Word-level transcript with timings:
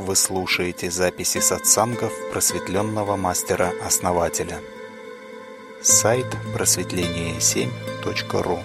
Вы 0.00 0.16
слушаете 0.16 0.90
записи 0.90 1.38
сатсангов 1.40 2.12
просветленного 2.32 3.16
мастера-основателя. 3.16 4.58
Сайт 5.82 6.24
просветление7.ру 6.54 8.60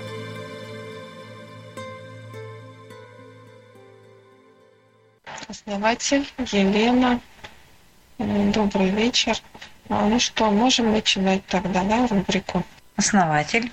Основатель 5.49 6.25
Елена. 6.37 7.19
Добрый 8.17 8.91
вечер. 8.91 9.35
А, 9.89 10.07
ну 10.07 10.21
что, 10.21 10.49
можем 10.51 10.93
начинать 10.93 11.45
тогда, 11.47 11.83
да, 11.83 12.07
рубрику? 12.07 12.63
Основатель. 12.95 13.69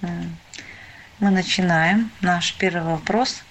Мы 0.00 1.30
начинаем. 1.30 2.10
Наш 2.22 2.54
первый 2.54 2.84
вопрос. 2.84 3.42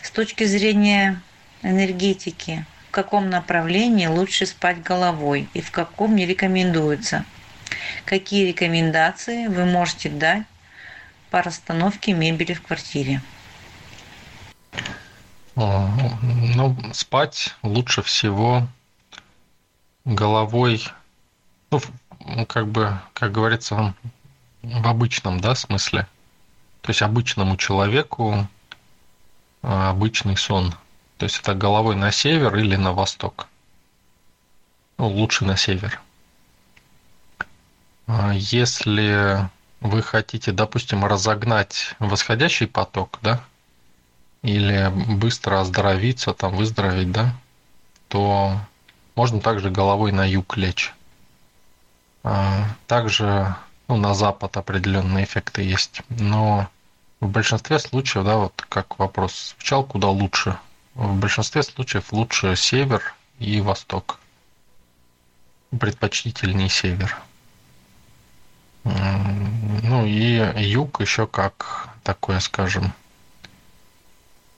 С 0.00 0.10
точки 0.10 0.44
зрения 0.44 1.20
энергетики, 1.62 2.64
в 2.88 2.90
каком 2.90 3.30
направлении 3.30 4.06
лучше 4.06 4.46
спать 4.46 4.82
головой 4.82 5.48
и 5.54 5.60
в 5.60 5.70
каком 5.70 6.16
не 6.16 6.26
рекомендуется? 6.26 7.24
Какие 8.04 8.48
рекомендации 8.48 9.46
вы 9.46 9.64
можете 9.64 10.08
дать 10.10 10.44
по 11.30 11.42
расстановке 11.42 12.12
мебели 12.12 12.52
в 12.52 12.62
квартире? 12.62 13.22
Ну, 15.54 16.76
спать 16.92 17.54
лучше 17.62 18.02
всего 18.02 18.66
головой, 20.04 20.82
ну, 21.70 21.80
как 22.46 22.68
бы, 22.68 22.98
как 23.12 23.32
говорится, 23.32 23.94
в 24.62 24.86
обычном, 24.86 25.40
да, 25.40 25.54
смысле. 25.54 26.06
То 26.80 26.90
есть 26.90 27.02
обычному 27.02 27.56
человеку 27.56 28.48
а, 29.62 29.90
обычный 29.90 30.36
сон. 30.36 30.74
То 31.22 31.26
есть 31.26 31.38
это 31.38 31.54
головой 31.54 31.94
на 31.94 32.10
север 32.10 32.56
или 32.56 32.74
на 32.74 32.92
восток. 32.92 33.46
Ну, 34.98 35.06
лучше 35.06 35.44
на 35.44 35.56
север. 35.56 36.00
А 38.08 38.32
если 38.34 39.48
вы 39.80 40.02
хотите, 40.02 40.50
допустим, 40.50 41.04
разогнать 41.04 41.94
восходящий 42.00 42.66
поток, 42.66 43.20
да, 43.22 43.40
или 44.42 44.90
быстро 45.14 45.60
оздоровиться, 45.60 46.34
там, 46.34 46.56
выздороветь, 46.56 47.12
да, 47.12 47.32
то 48.08 48.58
можно 49.14 49.38
также 49.38 49.70
головой 49.70 50.10
на 50.10 50.28
юг 50.28 50.56
лечь. 50.56 50.92
А, 52.24 52.64
также 52.88 53.54
ну, 53.86 53.96
на 53.96 54.12
запад 54.14 54.56
определенные 54.56 55.24
эффекты 55.24 55.62
есть. 55.62 56.02
Но 56.08 56.68
в 57.20 57.28
большинстве 57.28 57.78
случаев, 57.78 58.24
да, 58.24 58.38
вот 58.38 58.66
как 58.68 58.98
вопрос 58.98 59.54
звучал, 59.54 59.84
куда 59.84 60.08
лучше? 60.08 60.58
В 60.94 61.14
большинстве 61.18 61.62
случаев 61.62 62.12
лучше 62.12 62.54
север 62.56 63.14
и 63.38 63.60
восток. 63.60 64.18
Предпочтительнее 65.78 66.68
север. 66.68 67.16
Ну 68.84 70.04
и 70.04 70.62
юг 70.62 71.00
еще 71.00 71.26
как 71.26 71.88
такое, 72.02 72.40
скажем, 72.40 72.92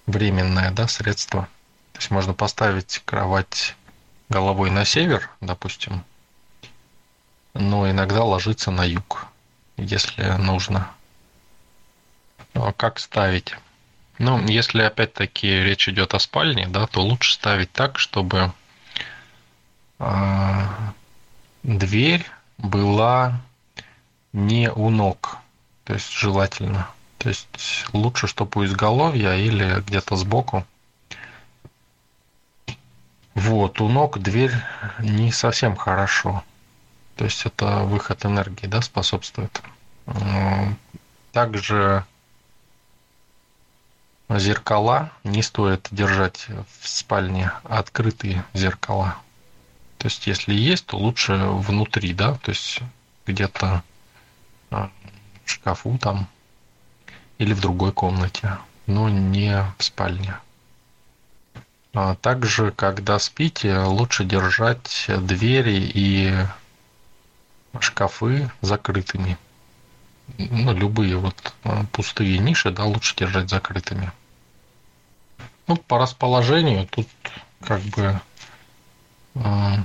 временное 0.07 0.71
да, 0.71 0.89
средство. 0.89 1.49
То 1.93 2.01
есть 2.01 2.11
можно 2.11 2.35
поставить 2.35 3.03
кровать 3.05 3.77
головой 4.29 4.71
на 4.71 4.85
север, 4.85 5.31
допустим, 5.41 6.05
но 7.53 7.89
иногда 7.89 8.25
ложиться 8.25 8.71
на 8.73 8.85
юг, 8.85 9.27
если 9.77 10.25
нужно. 10.39 10.91
Ну, 12.55 12.67
а 12.67 12.73
как 12.73 12.99
ставить? 12.99 13.55
Ну, 14.19 14.41
если 14.47 14.83
опять-таки 14.83 15.49
речь 15.49 15.89
идет 15.89 16.15
о 16.15 16.21
спальне, 16.21 16.69
да, 16.69 16.87
то 16.87 17.03
лучше 17.03 17.35
ставить 17.35 17.73
так, 17.73 17.99
чтобы 17.99 18.53
э, 19.99 20.63
дверь 21.65 22.25
была 22.59 23.41
не 24.33 24.71
у 24.71 24.91
ног, 24.91 25.39
то 25.85 25.95
есть 25.95 26.13
желательно. 26.13 26.89
То 27.19 27.29
есть 27.29 27.87
лучше, 27.93 28.27
чтобы 28.27 28.61
у 28.61 28.65
изголовья 28.65 29.35
или 29.35 29.81
где-то 29.81 30.17
сбоку. 30.17 30.65
Вот, 33.35 33.81
у 33.81 33.89
ног 33.89 34.19
дверь 34.21 34.55
не 35.01 35.33
совсем 35.33 35.75
хорошо. 35.75 36.45
То 37.17 37.25
есть 37.25 37.47
это 37.47 37.79
выход 37.81 38.25
энергии, 38.25 38.67
да, 38.67 38.83
способствует. 38.83 39.63
Также 41.33 42.05
зеркала 44.39 45.11
не 45.23 45.43
стоит 45.43 45.89
держать 45.91 46.47
в 46.49 46.89
спальне 46.89 47.53
открытые 47.65 48.45
зеркала. 48.53 49.17
То 49.99 50.07
есть, 50.09 50.27
если 50.27 50.55
есть, 50.55 50.87
то 50.87 50.99
лучше 50.99 51.35
внутри, 51.37 52.13
да, 52.13 52.35
то 52.35 52.51
есть 52.51 52.81
где-то 53.27 53.83
а, 54.71 54.91
в 55.45 55.51
шкафу 55.51 55.99
там 55.99 56.29
или 57.39 57.53
в 57.53 57.61
другой 57.61 57.93
комнате, 57.93 58.59
но 58.87 59.09
не 59.09 59.65
в 59.79 59.85
спальне. 59.85 60.39
А 61.95 62.17
также, 62.17 62.71
когда 62.73 63.19
спите, 63.19 63.79
лучше 63.79 64.25
держать 64.25 65.07
двери 65.09 65.91
и 65.95 66.35
шкафы 67.81 68.51
закрытыми 68.61 69.39
ну, 70.39 70.73
любые 70.75 71.17
вот 71.17 71.55
а, 71.65 71.85
пустые 71.93 72.39
ниши, 72.39 72.71
да, 72.71 72.85
лучше 72.85 73.17
держать 73.17 73.51
закрытыми. 73.51 74.13
Ну, 75.67 75.77
по 75.77 75.99
расположению 75.99 76.87
тут 76.87 77.09
как 77.61 77.81
бы 77.83 78.21
э, 79.35 79.77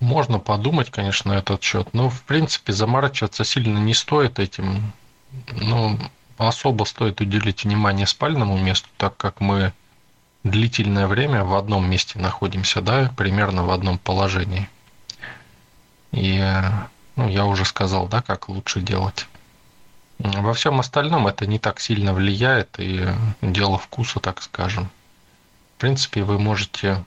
можно 0.00 0.38
подумать, 0.38 0.90
конечно, 0.90 1.32
этот 1.32 1.62
счет, 1.62 1.94
но 1.94 2.10
в 2.10 2.22
принципе 2.22 2.72
заморачиваться 2.72 3.44
сильно 3.44 3.78
не 3.78 3.94
стоит 3.94 4.38
этим. 4.38 4.92
Ну, 5.52 5.98
особо 6.36 6.84
стоит 6.84 7.20
уделить 7.20 7.64
внимание 7.64 8.06
спальному 8.06 8.58
месту, 8.58 8.88
так 8.96 9.16
как 9.16 9.40
мы 9.40 9.72
длительное 10.42 11.06
время 11.06 11.44
в 11.44 11.54
одном 11.54 11.88
месте 11.88 12.18
находимся, 12.18 12.80
да, 12.80 13.12
примерно 13.16 13.64
в 13.64 13.70
одном 13.70 13.98
положении. 13.98 14.68
И, 16.12 16.42
ну, 17.16 17.28
я 17.28 17.44
уже 17.44 17.64
сказал, 17.64 18.08
да, 18.08 18.22
как 18.22 18.48
лучше 18.48 18.80
делать. 18.80 19.26
Во 20.22 20.52
всем 20.52 20.78
остальном 20.80 21.26
это 21.26 21.46
не 21.46 21.58
так 21.58 21.80
сильно 21.80 22.12
влияет, 22.12 22.78
и 22.78 23.08
дело 23.40 23.78
вкуса, 23.78 24.20
так 24.20 24.42
скажем. 24.42 24.90
В 25.76 25.80
принципе, 25.80 26.22
вы 26.22 26.38
можете 26.38 27.04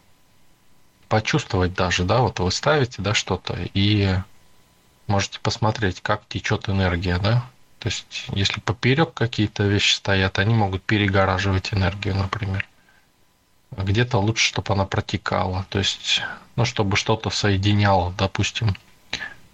почувствовать 1.10 1.76
даже, 1.76 2.06
да, 2.06 2.22
вот 2.22 2.40
вы 2.40 2.52
ставите, 2.52 3.04
да, 3.04 3.14
что-то, 3.14 3.56
и 3.76 4.16
можете 5.06 5.40
посмотреть, 5.40 6.02
как 6.02 6.28
течет 6.28 6.70
энергия, 6.70 7.20
да. 7.20 7.46
То 7.78 7.90
есть, 7.90 8.26
если 8.30 8.60
поперек 8.60 9.14
какие-то 9.14 9.64
вещи 9.64 9.94
стоят, 9.96 10.40
они 10.40 10.56
могут 10.56 10.82
перегораживать 10.82 11.72
энергию, 11.72 12.16
например. 12.16 12.68
Где-то 13.72 14.18
лучше, 14.18 14.48
чтобы 14.48 14.74
она 14.74 14.86
протекала. 14.86 15.68
То 15.70 15.78
есть, 15.78 16.22
ну, 16.56 16.66
чтобы 16.66 16.98
что-то 16.98 17.30
соединяло, 17.30 18.12
допустим, 18.18 18.76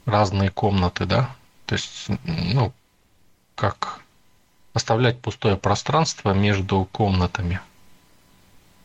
разные 0.06 0.50
комнаты, 0.50 1.06
да. 1.06 1.36
То 1.66 1.76
есть, 1.76 2.08
ну, 2.24 2.72
как 3.60 4.00
оставлять 4.74 5.20
пустое 5.20 5.58
пространство 5.58 6.34
между 6.34 6.88
комнатами. 6.94 7.60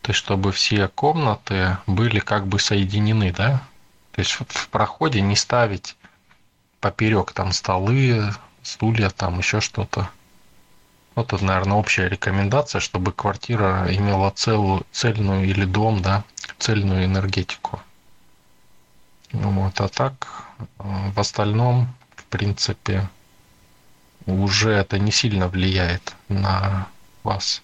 То 0.03 0.11
есть, 0.11 0.19
чтобы 0.19 0.51
все 0.51 0.89
комнаты 0.89 1.79
были 1.87 2.19
как 2.19 2.49
бы 2.49 2.59
соединены, 2.59 3.33
да? 3.33 3.63
То 4.11 4.21
есть 4.21 4.33
в 4.33 4.69
проходе 4.69 5.21
не 5.21 5.37
ставить 5.37 5.97
поперек 6.81 7.31
там 7.33 7.53
столы, 7.53 8.35
стулья, 8.63 9.11
там 9.11 9.39
еще 9.39 9.61
что-то. 9.61 10.11
Вот 11.15 11.33
это, 11.33 11.45
наверное, 11.45 11.77
общая 11.77 12.09
рекомендация, 12.09 12.81
чтобы 12.81 13.13
квартира 13.13 13.87
имела 13.95 14.31
целую, 14.31 14.85
цельную 14.91 15.45
или 15.45 15.65
дом, 15.65 16.03
да, 16.03 16.25
цельную 16.59 17.05
энергетику. 17.05 17.81
Вот, 19.33 19.81
а 19.81 19.89
так, 19.89 20.47
э, 20.59 20.65
в 21.15 21.21
остальном, 21.21 21.95
в 22.17 22.25
принципе, 22.25 23.09
уже 24.27 24.71
это 24.71 24.99
не 24.99 25.13
сильно 25.13 25.49
влияет 25.49 26.15
на 26.29 26.89
вас. 27.23 27.63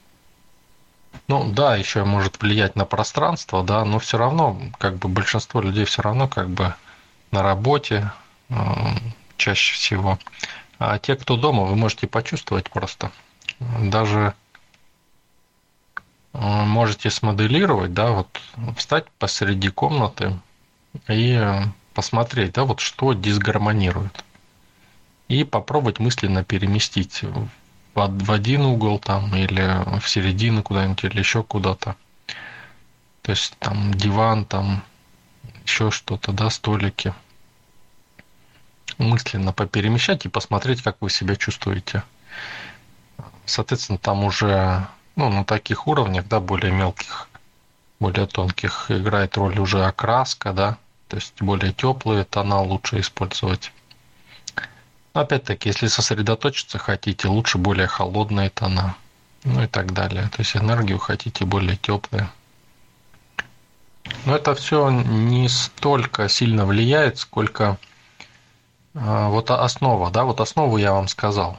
Ну 1.28 1.50
да, 1.50 1.76
еще 1.76 2.04
может 2.04 2.40
влиять 2.40 2.76
на 2.76 2.84
пространство, 2.84 3.62
да, 3.62 3.84
но 3.84 3.98
все 3.98 4.18
равно, 4.18 4.60
как 4.78 4.96
бы 4.96 5.08
большинство 5.08 5.60
людей 5.60 5.84
все 5.84 6.02
равно 6.02 6.28
как 6.28 6.48
бы 6.48 6.74
на 7.30 7.42
работе 7.42 8.10
э, 8.48 8.54
чаще 9.36 9.74
всего. 9.74 10.18
А 10.78 10.98
те, 10.98 11.16
кто 11.16 11.36
дома, 11.36 11.64
вы 11.64 11.76
можете 11.76 12.06
почувствовать 12.06 12.70
просто. 12.70 13.10
Даже 13.60 14.34
э, 16.32 16.38
можете 16.38 17.10
смоделировать, 17.10 17.94
да, 17.94 18.10
вот 18.10 18.40
встать 18.76 19.10
посреди 19.18 19.68
комнаты 19.68 20.38
и 21.08 21.40
посмотреть, 21.94 22.52
да, 22.52 22.64
вот 22.64 22.80
что 22.80 23.12
дисгармонирует 23.12 24.24
и 25.30 25.44
попробовать 25.44 26.00
мысленно 26.00 26.42
переместить 26.42 27.22
в 27.94 28.32
один 28.32 28.62
угол 28.62 28.98
там 28.98 29.34
или 29.36 30.00
в 30.00 30.08
середину 30.08 30.64
куда-нибудь 30.64 31.04
или 31.04 31.20
еще 31.20 31.44
куда-то. 31.44 31.94
То 33.22 33.30
есть 33.30 33.56
там 33.60 33.94
диван, 33.94 34.44
там 34.44 34.82
еще 35.64 35.92
что-то, 35.92 36.32
да, 36.32 36.50
столики. 36.50 37.14
Мысленно 38.98 39.52
поперемещать 39.52 40.26
и 40.26 40.28
посмотреть, 40.28 40.82
как 40.82 40.96
вы 41.00 41.10
себя 41.10 41.36
чувствуете. 41.36 42.02
Соответственно, 43.46 43.98
там 43.98 44.24
уже 44.24 44.84
ну, 45.14 45.30
на 45.30 45.44
таких 45.44 45.86
уровнях, 45.86 46.26
да, 46.26 46.40
более 46.40 46.72
мелких, 46.72 47.28
более 48.00 48.26
тонких, 48.26 48.90
играет 48.90 49.36
роль 49.36 49.60
уже 49.60 49.84
окраска, 49.84 50.52
да, 50.52 50.76
то 51.06 51.16
есть 51.18 51.40
более 51.40 51.72
теплые 51.72 52.24
тона 52.24 52.60
лучше 52.62 52.98
использовать. 52.98 53.70
Опять-таки, 55.12 55.70
если 55.70 55.88
сосредоточиться 55.88 56.78
хотите, 56.78 57.28
лучше 57.28 57.58
более 57.58 57.88
холодные 57.88 58.50
тона, 58.50 58.94
ну 59.44 59.62
и 59.62 59.66
так 59.66 59.92
далее. 59.92 60.28
То 60.28 60.42
есть 60.42 60.56
энергию 60.56 60.98
хотите 60.98 61.44
более 61.44 61.76
теплые. 61.76 62.30
Но 64.24 64.36
это 64.36 64.54
все 64.54 64.90
не 64.90 65.48
столько 65.48 66.28
сильно 66.28 66.64
влияет, 66.64 67.18
сколько 67.18 67.78
э, 68.94 69.26
вот 69.28 69.50
основа, 69.50 70.10
да, 70.10 70.24
вот 70.24 70.40
основу 70.40 70.76
я 70.76 70.92
вам 70.92 71.08
сказал. 71.08 71.58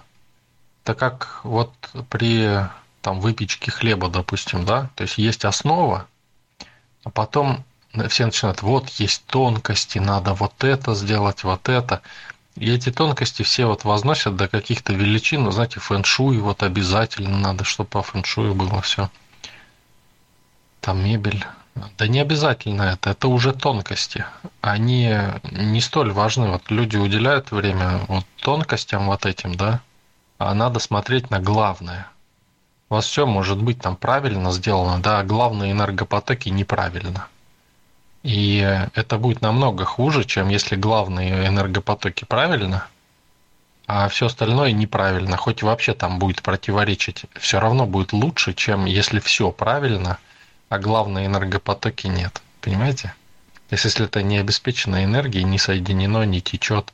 Так 0.84 0.98
как 0.98 1.42
вот 1.44 1.74
при 2.10 2.68
там 3.02 3.20
выпечке 3.20 3.72
хлеба, 3.72 4.10
допустим, 4.10 4.66
да, 4.66 4.90
то 4.96 5.04
есть 5.04 5.18
есть 5.18 5.46
основа, 5.46 6.08
а 7.04 7.10
потом 7.10 7.64
все 8.10 8.26
начинают, 8.26 8.62
вот 8.62 8.90
есть 8.90 9.26
тонкости, 9.26 9.98
надо 9.98 10.34
вот 10.34 10.64
это 10.64 10.96
сделать, 10.96 11.44
вот 11.44 11.68
это. 11.68 12.02
И 12.56 12.72
эти 12.72 12.92
тонкости 12.92 13.44
все 13.44 13.66
вот 13.66 13.84
возносят 13.86 14.36
до 14.36 14.48
каких-то 14.48 14.94
величин, 14.94 15.44
ну, 15.44 15.52
знаете, 15.52 15.80
фэншуй 15.80 16.38
вот 16.40 16.64
обязательно 16.64 17.38
надо, 17.38 17.64
чтобы 17.64 17.90
по 17.90 18.02
фэншую 18.02 18.54
было 18.54 18.82
все. 18.82 19.10
Там 20.82 21.04
мебель. 21.04 21.46
Да 21.98 22.08
не 22.08 22.20
обязательно 22.20 22.84
это, 22.84 23.12
это 23.12 23.30
уже 23.30 23.54
тонкости. 23.54 24.26
Они 24.60 25.16
не 25.52 25.80
столь 25.80 26.12
важны. 26.12 26.50
Вот 26.50 26.70
люди 26.70 26.98
уделяют 26.98 27.52
время 27.52 28.02
вот 28.08 28.26
тонкостям 28.42 29.06
вот 29.06 29.26
этим, 29.26 29.56
да, 29.56 29.82
а 30.38 30.54
надо 30.54 30.80
смотреть 30.80 31.30
на 31.30 31.40
главное. 31.40 32.08
У 32.90 32.96
вас 32.96 33.06
все 33.06 33.26
может 33.26 33.62
быть 33.62 33.80
там 33.80 33.96
правильно 33.96 34.52
сделано, 34.52 35.02
да, 35.02 35.20
а 35.20 35.24
главные 35.24 35.72
энергопотоки 35.72 36.50
неправильно. 36.50 37.28
И 38.24 38.60
это 38.94 39.18
будет 39.18 39.42
намного 39.42 39.86
хуже, 39.86 40.24
чем 40.24 40.50
если 40.50 40.76
главные 40.76 41.48
энергопотоки 41.48 42.26
правильно, 42.26 42.88
а 43.88 44.08
все 44.10 44.28
остальное 44.28 44.72
неправильно. 44.72 45.38
Хоть 45.38 45.64
вообще 45.64 45.94
там 45.94 46.20
будет 46.20 46.42
противоречить, 46.42 47.26
все 47.40 47.60
равно 47.60 47.86
будет 47.86 48.14
лучше, 48.14 48.54
чем 48.54 48.86
если 48.86 49.20
все 49.20 49.52
правильно, 49.52 50.20
а 50.70 50.78
главные 50.80 51.26
энергопотоки 51.26 52.08
нет. 52.08 52.42
Понимаете? 52.62 53.14
То 53.70 53.74
есть, 53.76 53.86
если 53.86 54.06
это 54.06 54.22
не 54.22 54.38
обеспечена 54.38 55.04
энергией, 55.04 55.44
не 55.44 55.58
соединено, 55.58 56.24
не 56.24 56.42
течет, 56.42 56.94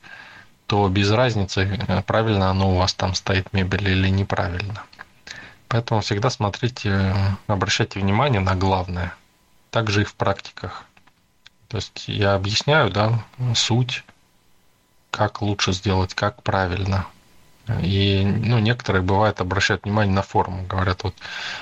то 0.65 0.87
без 0.87 1.11
разницы, 1.11 1.79
правильно 2.05 2.49
оно 2.49 2.71
у 2.71 2.77
вас 2.77 2.93
там 2.93 3.15
стоит 3.15 3.51
мебель 3.53 3.87
или 3.89 4.09
неправильно. 4.09 4.83
Поэтому 5.67 6.01
всегда 6.01 6.29
смотрите, 6.29 7.15
обращайте 7.47 7.99
внимание 7.99 8.39
на 8.39 8.55
главное. 8.55 9.13
Также 9.69 10.01
и 10.01 10.05
в 10.05 10.15
практиках. 10.15 10.85
То 11.67 11.77
есть 11.77 12.07
я 12.07 12.35
объясняю, 12.35 12.89
да, 12.89 13.23
суть, 13.55 14.03
как 15.11 15.41
лучше 15.41 15.73
сделать, 15.73 16.13
как 16.13 16.41
правильно. 16.43 17.07
И, 17.81 18.23
ну, 18.23 18.59
некоторые, 18.59 19.01
бывает, 19.01 19.41
обращают 19.41 19.83
внимание 19.83 20.13
на 20.13 20.21
форму, 20.21 20.65
говорят, 20.67 21.03
вот, 21.03 21.15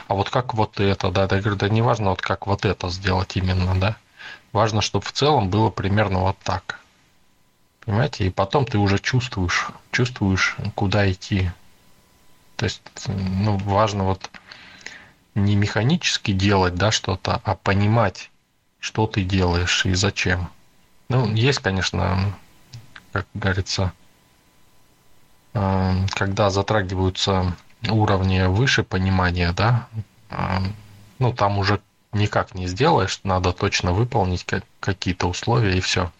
а 0.07 0.13
вот 0.13 0.29
как 0.29 0.53
вот 0.53 0.79
это, 0.79 1.09
да, 1.09 1.23
я 1.23 1.27
говорю, 1.27 1.55
да 1.55 1.67
не 1.67 1.81
важно, 1.81 2.11
вот 2.11 2.21
как 2.21 2.45
вот 2.45 2.63
это 2.63 2.89
сделать 2.89 3.35
именно, 3.35 3.79
да. 3.79 3.97
Важно, 4.51 4.81
чтобы 4.81 5.03
в 5.05 5.11
целом 5.11 5.49
было 5.49 5.69
примерно 5.71 6.19
вот 6.19 6.37
так. 6.43 6.79
Понимаете? 7.83 8.27
И 8.27 8.29
потом 8.29 8.65
ты 8.65 8.77
уже 8.77 8.99
чувствуешь, 8.99 9.67
чувствуешь, 9.91 10.55
куда 10.75 11.11
идти. 11.11 11.51
То 12.55 12.65
есть, 12.65 12.81
ну, 13.07 13.57
важно 13.57 14.05
вот 14.05 14.29
не 15.33 15.55
механически 15.55 16.31
делать, 16.31 16.75
да, 16.75 16.91
что-то, 16.91 17.41
а 17.43 17.55
понимать, 17.55 18.29
что 18.85 19.07
ты 19.07 19.23
делаешь 19.23 19.83
и 19.87 19.95
зачем. 19.95 20.51
Ну, 21.09 21.33
есть, 21.33 21.57
конечно, 21.57 22.35
как 23.11 23.25
говорится, 23.33 23.93
э, 25.55 26.05
когда 26.11 26.51
затрагиваются 26.51 27.55
уровни 27.89 28.43
выше 28.43 28.83
понимания, 28.83 29.53
да, 29.53 29.87
э, 30.29 30.59
ну, 31.17 31.33
там 31.33 31.57
уже 31.57 31.81
никак 32.11 32.53
не 32.53 32.67
сделаешь, 32.67 33.21
надо 33.23 33.53
точно 33.53 33.91
выполнить 33.91 34.45
какие-то 34.79 35.25
условия 35.25 35.75
и 35.79 35.81
все. 35.81 36.11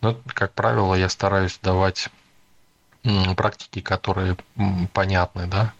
Но, 0.00 0.16
как 0.28 0.54
правило, 0.54 0.94
я 0.94 1.10
стараюсь 1.10 1.58
давать 1.62 2.08
практики, 3.36 3.82
которые 3.82 4.38
понятны, 4.94 5.46
да, 5.46 5.74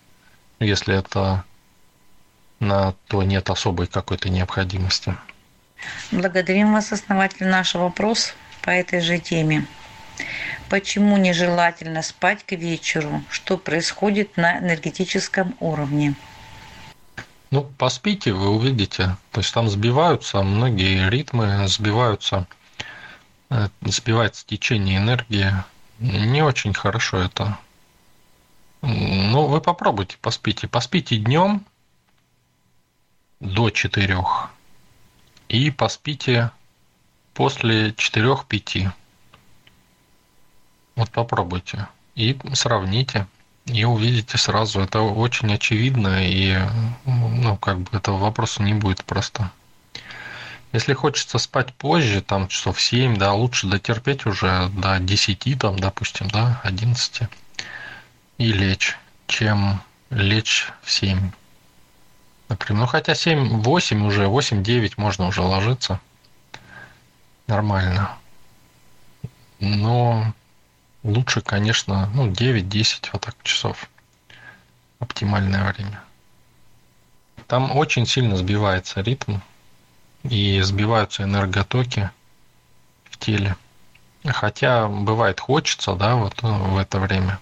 если 0.58 0.94
это 0.94 1.46
на 2.58 2.92
то 3.08 3.22
нет 3.22 3.48
особой 3.48 3.86
какой-то 3.86 4.28
необходимости. 4.28 5.16
Благодарим 6.10 6.72
вас, 6.72 6.92
основатель, 6.92 7.46
наш 7.46 7.74
вопрос 7.74 8.34
по 8.62 8.70
этой 8.70 9.00
же 9.00 9.18
теме. 9.18 9.66
Почему 10.68 11.16
нежелательно 11.16 12.02
спать 12.02 12.44
к 12.44 12.52
вечеру? 12.52 13.22
Что 13.30 13.56
происходит 13.58 14.36
на 14.36 14.58
энергетическом 14.58 15.56
уровне? 15.60 16.14
Ну, 17.50 17.64
поспите, 17.78 18.32
вы 18.32 18.50
увидите. 18.50 19.16
То 19.32 19.40
есть 19.40 19.52
там 19.52 19.68
сбиваются 19.68 20.42
многие 20.42 21.10
ритмы, 21.10 21.66
сбиваются, 21.66 22.46
э, 23.50 23.68
сбивается 23.82 24.46
течение 24.46 24.98
энергии. 24.98 25.52
Не 25.98 26.42
очень 26.42 26.72
хорошо 26.72 27.18
это. 27.18 27.58
Ну, 28.82 29.46
вы 29.46 29.60
попробуйте, 29.60 30.16
поспите. 30.20 30.68
Поспите 30.68 31.16
днем 31.16 31.66
до 33.40 33.70
четырех 33.70 34.50
и 35.50 35.70
поспите 35.72 36.52
после 37.34 37.90
4-5. 37.90 38.92
Вот 40.94 41.10
попробуйте 41.10 41.88
и 42.14 42.38
сравните, 42.52 43.26
и 43.66 43.84
увидите 43.84 44.38
сразу. 44.38 44.80
Это 44.80 45.00
очень 45.00 45.52
очевидно, 45.52 46.24
и 46.24 46.56
ну, 47.04 47.56
как 47.56 47.80
бы 47.80 47.96
этого 47.96 48.18
вопроса 48.18 48.62
не 48.62 48.74
будет 48.74 49.04
просто. 49.04 49.50
Если 50.72 50.94
хочется 50.94 51.38
спать 51.38 51.74
позже, 51.74 52.22
там 52.22 52.46
часов 52.46 52.80
7, 52.80 53.16
да, 53.16 53.32
лучше 53.32 53.66
дотерпеть 53.66 54.26
уже 54.26 54.68
до 54.68 55.00
10, 55.00 55.58
там, 55.58 55.76
допустим, 55.76 56.28
да, 56.28 56.60
11, 56.62 57.22
и 58.38 58.52
лечь, 58.52 58.96
чем 59.26 59.82
лечь 60.10 60.68
в 60.82 60.92
7 60.92 61.32
например. 62.50 62.80
Ну, 62.82 62.86
хотя 62.86 63.12
7-8 63.12 64.06
уже, 64.06 64.26
8-9 64.26 64.94
можно 64.98 65.26
уже 65.28 65.40
ложиться. 65.40 66.00
Нормально. 67.46 68.16
Но 69.60 70.34
лучше, 71.02 71.40
конечно, 71.40 72.10
ну, 72.14 72.28
9-10 72.30 73.10
вот 73.12 73.22
так 73.22 73.36
часов. 73.42 73.88
Оптимальное 74.98 75.72
время. 75.72 76.02
Там 77.46 77.74
очень 77.74 78.06
сильно 78.06 78.36
сбивается 78.36 79.00
ритм 79.00 79.38
и 80.24 80.60
сбиваются 80.60 81.22
энерготоки 81.22 82.10
в 83.04 83.16
теле. 83.16 83.56
Хотя 84.24 84.86
бывает 84.86 85.40
хочется, 85.40 85.94
да, 85.94 86.16
вот 86.16 86.42
в 86.42 86.76
это 86.76 87.00
время 87.00 87.40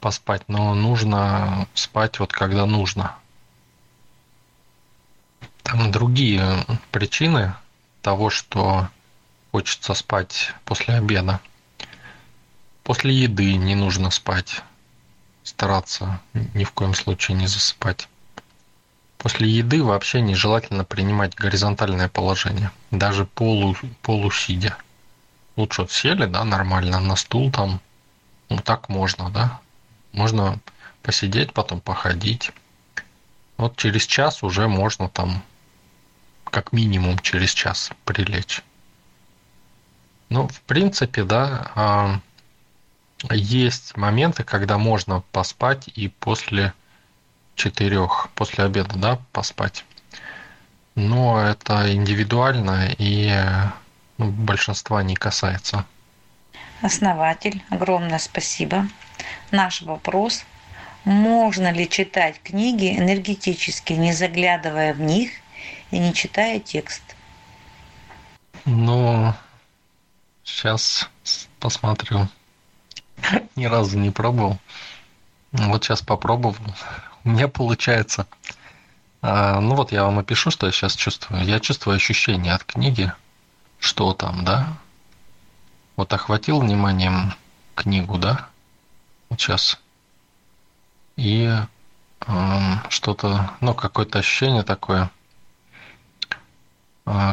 поспать, 0.00 0.42
но 0.48 0.74
нужно 0.74 1.68
спать 1.74 2.18
вот 2.18 2.32
когда 2.32 2.64
нужно– 2.64 3.14
там 5.62 5.90
другие 5.90 6.64
причины 6.90 7.54
того, 8.02 8.30
что 8.30 8.88
хочется 9.52 9.94
спать 9.94 10.52
после 10.64 10.94
обеда. 10.94 11.40
После 12.82 13.14
еды 13.14 13.54
не 13.54 13.74
нужно 13.74 14.10
спать. 14.10 14.62
Стараться 15.42 16.20
ни 16.54 16.64
в 16.64 16.72
коем 16.72 16.94
случае 16.94 17.36
не 17.36 17.46
засыпать. 17.46 18.08
После 19.18 19.48
еды 19.48 19.82
вообще 19.82 20.20
нежелательно 20.22 20.84
принимать 20.84 21.34
горизонтальное 21.34 22.08
положение, 22.08 22.70
даже 22.90 23.26
полу, 23.26 23.76
полусидя. 24.02 24.76
Лучше 25.56 25.82
вот 25.82 25.92
сели, 25.92 26.24
да, 26.24 26.42
нормально, 26.44 27.00
на 27.00 27.16
стул 27.16 27.52
там, 27.52 27.80
ну 28.48 28.58
так 28.58 28.88
можно, 28.88 29.28
да. 29.30 29.60
Можно 30.12 30.58
посидеть, 31.02 31.52
потом 31.52 31.80
походить. 31.80 32.50
Вот 33.58 33.76
через 33.76 34.06
час 34.06 34.42
уже 34.42 34.68
можно 34.68 35.10
там 35.10 35.42
как 36.50 36.72
минимум 36.72 37.18
через 37.18 37.52
час 37.52 37.90
прилечь. 38.04 38.62
Ну, 40.28 40.46
в 40.48 40.60
принципе, 40.62 41.24
да, 41.24 41.70
а, 41.74 42.20
есть 43.30 43.96
моменты, 43.96 44.44
когда 44.44 44.78
можно 44.78 45.22
поспать 45.32 45.88
и 45.88 46.08
после 46.08 46.72
четырех, 47.54 48.28
после 48.34 48.64
обеда, 48.64 48.96
да, 48.96 49.18
поспать. 49.32 49.84
но 50.94 51.40
это 51.40 51.92
индивидуально 51.94 52.94
и 52.98 53.32
ну, 54.18 54.30
большинства 54.30 55.02
не 55.02 55.14
касается. 55.14 55.84
Основатель, 56.82 57.62
огромное 57.70 58.18
спасибо. 58.18 58.88
Наш 59.50 59.82
вопрос. 59.82 60.44
Можно 61.04 61.72
ли 61.72 61.88
читать 61.88 62.40
книги 62.42 62.98
энергетически, 62.98 63.94
не 63.94 64.12
заглядывая 64.12 64.92
в 64.92 65.00
них 65.00 65.30
и 65.90 65.98
не 65.98 66.14
читая 66.14 66.60
текст? 66.60 67.02
Ну, 68.64 69.34
сейчас 70.44 71.08
посмотрю. 71.58 72.28
Ни 73.56 73.64
разу 73.64 73.98
не 73.98 74.10
пробовал. 74.10 74.58
Вот 75.52 75.84
сейчас 75.84 76.02
попробовал. 76.02 76.56
У 77.24 77.30
меня 77.30 77.48
получается. 77.48 78.26
А, 79.22 79.60
ну 79.60 79.74
вот 79.74 79.92
я 79.92 80.04
вам 80.04 80.18
опишу, 80.18 80.50
что 80.50 80.66
я 80.66 80.72
сейчас 80.72 80.94
чувствую. 80.94 81.44
Я 81.44 81.60
чувствую 81.60 81.96
ощущение 81.96 82.54
от 82.54 82.64
книги, 82.64 83.12
что 83.78 84.14
там, 84.14 84.44
да? 84.44 84.68
Вот 85.96 86.12
охватил 86.12 86.60
вниманием 86.60 87.34
книгу, 87.74 88.16
да? 88.16 88.48
Вот 89.28 89.40
сейчас. 89.40 89.78
И 91.16 91.52
э, 92.26 92.72
что-то, 92.88 93.50
ну, 93.60 93.74
какое-то 93.74 94.20
ощущение 94.20 94.62
такое, 94.62 95.10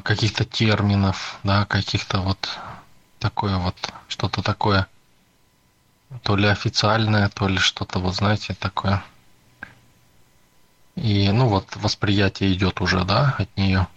каких-то 0.03 0.45
терминов, 0.45 1.39
да, 1.43 1.65
каких-то 1.65 2.19
вот 2.19 2.57
такое 3.19 3.57
вот, 3.57 3.75
что-то 4.07 4.41
такое, 4.41 4.87
то 6.23 6.35
ли 6.35 6.47
официальное, 6.47 7.29
то 7.29 7.47
ли 7.47 7.57
что-то, 7.57 7.99
вот 7.99 8.15
знаете, 8.15 8.53
такое. 8.53 9.03
И, 10.95 11.29
ну, 11.31 11.47
вот 11.47 11.75
восприятие 11.75 12.53
идет 12.53 12.81
уже, 12.81 13.03
да, 13.03 13.35
от 13.37 13.55
нее. 13.55 13.87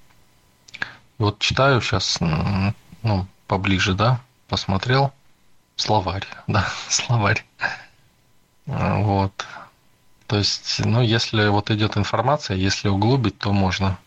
И 1.18 1.22
вот 1.22 1.38
читаю 1.38 1.80
сейчас, 1.80 2.18
ну, 2.20 3.26
поближе, 3.46 3.94
да, 3.94 4.20
посмотрел. 4.49 5.12
Словарь, 5.76 6.26
да, 6.46 6.68
словарь. 6.88 7.44
А, 8.66 8.99
вот. 8.99 9.46
То 10.26 10.37
есть, 10.37 10.84
ну, 10.84 11.00
если 11.00 11.49
вот 11.49 11.70
идет 11.70 11.96
информация, 11.96 12.56
если 12.56 12.88
углубить, 12.88 13.38
то 13.38 13.52
можно 13.52 13.88
а, 13.88 13.99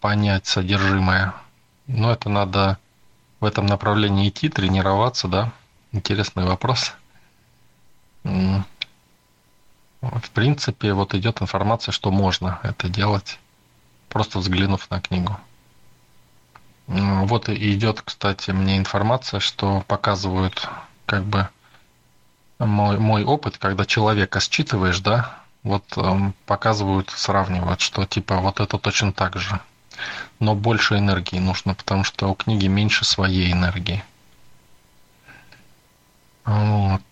понять 0.00 0.46
содержимое. 0.46 1.34
Но 1.86 2.10
это 2.10 2.28
надо 2.28 2.78
в 3.40 3.44
этом 3.44 3.66
направлении 3.66 4.28
идти, 4.28 4.48
тренироваться, 4.48 5.28
да. 5.28 5.52
Интересный 5.92 6.44
вопрос. 6.44 6.94
В 8.24 8.64
принципе, 10.32 10.92
вот 10.92 11.14
идет 11.14 11.42
информация, 11.42 11.92
что 11.92 12.10
можно 12.10 12.58
это 12.62 12.88
делать, 12.88 13.38
просто 14.08 14.38
взглянув 14.38 14.88
на 14.90 15.00
книгу. 15.00 15.36
Вот 16.86 17.48
и 17.48 17.74
идет, 17.74 18.02
кстати, 18.02 18.52
мне 18.52 18.78
информация, 18.78 19.40
что 19.40 19.82
показывают 19.88 20.68
как 21.06 21.24
бы 21.24 21.48
мой, 22.58 22.98
мой 22.98 23.24
опыт, 23.24 23.58
когда 23.58 23.84
человека 23.84 24.40
считываешь, 24.40 25.00
да, 25.00 25.40
вот 25.66 25.84
эм, 25.96 26.32
показывают, 26.46 27.10
сравнивают, 27.10 27.80
что 27.80 28.06
типа 28.06 28.36
вот 28.36 28.60
это 28.60 28.78
точно 28.78 29.12
так 29.12 29.36
же. 29.36 29.60
Но 30.38 30.54
больше 30.54 30.96
энергии 30.96 31.38
нужно, 31.38 31.74
потому 31.74 32.04
что 32.04 32.28
у 32.28 32.34
книги 32.34 32.68
меньше 32.68 33.04
своей 33.04 33.52
энергии. 33.52 34.04
Вот. 36.44 37.02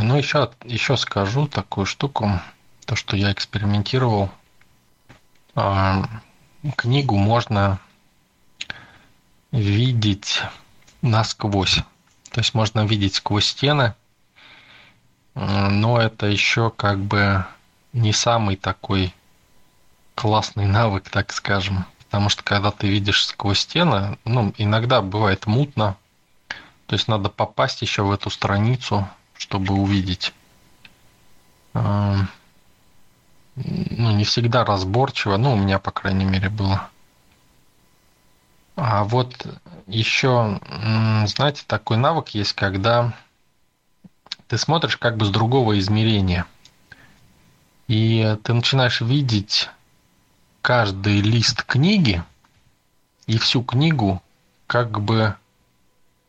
Ну, 0.00 0.16
еще, 0.16 0.52
еще 0.62 0.96
скажу 0.96 1.48
такую 1.48 1.86
штуку, 1.86 2.40
то, 2.84 2.94
что 2.94 3.16
я 3.16 3.32
экспериментировал. 3.32 4.30
Э, 5.56 6.04
книгу 6.76 7.16
можно 7.16 7.80
видеть 9.50 10.42
насквозь. 11.02 11.80
То 12.30 12.40
есть 12.40 12.54
можно 12.54 12.86
видеть 12.86 13.16
сквозь 13.16 13.46
стены, 13.46 13.94
но 15.34 16.00
это 16.00 16.26
еще 16.26 16.70
как 16.70 17.00
бы 17.00 17.44
не 17.92 18.12
самый 18.12 18.56
такой 18.56 19.14
классный 20.14 20.66
навык, 20.66 21.08
так 21.10 21.32
скажем. 21.32 21.86
Потому 21.98 22.28
что 22.28 22.42
когда 22.42 22.70
ты 22.70 22.88
видишь 22.88 23.26
сквозь 23.26 23.60
стены, 23.60 24.18
ну, 24.24 24.54
иногда 24.58 25.02
бывает 25.02 25.46
мутно. 25.46 25.96
То 26.86 26.94
есть 26.94 27.08
надо 27.08 27.28
попасть 27.28 27.82
еще 27.82 28.02
в 28.02 28.12
эту 28.12 28.30
страницу, 28.30 29.08
чтобы 29.36 29.74
увидеть. 29.74 30.32
Ну, 31.74 32.26
не 33.54 34.24
всегда 34.24 34.64
разборчиво, 34.64 35.36
ну, 35.36 35.54
у 35.54 35.56
меня, 35.56 35.78
по 35.78 35.90
крайней 35.90 36.24
мере, 36.24 36.48
было. 36.48 36.88
А 38.76 39.04
вот 39.04 39.46
еще, 39.86 40.60
знаете, 41.26 41.64
такой 41.66 41.96
навык 41.96 42.28
есть, 42.30 42.52
когда 42.52 43.12
ты 44.48 44.58
смотришь 44.58 44.96
как 44.96 45.16
бы 45.16 45.24
с 45.24 45.30
другого 45.30 45.78
измерения. 45.78 46.46
И 47.88 48.36
ты 48.42 48.52
начинаешь 48.52 49.00
видеть 49.00 49.70
каждый 50.60 51.20
лист 51.20 51.62
книги 51.62 52.22
и 53.26 53.38
всю 53.38 53.62
книгу 53.62 54.22
как 54.66 55.00
бы 55.00 55.36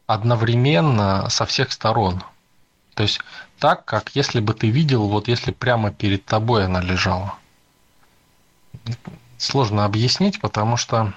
одновременно 0.06 1.28
со 1.30 1.46
всех 1.46 1.72
сторон. 1.72 2.24
То 2.94 3.04
есть 3.04 3.20
так, 3.60 3.86
как 3.86 4.16
если 4.16 4.40
бы 4.40 4.54
ты 4.54 4.70
видел, 4.70 5.08
вот 5.08 5.28
если 5.28 5.52
прямо 5.52 5.92
перед 5.92 6.26
тобой 6.26 6.66
она 6.66 6.82
лежала. 6.82 7.36
Сложно 9.38 9.86
объяснить, 9.86 10.40
потому 10.40 10.78
что 10.78 11.14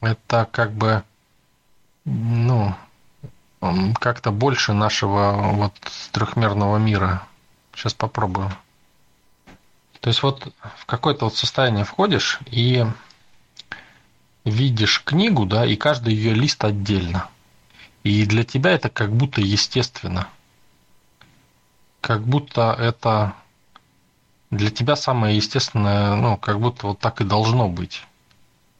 это 0.00 0.46
как 0.50 0.72
бы, 0.72 1.02
ну, 2.04 2.74
как-то 3.98 4.30
больше 4.30 4.72
нашего 4.72 5.52
вот 5.52 5.74
трехмерного 6.12 6.76
мира. 6.76 7.26
Сейчас 7.74 7.94
попробую. 7.94 8.50
То 10.00 10.08
есть 10.08 10.22
вот 10.22 10.52
в 10.76 10.86
какое-то 10.86 11.26
вот 11.26 11.36
состояние 11.36 11.84
входишь 11.84 12.38
и 12.46 12.86
видишь 14.44 15.02
книгу, 15.04 15.44
да, 15.44 15.66
и 15.66 15.76
каждый 15.76 16.14
ее 16.14 16.34
лист 16.34 16.64
отдельно. 16.64 17.28
И 18.04 18.24
для 18.26 18.44
тебя 18.44 18.70
это 18.70 18.88
как 18.88 19.12
будто 19.12 19.40
естественно. 19.40 20.28
Как 22.00 22.22
будто 22.22 22.74
это 22.78 23.34
для 24.50 24.70
тебя 24.70 24.96
самое 24.96 25.36
естественное, 25.36 26.14
ну, 26.14 26.36
как 26.36 26.60
будто 26.60 26.86
вот 26.86 27.00
так 27.00 27.20
и 27.20 27.24
должно 27.24 27.68
быть 27.68 28.02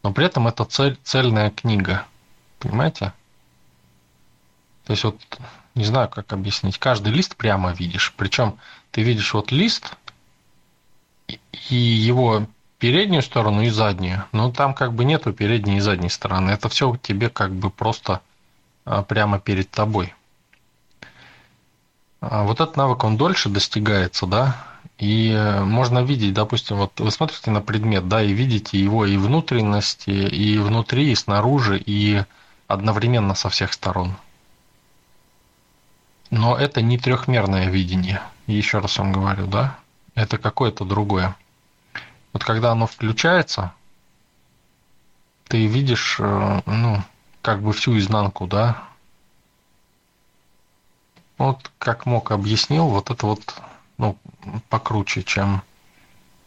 но 0.08 0.14
при 0.14 0.24
этом 0.24 0.48
это 0.48 0.64
цель, 0.64 0.98
цельная 1.04 1.50
книга. 1.50 2.06
Понимаете? 2.60 3.12
То 4.84 4.92
есть 4.92 5.04
вот, 5.04 5.20
не 5.74 5.84
знаю, 5.84 6.08
как 6.08 6.32
объяснить, 6.32 6.78
каждый 6.78 7.12
лист 7.12 7.36
прямо 7.36 7.72
видишь. 7.72 8.14
Причем 8.16 8.58
ты 8.90 9.02
видишь 9.02 9.34
вот 9.34 9.52
лист 9.52 9.97
и 11.70 11.74
его 11.74 12.46
переднюю 12.78 13.22
сторону 13.22 13.62
и 13.62 13.70
заднюю. 13.70 14.24
Но 14.32 14.50
там 14.52 14.74
как 14.74 14.92
бы 14.94 15.04
нету 15.04 15.32
передней 15.32 15.78
и 15.78 15.80
задней 15.80 16.10
стороны. 16.10 16.50
Это 16.50 16.68
все 16.68 16.96
тебе 17.02 17.28
как 17.28 17.52
бы 17.52 17.70
просто 17.70 18.20
а, 18.84 19.02
прямо 19.02 19.38
перед 19.38 19.70
тобой. 19.70 20.14
А 22.20 22.44
вот 22.44 22.60
этот 22.60 22.76
навык, 22.76 23.04
он 23.04 23.16
дольше 23.16 23.48
достигается, 23.48 24.26
да, 24.26 24.56
и 24.98 25.30
э, 25.30 25.62
можно 25.62 26.00
видеть, 26.00 26.34
допустим, 26.34 26.76
вот 26.78 26.98
вы 26.98 27.10
смотрите 27.12 27.52
на 27.52 27.60
предмет, 27.60 28.08
да, 28.08 28.22
и 28.22 28.32
видите 28.32 28.80
его 28.80 29.06
и 29.06 29.16
внутренности, 29.16 30.10
и 30.10 30.58
внутри, 30.58 31.12
и 31.12 31.14
снаружи, 31.14 31.78
и 31.78 32.24
одновременно 32.66 33.34
со 33.36 33.48
всех 33.48 33.72
сторон. 33.72 34.16
Но 36.30 36.56
это 36.56 36.82
не 36.82 36.98
трехмерное 36.98 37.68
видение, 37.70 38.20
еще 38.48 38.78
раз 38.78 38.98
вам 38.98 39.12
говорю, 39.12 39.46
да, 39.46 39.78
это 40.18 40.36
какое-то 40.38 40.84
другое. 40.84 41.36
Вот 42.32 42.44
когда 42.44 42.72
оно 42.72 42.86
включается, 42.86 43.72
ты 45.44 45.66
видишь, 45.66 46.16
э, 46.18 46.62
ну, 46.66 47.02
как 47.40 47.62
бы 47.62 47.72
всю 47.72 47.96
изнанку, 47.98 48.46
да. 48.46 48.84
Вот 51.38 51.70
как 51.78 52.04
мог 52.04 52.32
объяснил, 52.32 52.88
вот 52.88 53.10
это 53.10 53.26
вот 53.26 53.54
ну, 53.96 54.18
покруче, 54.68 55.22
чем 55.22 55.62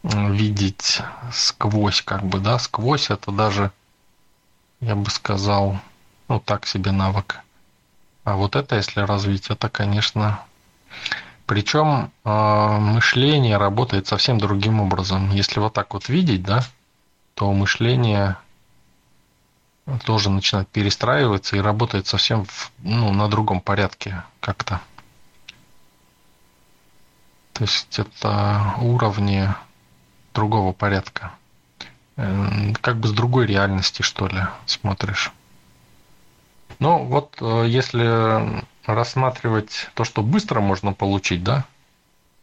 видеть 0.02 1.00
сквозь, 1.32 2.02
как 2.02 2.24
бы, 2.24 2.40
да, 2.40 2.58
сквозь 2.58 3.10
это 3.10 3.30
даже, 3.30 3.72
я 4.80 4.96
бы 4.96 5.08
сказал, 5.10 5.78
ну, 6.28 6.40
так 6.40 6.66
себе 6.66 6.92
навык. 6.92 7.40
А 8.24 8.36
вот 8.36 8.54
это, 8.56 8.76
если 8.76 9.00
развить, 9.00 9.48
это, 9.48 9.68
конечно, 9.68 10.44
причем 11.52 12.10
э, 12.24 12.78
мышление 12.78 13.58
работает 13.58 14.06
совсем 14.06 14.38
другим 14.38 14.80
образом. 14.80 15.30
Если 15.32 15.60
вот 15.60 15.74
так 15.74 15.92
вот 15.92 16.08
видеть, 16.08 16.42
да, 16.42 16.64
то 17.34 17.52
мышление 17.52 18.38
тоже 20.06 20.30
начинает 20.30 20.66
перестраиваться 20.68 21.54
и 21.56 21.60
работает 21.60 22.06
совсем 22.06 22.46
в, 22.46 22.72
ну, 22.78 23.12
на 23.12 23.28
другом 23.28 23.60
порядке 23.60 24.22
как-то. 24.40 24.80
То 27.52 27.64
есть 27.64 27.98
это 27.98 28.74
уровни 28.80 29.46
другого 30.32 30.72
порядка. 30.72 31.34
э, 32.16 32.72
как 32.80 32.96
бы 32.96 33.08
с 33.08 33.12
другой 33.12 33.44
реальности, 33.44 34.00
что 34.00 34.26
ли, 34.26 34.40
смотришь. 34.64 35.30
Ну, 36.78 37.04
вот 37.04 37.36
э, 37.42 37.66
если 37.68 38.64
рассматривать 38.86 39.90
то, 39.94 40.04
что 40.04 40.22
быстро 40.22 40.60
можно 40.60 40.92
получить, 40.92 41.42
да, 41.44 41.64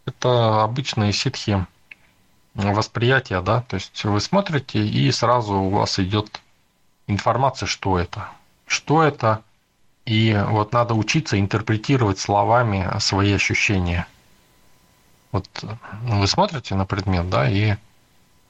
это 0.06 0.64
обычные 0.64 1.14
ситхи 1.14 1.66
восприятия, 2.54 3.42
да, 3.42 3.62
то 3.62 3.76
есть 3.76 4.04
вы 4.04 4.20
смотрите 4.20 4.86
и 4.86 5.12
сразу 5.12 5.56
у 5.56 5.70
вас 5.70 6.00
идет 6.00 6.42
информация, 7.08 7.68
что 7.68 8.00
это, 8.00 8.30
что 8.66 9.04
это, 9.04 9.44
и 10.06 10.36
вот 10.48 10.74
надо 10.74 10.96
учиться 10.96 11.40
интерпретировать 11.40 12.20
словами 12.20 12.90
свои 13.00 13.34
ощущения. 13.34 14.08
Вот 15.32 15.48
вы 16.04 16.28
смотрите 16.28 16.74
на 16.76 16.86
предмет, 16.86 17.30
да, 17.30 17.48
и 17.50 17.76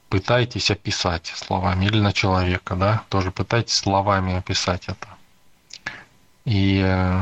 пытаетесь 0.08 0.70
описать 0.70 1.26
словами, 1.26 1.84
или 1.84 2.00
на 2.00 2.12
человека, 2.12 2.74
да, 2.74 3.02
тоже 3.10 3.30
пытаетесь 3.30 3.74
словами 3.74 4.36
описать 4.36 4.88
это. 4.88 5.08
И 6.46 6.82
э, 6.84 7.20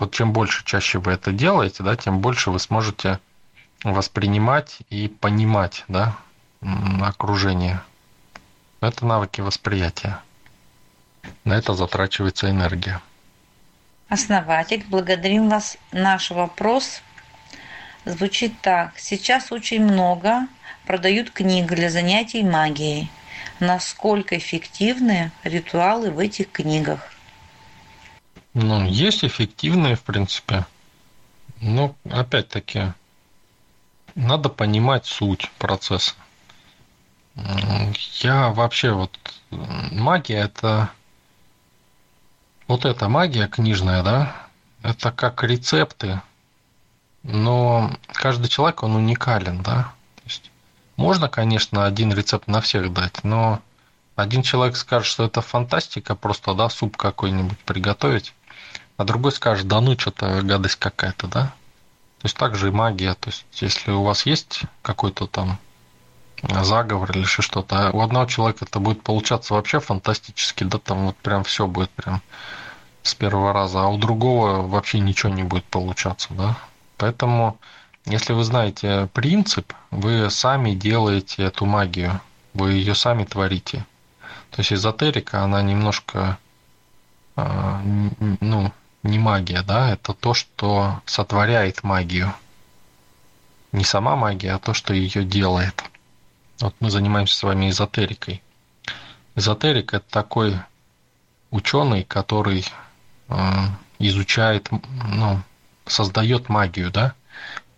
вот 0.00 0.12
чем 0.12 0.32
больше, 0.32 0.64
чаще 0.64 0.98
вы 0.98 1.12
это 1.12 1.30
делаете, 1.30 1.82
да, 1.82 1.94
тем 1.94 2.20
больше 2.20 2.50
вы 2.50 2.58
сможете 2.58 3.20
воспринимать 3.84 4.78
и 4.88 5.08
понимать, 5.08 5.84
да, 5.88 6.16
окружение. 7.02 7.82
Это 8.80 9.04
навыки 9.04 9.42
восприятия. 9.42 10.20
На 11.44 11.52
это 11.52 11.74
затрачивается 11.74 12.50
энергия. 12.50 13.00
Основатель, 14.08 14.84
благодарим 14.88 15.50
вас. 15.50 15.76
Наш 15.92 16.30
вопрос 16.30 17.02
звучит 18.06 18.58
так. 18.62 18.98
Сейчас 18.98 19.52
очень 19.52 19.84
много 19.84 20.48
продают 20.86 21.30
книг 21.30 21.66
для 21.66 21.90
занятий 21.90 22.42
магией. 22.42 23.10
Насколько 23.60 24.38
эффективны 24.38 25.30
ритуалы 25.44 26.10
в 26.10 26.18
этих 26.18 26.50
книгах? 26.50 27.12
Ну, 28.54 28.84
есть 28.86 29.24
эффективные, 29.24 29.96
в 29.96 30.02
принципе. 30.02 30.66
Но, 31.60 31.94
опять-таки, 32.10 32.92
надо 34.14 34.48
понимать 34.48 35.06
суть 35.06 35.50
процесса. 35.58 36.14
Я 38.20 38.48
вообще 38.50 38.92
вот... 38.92 39.18
Магия– 39.50 40.38
это... 40.44 40.90
Вот 42.66 42.84
эта 42.84 43.08
магия 43.08 43.48
книжная, 43.48 44.04
да, 44.04 44.46
это 44.82 45.10
как 45.10 45.42
рецепты, 45.42 46.22
но 47.24 47.90
каждый 48.12 48.46
человек, 48.46 48.84
он 48.84 48.94
уникален, 48.94 49.60
да. 49.60 49.92
То 50.14 50.22
есть 50.26 50.52
можно, 50.94 51.28
конечно, 51.28 51.84
один 51.84 52.12
рецепт 52.12 52.46
на 52.46 52.60
всех 52.60 52.92
дать, 52.92 53.24
но 53.24 53.60
один 54.14 54.42
человек 54.42 54.76
скажет, 54.76 55.08
что 55.08 55.24
это 55.24 55.40
фантастика, 55.40 56.14
просто, 56.14 56.54
да, 56.54 56.68
суп 56.68 56.96
какой-нибудь 56.96 57.58
приготовить, 57.58 58.34
а 59.00 59.04
другой 59.04 59.32
скажет, 59.32 59.66
да 59.66 59.80
ну, 59.80 59.98
что-то 59.98 60.42
гадость 60.42 60.76
какая-то, 60.76 61.26
да? 61.26 61.44
То 62.18 62.24
есть 62.24 62.36
также 62.36 62.68
и 62.68 62.70
магия. 62.70 63.14
То 63.14 63.30
есть 63.30 63.46
если 63.52 63.92
у 63.92 64.02
вас 64.02 64.26
есть 64.26 64.64
какой-то 64.82 65.26
там 65.26 65.58
заговор 66.42 67.10
или 67.12 67.20
еще 67.20 67.40
что-то, 67.40 67.88
а 67.88 67.90
у 67.92 68.02
одного 68.02 68.26
человека 68.26 68.66
это 68.66 68.78
будет 68.78 69.02
получаться 69.02 69.54
вообще 69.54 69.80
фантастически, 69.80 70.64
да, 70.64 70.76
там 70.76 71.06
вот 71.06 71.16
прям 71.16 71.44
все 71.44 71.66
будет 71.66 71.88
прям 71.92 72.20
с 73.02 73.14
первого 73.14 73.54
раза, 73.54 73.84
а 73.84 73.88
у 73.88 73.96
другого 73.96 74.68
вообще 74.68 74.98
ничего 74.98 75.32
не 75.32 75.44
будет 75.44 75.64
получаться, 75.64 76.28
да. 76.34 76.58
Поэтому, 76.98 77.56
если 78.04 78.34
вы 78.34 78.44
знаете 78.44 79.08
принцип, 79.14 79.72
вы 79.90 80.28
сами 80.28 80.72
делаете 80.72 81.44
эту 81.44 81.64
магию, 81.64 82.20
вы 82.52 82.72
ее 82.72 82.94
сами 82.94 83.24
творите. 83.24 83.86
То 84.50 84.60
есть 84.60 84.74
эзотерика, 84.74 85.42
она 85.42 85.62
немножко, 85.62 86.36
а, 87.34 87.80
ну, 88.40 88.70
не 89.02 89.18
магия, 89.18 89.62
да, 89.62 89.90
это 89.90 90.12
то, 90.12 90.34
что 90.34 91.00
сотворяет 91.06 91.82
магию. 91.82 92.34
Не 93.72 93.84
сама 93.84 94.16
магия, 94.16 94.52
а 94.52 94.58
то, 94.58 94.74
что 94.74 94.92
ее 94.92 95.24
делает. 95.24 95.82
Вот 96.60 96.74
мы 96.80 96.90
занимаемся 96.90 97.36
с 97.36 97.42
вами 97.42 97.70
эзотерикой. 97.70 98.42
Эзотерик 99.36 99.94
это 99.94 100.04
такой 100.10 100.56
ученый, 101.50 102.04
который 102.04 102.66
э, 103.28 103.34
изучает, 103.98 104.68
ну, 104.70 105.40
создает 105.86 106.48
магию, 106.48 106.90
да, 106.90 107.14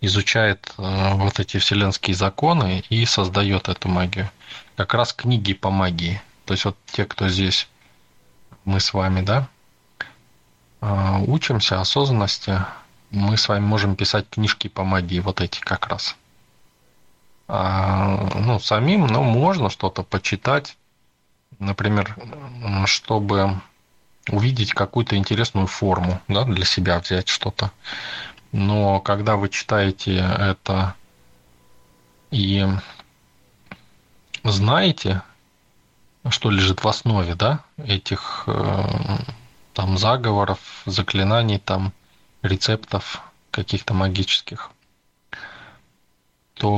изучает 0.01 0.73
э, 0.77 1.13
вот 1.13 1.39
эти 1.39 1.57
вселенские 1.57 2.15
законы 2.15 2.83
и 2.89 3.05
создает 3.05 3.69
эту 3.69 3.87
магию. 3.87 4.29
Как 4.75 4.93
раз 4.93 5.13
книги 5.13 5.53
по 5.53 5.69
магии. 5.69 6.21
То 6.45 6.53
есть 6.53 6.65
вот 6.65 6.77
те, 6.87 7.05
кто 7.05 7.29
здесь, 7.29 7.69
мы 8.65 8.79
с 8.79 8.93
вами, 8.93 9.21
да, 9.21 9.47
учимся 11.27 11.79
осознанности, 11.79 12.65
мы 13.11 13.37
с 13.37 13.47
вами 13.47 13.63
можем 13.63 13.95
писать 13.95 14.29
книжки 14.29 14.67
по 14.67 14.83
магии, 14.83 15.19
вот 15.19 15.39
эти 15.39 15.59
как 15.59 15.87
раз. 15.87 16.15
А, 17.47 18.27
ну, 18.35 18.59
самим, 18.59 19.07
ну, 19.07 19.21
можно 19.21 19.69
что-то 19.69 20.03
почитать, 20.03 20.77
например, 21.59 22.15
чтобы 22.85 23.61
увидеть 24.29 24.73
какую-то 24.73 25.15
интересную 25.15 25.67
форму, 25.67 26.21
да, 26.27 26.43
для 26.45 26.65
себя 26.65 26.99
взять 26.99 27.27
что-то. 27.27 27.71
Но 28.51 28.99
когда 28.99 29.35
вы 29.35 29.49
читаете 29.49 30.17
это 30.17 30.95
и 32.31 32.65
знаете, 34.43 35.21
что 36.29 36.49
лежит 36.49 36.83
в 36.83 36.87
основе, 36.87 37.35
да, 37.35 37.63
этих 37.77 38.43
э, 38.47 38.83
там 39.73 39.97
заговоров, 39.97 40.59
заклинаний, 40.85 41.59
там 41.59 41.91
рецептов 42.41 43.21
каких-то 43.51 43.93
магических, 43.93 44.71
то 46.55 46.69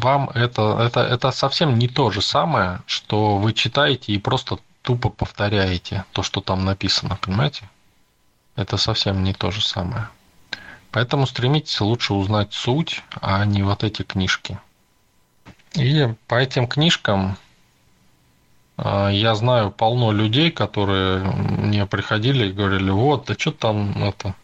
вам 0.00 0.30
это, 0.30 0.78
это, 0.80 1.00
это 1.00 1.30
совсем 1.30 1.78
не 1.78 1.88
то 1.88 2.10
же 2.10 2.22
самое, 2.22 2.80
что 2.86 3.36
вы 3.36 3.52
читаете 3.52 4.12
и 4.12 4.18
просто 4.18 4.58
тупо 4.82 5.10
повторяете 5.10 6.04
то, 6.12 6.22
что 6.22 6.40
там 6.40 6.64
написано, 6.64 7.16
понимаете? 7.16 7.68
Это 8.56 8.76
совсем 8.76 9.24
не 9.24 9.32
то 9.32 9.50
же 9.50 9.62
самое. 9.62 10.08
Поэтому 10.90 11.26
стремитесь 11.26 11.80
лучше 11.80 12.14
узнать 12.14 12.52
суть, 12.52 13.02
а 13.20 13.44
не 13.44 13.62
вот 13.62 13.82
эти 13.82 14.02
книжки. 14.02 14.58
И 15.74 16.14
по 16.28 16.36
этим 16.36 16.68
книжкам 16.68 17.36
я 18.76 19.34
знаю 19.34 19.70
полно 19.70 20.10
людей, 20.12 20.50
которые 20.50 21.20
мне 21.20 21.86
приходили 21.86 22.48
и 22.48 22.52
говорили, 22.52 22.90
вот, 22.90 23.26
да 23.26 23.34
что 23.38 23.52
там 23.52 24.02
это, 24.02 24.34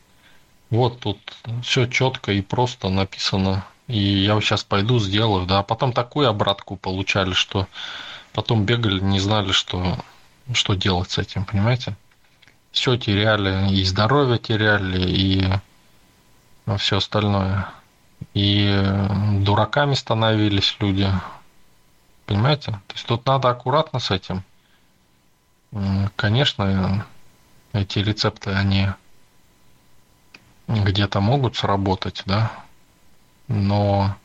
вот 0.70 1.00
тут 1.00 1.18
все 1.62 1.86
четко 1.86 2.32
и 2.32 2.40
просто 2.40 2.88
написано, 2.88 3.64
и 3.88 3.98
я 3.98 4.40
сейчас 4.40 4.62
пойду 4.62 5.00
сделаю, 5.00 5.46
да, 5.46 5.58
а 5.58 5.62
потом 5.64 5.92
такую 5.92 6.28
обратку 6.28 6.76
получали, 6.76 7.32
что 7.32 7.66
потом 8.32 8.64
бегали, 8.64 9.00
не 9.00 9.18
знали, 9.18 9.50
что, 9.50 9.98
что 10.52 10.74
делать 10.74 11.10
с 11.10 11.18
этим, 11.18 11.44
понимаете? 11.44 11.96
Все 12.70 12.96
теряли, 12.96 13.74
и 13.74 13.82
здоровье 13.82 14.38
теряли, 14.38 15.10
и 15.10 15.44
все 16.78 16.98
остальное. 16.98 17.68
И 18.32 18.80
дураками 19.40 19.94
становились 19.94 20.76
люди, 20.78 21.08
Понимаете? 22.30 22.70
То 22.86 22.94
есть 22.94 23.06
тут 23.08 23.26
надо 23.26 23.50
аккуратно 23.50 23.98
с 23.98 24.12
этим. 24.12 24.44
Конечно, 26.14 27.04
эти 27.72 27.98
рецепты, 27.98 28.50
они 28.52 28.86
где-то 30.68 31.20
могут 31.20 31.56
сработать, 31.56 32.22
да, 32.26 32.52
но 33.48 34.16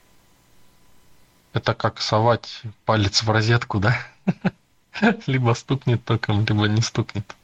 это 1.53 1.73
как 1.73 1.99
совать 1.99 2.61
палец 2.85 3.23
в 3.23 3.29
розетку, 3.31 3.79
да? 3.79 3.97
Либо 5.25 5.53
стукнет 5.55 6.05
током, 6.05 6.45
либо 6.45 6.67
не 6.67 6.83
стукнет. 6.83 7.35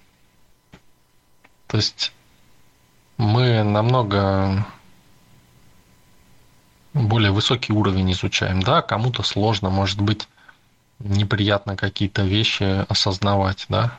То 1.66 1.78
есть 1.78 2.14
мы 3.18 3.64
намного 3.64 4.64
более 6.94 7.32
высокий 7.32 7.74
уровень 7.74 8.12
изучаем, 8.12 8.62
да, 8.62 8.84
кому-то 8.84 9.24
сложно, 9.24 9.72
может 9.72 10.00
быть, 10.00 10.28
неприятно 11.04 11.76
какие-то 11.76 12.24
вещи 12.24 12.86
осознавать, 12.90 13.66
да. 13.70 13.98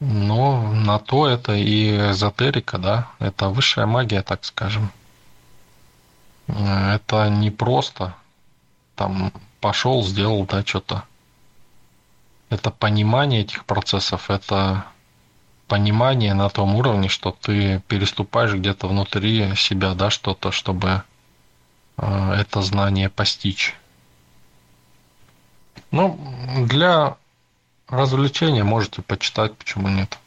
Но 0.00 0.72
на 0.72 0.98
то 0.98 1.28
это 1.28 1.54
и 1.54 2.10
эзотерика, 2.10 2.78
да, 2.78 3.08
это 3.18 3.48
высшая 3.48 3.86
магия, 3.86 4.22
так 4.22 4.44
скажем. 4.44 4.90
Это 6.48 7.28
не 7.30 7.50
просто 7.50 8.14
там 8.96 9.32
пошел, 9.60 10.04
сделал, 10.04 10.44
да, 10.44 10.64
что-то. 10.64 11.04
Это 12.50 12.70
понимание 12.70 13.42
этих 13.42 13.64
процессов, 13.64 14.28
это 14.28 14.84
понимание 15.68 16.34
на 16.34 16.50
том 16.50 16.74
уровне, 16.74 17.08
что 17.08 17.30
ты 17.30 17.80
переступаешь 17.88 18.52
где-то 18.52 18.88
внутри 18.88 19.54
себя, 19.56 19.94
да, 19.94 20.10
что-то, 20.10 20.52
чтобы 20.52 21.02
э, 21.96 22.32
это 22.34 22.60
знание 22.60 23.08
постичь. 23.08 23.74
Ну, 25.90 26.18
для 26.68 27.16
развлечения 27.88 28.64
можете 28.64 29.02
почитать, 29.02 29.56
почему 29.56 29.88
нет. 29.88 30.18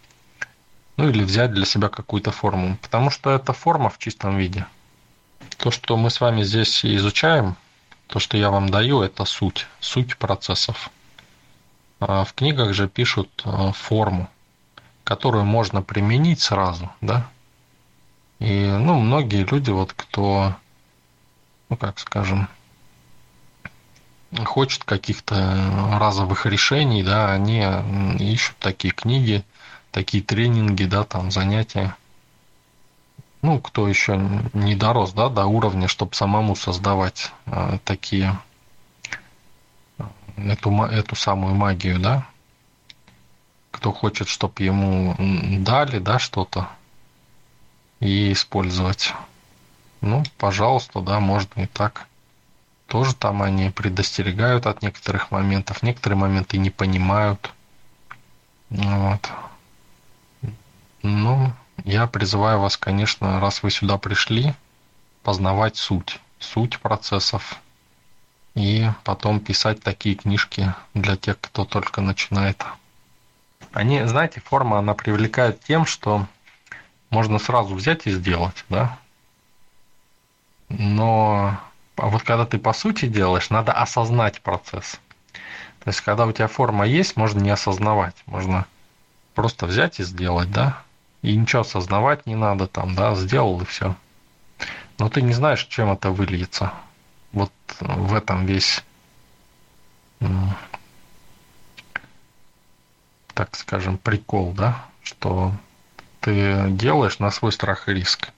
Ну 0.97 1.10
или 1.10 1.23
взять 1.23 1.51
для 1.51 1.65
себя 1.65 1.89
какую-то 1.89 2.31
форму, 2.31 2.77
потому 2.81 3.10
что 3.10 3.31
это 3.31 3.51
форма 3.53 3.89
в 3.89 3.97
чистом 3.97 4.38
виде. 4.38 4.65
То, 5.58 5.71
что 5.71 5.97
мы 5.97 6.10
с 6.10 6.21
вами 6.21 6.43
здесь 6.43 6.86
изучаем, 6.86 7.55
то, 8.08 8.19
что 8.19 8.38
я 8.38 8.49
вам 8.49 8.69
даю, 8.69 9.01
это 9.01 9.25
суть, 9.25 9.67
суть 9.79 10.17
процессов. 10.17 10.89
А 11.99 12.23
в 12.23 12.34
книгах 12.34 12.73
же 12.73 12.88
пишут 12.88 13.29
э, 13.45 13.71
форму, 13.73 14.29
которую 15.03 15.45
можно 15.45 15.81
применить 15.81 16.41
сразу, 16.41 16.91
да. 17.01 17.29
И, 18.39 18.65
ну, 18.65 18.99
многие 18.99 19.43
люди, 19.43 19.71
вот 19.71 19.93
кто, 19.93 20.55
ну, 21.69 21.77
как 21.77 21.99
скажем, 21.99 22.49
хочет 24.43 24.84
каких-то 24.84 25.98
разовых 26.00 26.45
решений, 26.45 27.04
да, 27.04 27.32
они 27.32 27.63
ищут 28.19 28.58
такие 28.60 28.93
книги, 28.93 29.43
такие 29.91 30.24
тренинги, 30.24 30.86
да, 30.86 31.04
там 31.04 31.32
занятия. 31.32 31.95
Ну, 33.41 33.60
кто 33.60 33.88
еще 33.88 34.17
не 34.54 34.76
дорос, 34.76 35.13
да, 35.13 35.30
до 35.30 35.45
уровня, 35.45 35.88
чтобы 35.88 36.15
самому 36.15 36.56
создавать 36.56 37.32
э, 37.45 37.78
такие 37.84 38.39
эту, 40.38 40.71
эту 40.84 41.15
самую 41.15 41.54
магию, 41.54 42.00
да, 42.00 42.26
кто 43.71 43.91
хочет, 43.91 44.28
чтобы 44.28 44.63
ему 44.63 45.15
дали, 45.60 46.00
да, 46.00 46.17
что-то 46.17 46.69
и 48.00 48.32
использовать. 48.32 49.13
Ну, 50.02 50.24
пожалуйста, 50.38 51.02
да, 51.02 51.19
можно 51.19 51.62
и 51.62 51.67
так. 51.67 52.08
Тоже 52.88 53.15
там 53.15 53.41
они 53.41 53.71
предостерегают 53.71 54.67
от 54.67 54.82
некоторых 54.82 55.32
моментов, 55.32 55.82
некоторые 55.84 56.19
моменты 56.19 56.58
не 56.58 56.69
понимают. 56.69 57.52
Вот. 58.69 59.32
Ну, 61.02 61.54
я 61.84 62.08
призываю 62.08 62.60
вас, 62.60 62.78
конечно, 62.78 63.39
раз 63.39 63.63
вы 63.63 63.71
сюда 63.71 63.98
пришли, 63.98 64.54
познавать 65.24 65.78
суть, 65.78 66.19
суть 66.39 66.80
процессов, 66.80 67.60
и 68.54 68.89
потом 69.04 69.39
писать 69.39 69.82
такие 69.82 70.15
книжки 70.15 70.74
для 70.93 71.15
тех, 71.15 71.39
кто 71.39 71.65
только 71.65 72.02
начинает. 72.02 72.63
Они, 73.74 74.04
знаете, 74.06 74.39
форма, 74.39 74.80
она 74.80 74.93
привлекает 74.93 75.62
тем, 75.62 75.86
что 75.86 76.28
можно 77.10 77.39
сразу 77.39 77.76
взять 77.76 78.08
и 78.08 78.12
сделать, 78.12 78.63
да? 78.69 78.98
Но 80.69 81.60
а 81.95 82.08
вот 82.08 82.23
когда 82.23 82.45
ты 82.45 82.58
по 82.58 82.73
сути 82.73 83.05
делаешь, 83.08 83.49
надо 83.49 83.71
осознать 83.71 84.41
процесс. 84.41 84.99
То 85.84 85.89
есть, 85.89 86.01
когда 86.01 86.25
у 86.25 86.31
тебя 86.31 86.47
форма 86.47 86.86
есть, 86.86 87.15
можно 87.15 87.39
не 87.39 87.51
осознавать. 87.51 88.15
Можно 88.25 88.65
просто 89.34 89.65
взять 89.65 89.99
и 89.99 90.03
сделать, 90.03 90.51
да? 90.51 90.81
И 91.21 91.36
ничего 91.36 91.62
осознавать 91.62 92.25
не 92.25 92.36
надо 92.36 92.67
там, 92.67 92.95
да, 92.95 93.15
сделал 93.15 93.62
и 93.62 93.65
все. 93.65 93.95
Но 94.97 95.10
ты 95.10 95.21
не 95.21 95.34
знаешь, 95.34 95.65
чем 95.65 95.91
это 95.91 96.10
выльется. 96.12 96.73
Вот 97.31 97.51
в 97.79 98.13
этом 98.13 98.45
весь, 98.45 98.84
так 103.34 103.55
скажем, 103.55 103.97
прикол, 103.97 104.53
да, 104.53 104.86
что 105.03 105.51
ты 106.21 106.69
делаешь 106.69 107.19
на 107.19 107.29
свой 107.31 107.51
страх 107.51 107.89
и 107.89 107.93
риск. 107.93 108.29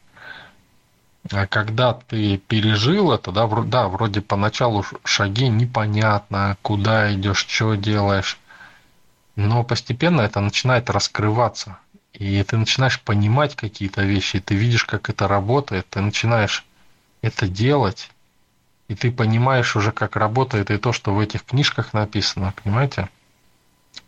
А 1.32 1.46
когда 1.48 1.94
ты 1.94 2.38
пережил 2.38 3.12
это, 3.12 3.32
да, 3.32 3.48
да, 3.48 3.88
вроде 3.88 4.22
поначалу 4.22 4.86
шаги 5.04 5.50
непонятно, 5.50 6.58
куда 6.62 7.14
идешь, 7.14 7.46
что 7.48 7.76
делаешь, 7.76 8.38
но 9.36 9.64
постепенно 9.64 10.22
это 10.22 10.40
начинает 10.40 10.90
раскрываться. 10.90 11.78
И 12.14 12.42
ты 12.44 12.58
начинаешь 12.58 13.02
понимать 13.02 13.56
какие-то 13.56 14.04
вещи, 14.04 14.40
ты 14.40 14.56
видишь, 14.56 14.86
как 14.86 15.10
это 15.10 15.28
работает, 15.28 15.88
ты 15.90 16.02
начинаешь 16.02 16.66
это 17.22 17.48
делать, 17.48 18.10
и 18.88 18.96
ты 18.96 19.12
понимаешь 19.12 19.76
уже, 19.76 19.92
как 19.92 20.16
работает 20.16 20.72
и 20.72 20.78
то, 20.78 20.94
что 20.94 21.14
в 21.14 21.20
этих 21.20 21.44
книжках 21.44 21.94
написано, 21.94 22.54
понимаете? 22.64 23.10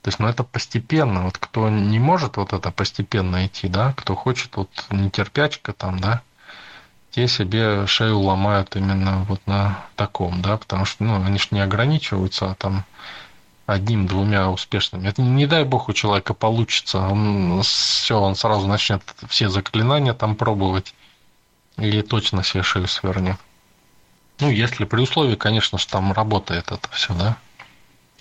То 0.01 0.08
есть, 0.08 0.19
ну, 0.19 0.27
это 0.27 0.43
постепенно. 0.43 1.23
Вот 1.23 1.38
кто 1.38 1.69
не 1.69 1.99
может 1.99 2.38
вот 2.38 2.53
это 2.53 2.71
постепенно 2.71 3.45
идти, 3.45 3.67
да, 3.67 3.93
кто 3.93 4.15
хочет 4.15 4.55
вот 4.55 4.69
нетерпячка 4.89 5.73
там, 5.73 5.99
да, 5.99 6.21
те 7.12 7.28
себе 7.28 7.88
шею 7.88 8.19
ломают 8.19 8.76
именно 8.76 9.26
вот 9.28 9.41
на 9.45 9.86
таком, 9.95 10.41
да, 10.41 10.58
потому 10.58 10.86
что, 10.86 11.04
ну, 11.04 11.24
они 11.24 11.39
же 11.39 11.48
не 11.52 11.60
ограничиваются, 11.60 12.52
а 12.52 12.56
там 12.56 12.86
одним-двумя 13.65 14.50
успешными. 14.50 15.08
Это 15.08 15.22
не 15.22 15.45
дай 15.45 15.63
бог 15.63 15.89
у 15.89 15.93
человека 15.93 16.34
получится, 16.34 17.00
он 17.00 17.62
все, 17.63 18.19
он 18.19 18.36
сразу 18.36 18.67
начнет 18.67 19.02
все 19.28 19.50
заклинания 19.50 20.13
там 20.13 20.36
пробовать 20.36 20.93
и 21.78 22.02
точно 22.02 22.43
себе 22.43 22.63
шею 22.63 22.88
свернет. 22.88 23.38
Ну, 24.39 24.50
если 24.50 24.86
при 24.86 25.02
условии, 25.02 25.36
конечно, 25.36 25.78
что 25.78 25.93
там 25.93 26.13
работает 26.13 26.72
это 26.72 26.89
все, 26.91 27.13
да. 27.13 27.38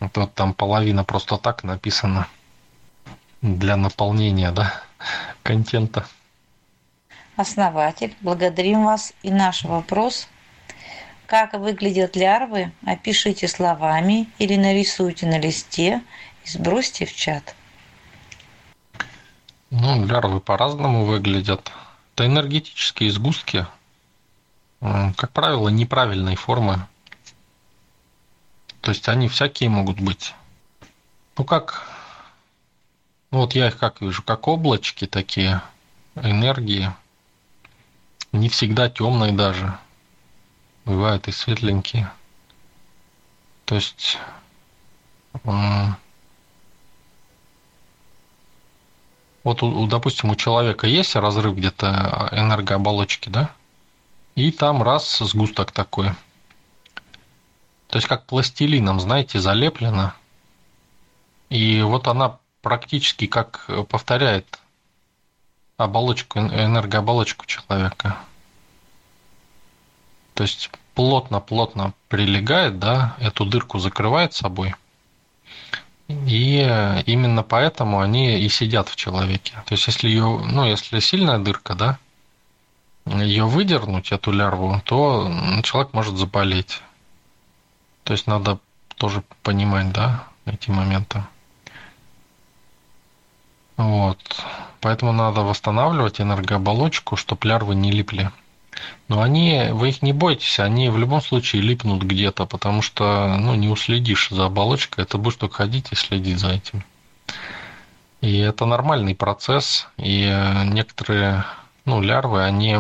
А 0.01 0.09
то 0.09 0.27
там 0.27 0.53
половина 0.55 1.05
просто 1.05 1.39
так 1.39 1.65
написано 1.65 2.27
для 3.41 3.77
наполнения, 3.77 4.51
да, 4.51 4.83
контента. 5.43 6.07
Основатель, 7.39 8.17
благодарим 8.21 8.85
вас. 8.85 9.13
И 9.23 9.31
наш 9.31 9.63
вопрос. 9.63 10.27
Как 11.27 11.53
выглядят 11.53 12.17
лярвы? 12.17 12.73
Опишите 12.85 13.47
словами 13.47 14.29
или 14.41 14.57
нарисуйте 14.57 15.27
на 15.27 15.39
листе 15.39 16.03
и 16.45 16.49
сбросьте 16.49 17.07
в 17.07 17.15
чат. 17.15 17.55
Ну, 19.71 20.05
лярвы 20.05 20.41
по-разному 20.41 21.05
выглядят. 21.05 21.71
Это 22.17 22.27
энергетические 22.27 23.13
сгустки, 23.13 23.69
как 24.81 25.31
правило, 25.31 25.69
неправильной 25.69 26.35
формы. 26.35 26.89
То 28.81 28.91
есть 28.91 29.09
они 29.09 29.29
всякие 29.29 29.71
могут 29.71 30.01
быть. 30.01 30.35
Ну 31.37 31.45
как, 31.45 31.87
ну 33.31 33.39
вот 33.39 33.55
я 33.55 33.69
их 33.69 33.79
как 33.79 34.01
вижу, 34.01 34.25
как 34.25 34.49
облачки 34.49 35.07
такие, 35.07 35.63
энергии. 36.17 36.91
Не 38.33 38.49
всегда 38.49 38.91
темные 38.91 39.33
даже. 39.33 39.79
Бывают 40.85 41.29
и 41.29 41.33
светленькие. 41.33 42.11
То 43.65 43.75
есть 43.75 44.19
вот, 49.45 49.89
допустим, 49.89 50.31
у 50.31 50.37
человека 50.37 50.87
есть 50.87 51.17
разрыв 51.17 51.57
где-то 51.57 52.29
энергооболочки, 52.33 53.29
да? 53.29 53.51
И 54.35 54.53
там 54.53 54.83
раз 54.83 55.19
сгусток 55.19 55.73
такой. 55.73 56.11
То 57.89 57.97
есть 57.97 58.07
как 58.07 58.27
пластилином, 58.27 59.01
знаете, 59.01 59.41
залеплено. 59.41 60.13
И 61.49 61.81
вот 61.83 62.09
она 62.09 62.39
практически 62.61 63.27
как 63.27 63.69
повторяет 63.89 64.59
оболочку, 65.79 66.41
энергооболочку 66.41 67.47
человека. 67.47 68.19
То 70.35 70.43
есть 70.43 70.71
плотно-плотно 70.95 71.95
прилегает, 72.09 72.79
да, 72.79 73.17
эту 73.21 73.47
дырку 73.47 73.79
закрывает 73.79 74.35
собой. 74.35 74.75
И 76.09 76.59
именно 77.07 77.43
поэтому 77.43 78.01
они 78.01 78.41
и 78.41 78.49
сидят 78.49 78.89
в 78.89 78.97
человеке. 78.97 79.53
То 79.67 79.75
есть 79.75 79.87
если 79.87 80.09
ее, 80.09 80.41
ну, 80.45 80.65
если 80.65 81.01
сильная 81.01 81.39
дырка, 81.39 81.75
да, 81.75 81.99
ее 83.07 83.45
выдернуть, 83.45 84.11
эту 84.11 84.33
лярву, 84.33 84.81
то 84.85 85.31
человек 85.63 85.93
может 85.93 86.17
заболеть. 86.17 86.83
То 88.05 88.13
есть 88.15 88.27
надо 88.27 88.59
тоже 88.97 89.23
понимать, 89.43 89.93
да, 89.93 90.25
эти 90.45 90.71
моменты. 90.71 91.25
Вот. 93.77 94.45
Поэтому 94.81 95.13
надо 95.13 95.41
восстанавливать 95.41 96.21
энергооболочку, 96.21 97.17
чтобы 97.17 97.49
лярвы 97.49 97.75
не 97.75 97.91
липли. 97.91 98.31
Но 99.09 99.23
они, 99.23 99.71
вы 99.73 99.89
их 99.89 100.03
не 100.03 100.13
бойтесь, 100.13 100.61
они 100.61 100.89
в 100.89 100.99
любом 100.99 101.21
случае 101.21 101.63
липнут 101.63 102.03
где-то, 102.03 102.47
потому 102.47 102.83
что 102.83 103.37
ну, 103.39 103.55
не 103.55 103.69
уследишь 103.69 104.29
за 104.31 104.47
оболочкой, 104.47 105.05
это 105.05 105.19
будешь 105.19 105.37
только 105.37 105.57
ходить 105.57 105.91
и 105.91 105.97
следить 105.97 106.39
за 106.39 106.51
этим. 106.51 106.85
И 108.21 108.39
это 108.39 108.67
нормальный 108.67 109.15
процесс, 109.15 109.89
и 109.97 110.33
некоторые 110.67 111.45
ну, 111.85 112.01
лярвы, 112.01 112.45
они 112.45 112.79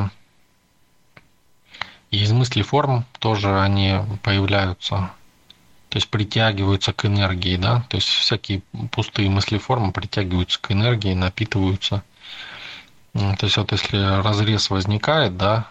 и 2.11 2.23
из 2.23 2.33
мысли 2.33 2.63
форм 2.63 3.05
тоже 3.19 3.61
они 3.61 3.99
появляются, 4.23 5.11
то 5.89 5.97
есть 5.97 6.09
притягиваются 6.09 6.93
к 6.93 7.07
энергии, 7.07 7.57
да, 7.57 7.85
то 7.89 7.97
есть 7.97 8.09
всякие 8.09 8.63
пустые 8.93 9.31
мысли 9.31 9.59
формы 9.59 9.93
притягиваются 9.93 10.61
к 10.61 10.71
энергии, 10.71 11.15
напитываются. 11.15 12.03
То 13.13 13.39
есть 13.47 13.57
вот 13.57 13.73
если 13.73 14.21
разрез 14.23 14.71
возникает, 14.71 15.37
да, 15.37 15.69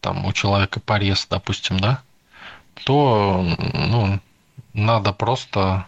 там 0.00 0.24
у 0.24 0.32
человека 0.32 0.80
порез, 0.80 1.26
допустим, 1.28 1.78
да, 1.80 2.02
то, 2.84 3.44
ну, 3.74 4.20
надо 4.72 5.12
просто 5.12 5.86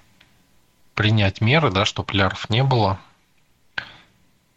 принять 0.94 1.40
меры, 1.40 1.70
да, 1.70 1.84
чтобы 1.84 2.12
лярв 2.14 2.50
не 2.50 2.64
было, 2.64 2.98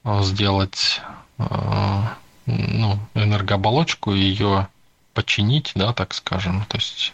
сделать 0.03 1.01
ну, 1.37 2.99
энергооболочку, 3.13 4.11
ее 4.11 4.67
починить, 5.13 5.71
да, 5.75 5.93
так 5.93 6.13
скажем, 6.13 6.65
то 6.65 6.77
есть 6.77 7.13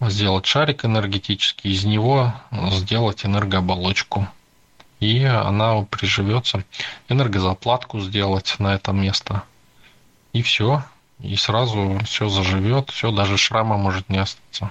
сделать 0.00 0.46
шарик 0.46 0.84
энергетический, 0.84 1.72
из 1.72 1.84
него 1.84 2.32
сделать 2.70 3.24
энергооболочку. 3.24 4.28
И 5.00 5.22
она 5.24 5.82
приживется. 5.82 6.64
Энергозаплатку 7.08 8.00
сделать 8.00 8.56
на 8.58 8.74
это 8.74 8.92
место. 8.92 9.44
И 10.32 10.42
все. 10.42 10.82
И 11.20 11.36
сразу 11.36 11.98
все 12.04 12.28
заживет, 12.28 12.90
все, 12.90 13.10
даже 13.10 13.36
шрама 13.36 13.76
может 13.76 14.08
не 14.08 14.18
остаться. 14.18 14.70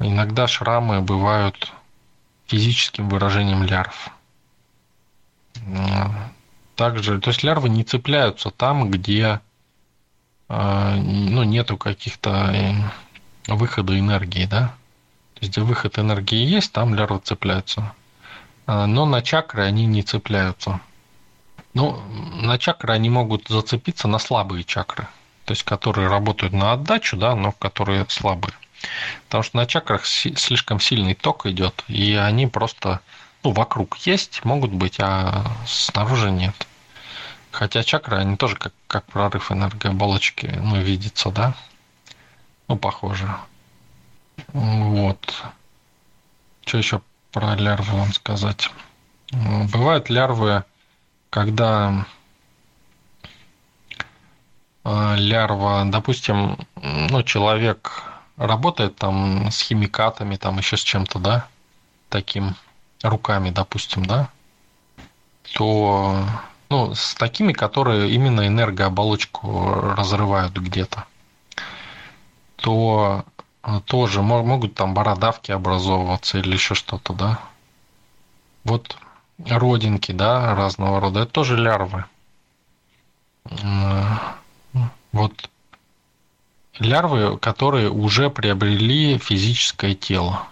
Иногда 0.00 0.48
шрамы 0.48 1.00
бывают 1.00 1.72
физическим 2.46 3.08
выражением 3.08 3.62
лярв. 3.62 4.10
Также, 6.74 7.20
то 7.20 7.30
есть 7.30 7.44
лярвы 7.44 7.68
не 7.68 7.84
цепляются 7.84 8.50
там, 8.50 8.90
где 8.90 9.40
э, 10.48 10.94
ну, 10.96 11.44
нету 11.44 11.76
каких-то 11.76 12.52
выхода 13.46 13.98
энергии, 13.98 14.46
да. 14.46 14.74
То 15.34 15.40
есть, 15.40 15.52
где 15.52 15.60
выход 15.60 15.98
энергии 15.98 16.44
есть, 16.44 16.72
там 16.72 16.94
лярвы 16.94 17.20
цепляются. 17.22 17.92
А, 18.66 18.86
но 18.86 19.04
на 19.04 19.22
чакры 19.22 19.64
они 19.64 19.86
не 19.86 20.02
цепляются. 20.02 20.80
Ну, 21.74 22.00
на 22.40 22.58
чакры 22.58 22.92
они 22.92 23.10
могут 23.10 23.48
зацепиться 23.48 24.06
на 24.06 24.18
слабые 24.18 24.62
чакры, 24.62 25.08
то 25.44 25.52
есть 25.52 25.64
которые 25.64 26.08
работают 26.08 26.52
на 26.52 26.72
отдачу, 26.72 27.16
да, 27.16 27.34
но 27.34 27.50
которые 27.50 28.06
слабые. 28.08 28.54
Потому 29.24 29.42
что 29.42 29.56
на 29.56 29.66
чакрах 29.66 30.06
слишком 30.06 30.78
сильный 30.78 31.14
ток 31.14 31.46
идет, 31.46 31.84
и 31.88 32.14
они 32.14 32.46
просто 32.46 33.00
ну, 33.42 33.50
вокруг 33.52 33.96
есть, 33.98 34.44
могут 34.44 34.70
быть, 34.70 34.96
а 35.00 35.44
снаружи 35.66 36.30
нет. 36.30 36.54
Хотя 37.50 37.82
чакры, 37.82 38.18
они 38.18 38.36
тоже 38.36 38.56
как, 38.56 38.72
как 38.86 39.04
прорыв 39.06 39.52
энергооболочки, 39.52 40.46
ну, 40.60 40.80
видится, 40.80 41.30
да? 41.30 41.54
Ну, 42.68 42.76
похоже. 42.76 43.28
Вот. 44.52 45.44
Что 46.64 46.78
еще 46.78 47.00
про 47.32 47.54
лярвы 47.56 47.98
вам 47.98 48.12
сказать? 48.12 48.70
Бывают 49.32 50.10
лярвы, 50.10 50.64
когда 51.30 52.06
а, 54.84 55.14
лярва, 55.16 55.84
допустим, 55.86 56.58
ну, 56.82 57.22
человек 57.22 58.04
работает 58.36 58.96
там 58.96 59.50
с 59.50 59.60
химикатами, 59.62 60.36
там 60.36 60.58
еще 60.58 60.76
с 60.76 60.80
чем-то, 60.80 61.18
да, 61.18 61.48
таким 62.10 62.54
руками, 63.02 63.50
допустим, 63.50 64.04
да, 64.04 64.28
то, 65.54 66.24
ну, 66.68 66.94
с 66.94 67.14
такими, 67.14 67.52
которые 67.52 68.10
именно 68.10 68.46
энергооболочку 68.46 69.94
разрывают 69.96 70.52
где-то, 70.52 71.06
то 72.64 73.26
тоже 73.84 74.22
могут 74.22 74.74
там 74.74 74.94
бородавки 74.94 75.52
образовываться 75.52 76.38
или 76.38 76.54
еще 76.54 76.74
что-то, 76.74 77.12
да. 77.12 77.40
Вот 78.64 78.96
родинки, 79.38 80.12
да, 80.12 80.54
разного 80.54 80.98
рода, 80.98 81.20
это 81.20 81.32
тоже 81.32 81.58
лярвы. 81.58 82.06
Вот 85.12 85.50
лярвы, 86.78 87.36
которые 87.36 87.90
уже 87.90 88.30
приобрели 88.30 89.18
физическое 89.18 89.94
тело. 89.94 90.46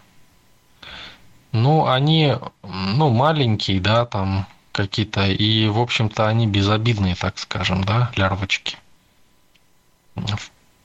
Ну, 1.52 1.86
они, 1.86 2.36
ну, 2.62 3.08
маленькие, 3.08 3.80
да, 3.80 4.04
там 4.04 4.46
какие-то, 4.72 5.26
и, 5.28 5.66
в 5.66 5.78
общем-то, 5.78 6.28
они 6.28 6.46
безобидные, 6.46 7.14
так 7.14 7.38
скажем, 7.38 7.84
да, 7.84 8.12
лярвочки. 8.16 8.76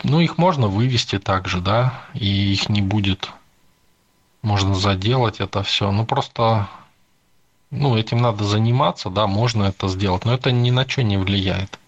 Ну, 0.03 0.19
их 0.19 0.37
можно 0.37 0.67
вывести 0.67 1.19
также, 1.19 1.59
да, 1.59 2.01
и 2.13 2.53
их 2.53 2.69
не 2.69 2.81
будет. 2.81 3.29
Можно 4.41 4.75
заделать 4.75 5.39
это 5.39 5.63
все. 5.63 5.91
Ну, 5.91 6.05
просто, 6.05 6.69
ну, 7.71 7.97
этим 7.97 8.19
надо 8.19 8.43
заниматься, 8.43 9.09
да, 9.09 9.27
можно 9.27 9.63
это 9.63 9.87
сделать, 9.87 10.25
но 10.25 10.33
это 10.33 10.51
ни 10.51 10.69
на 10.71 10.87
что 10.87 11.03
не 11.03 11.17
влияет 11.17 11.79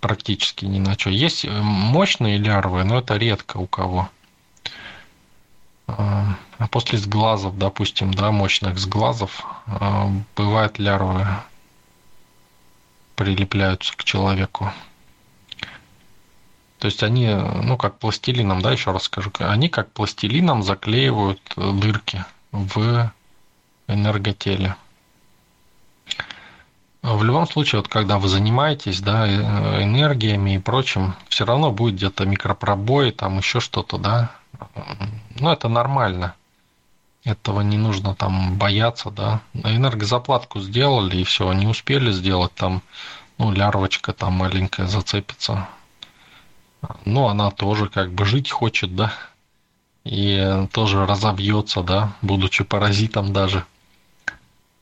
практически 0.00 0.64
ни 0.64 0.78
на 0.78 0.98
что. 0.98 1.10
Есть 1.10 1.44
э, 1.44 1.50
мощные 1.50 2.38
лярвы, 2.38 2.84
но 2.84 2.98
это 2.98 3.16
редко 3.16 3.58
у 3.58 3.66
кого. 3.66 4.08
А, 5.86 6.36
а 6.58 6.68
после 6.68 6.98
сглазов, 6.98 7.58
допустим, 7.58 8.12
да, 8.12 8.30
мощных 8.30 8.78
сглазов, 8.78 9.44
а, 9.66 10.10
бывают 10.36 10.78
лярвы 10.78 11.26
прилепляются 13.14 13.94
к 13.96 14.04
человеку. 14.04 14.72
То 16.80 16.86
есть 16.86 17.02
они, 17.02 17.28
ну, 17.28 17.76
как 17.76 17.98
пластилином, 17.98 18.62
да, 18.62 18.72
еще 18.72 18.90
раз 18.90 19.04
скажу, 19.04 19.30
они 19.38 19.68
как 19.68 19.92
пластилином 19.92 20.62
заклеивают 20.62 21.40
дырки 21.56 22.24
в 22.52 23.12
энерготеле. 23.86 24.76
В 27.02 27.22
любом 27.22 27.46
случае, 27.46 27.80
вот 27.80 27.88
когда 27.88 28.18
вы 28.18 28.28
занимаетесь 28.28 29.00
да, 29.00 29.26
э, 29.26 29.82
энергиями 29.82 30.54
и 30.54 30.58
прочим, 30.58 31.14
все 31.28 31.44
равно 31.44 31.70
будет 31.70 31.96
где-то 31.96 32.24
микропробой, 32.24 33.10
там 33.10 33.38
еще 33.38 33.60
что-то, 33.60 33.98
да. 33.98 34.30
Ну, 35.38 35.50
это 35.50 35.68
нормально. 35.68 36.34
Этого 37.24 37.60
не 37.60 37.76
нужно 37.76 38.14
там 38.14 38.56
бояться, 38.56 39.10
да. 39.10 39.40
Энергозаплатку 39.52 40.60
сделали, 40.60 41.18
и 41.18 41.24
все, 41.24 41.52
не 41.52 41.66
успели 41.66 42.10
сделать, 42.10 42.54
там, 42.54 42.82
ну, 43.36 43.52
лярвочка 43.52 44.14
там 44.14 44.34
маленькая 44.34 44.86
зацепится. 44.86 45.68
Ну, 47.04 47.26
она 47.26 47.50
тоже 47.50 47.88
как 47.88 48.12
бы 48.12 48.24
жить 48.24 48.50
хочет, 48.50 48.94
да. 48.94 49.12
И 50.04 50.66
тоже 50.72 51.06
разобьется, 51.06 51.82
да, 51.82 52.12
будучи 52.22 52.64
паразитом 52.64 53.32
даже. 53.32 53.64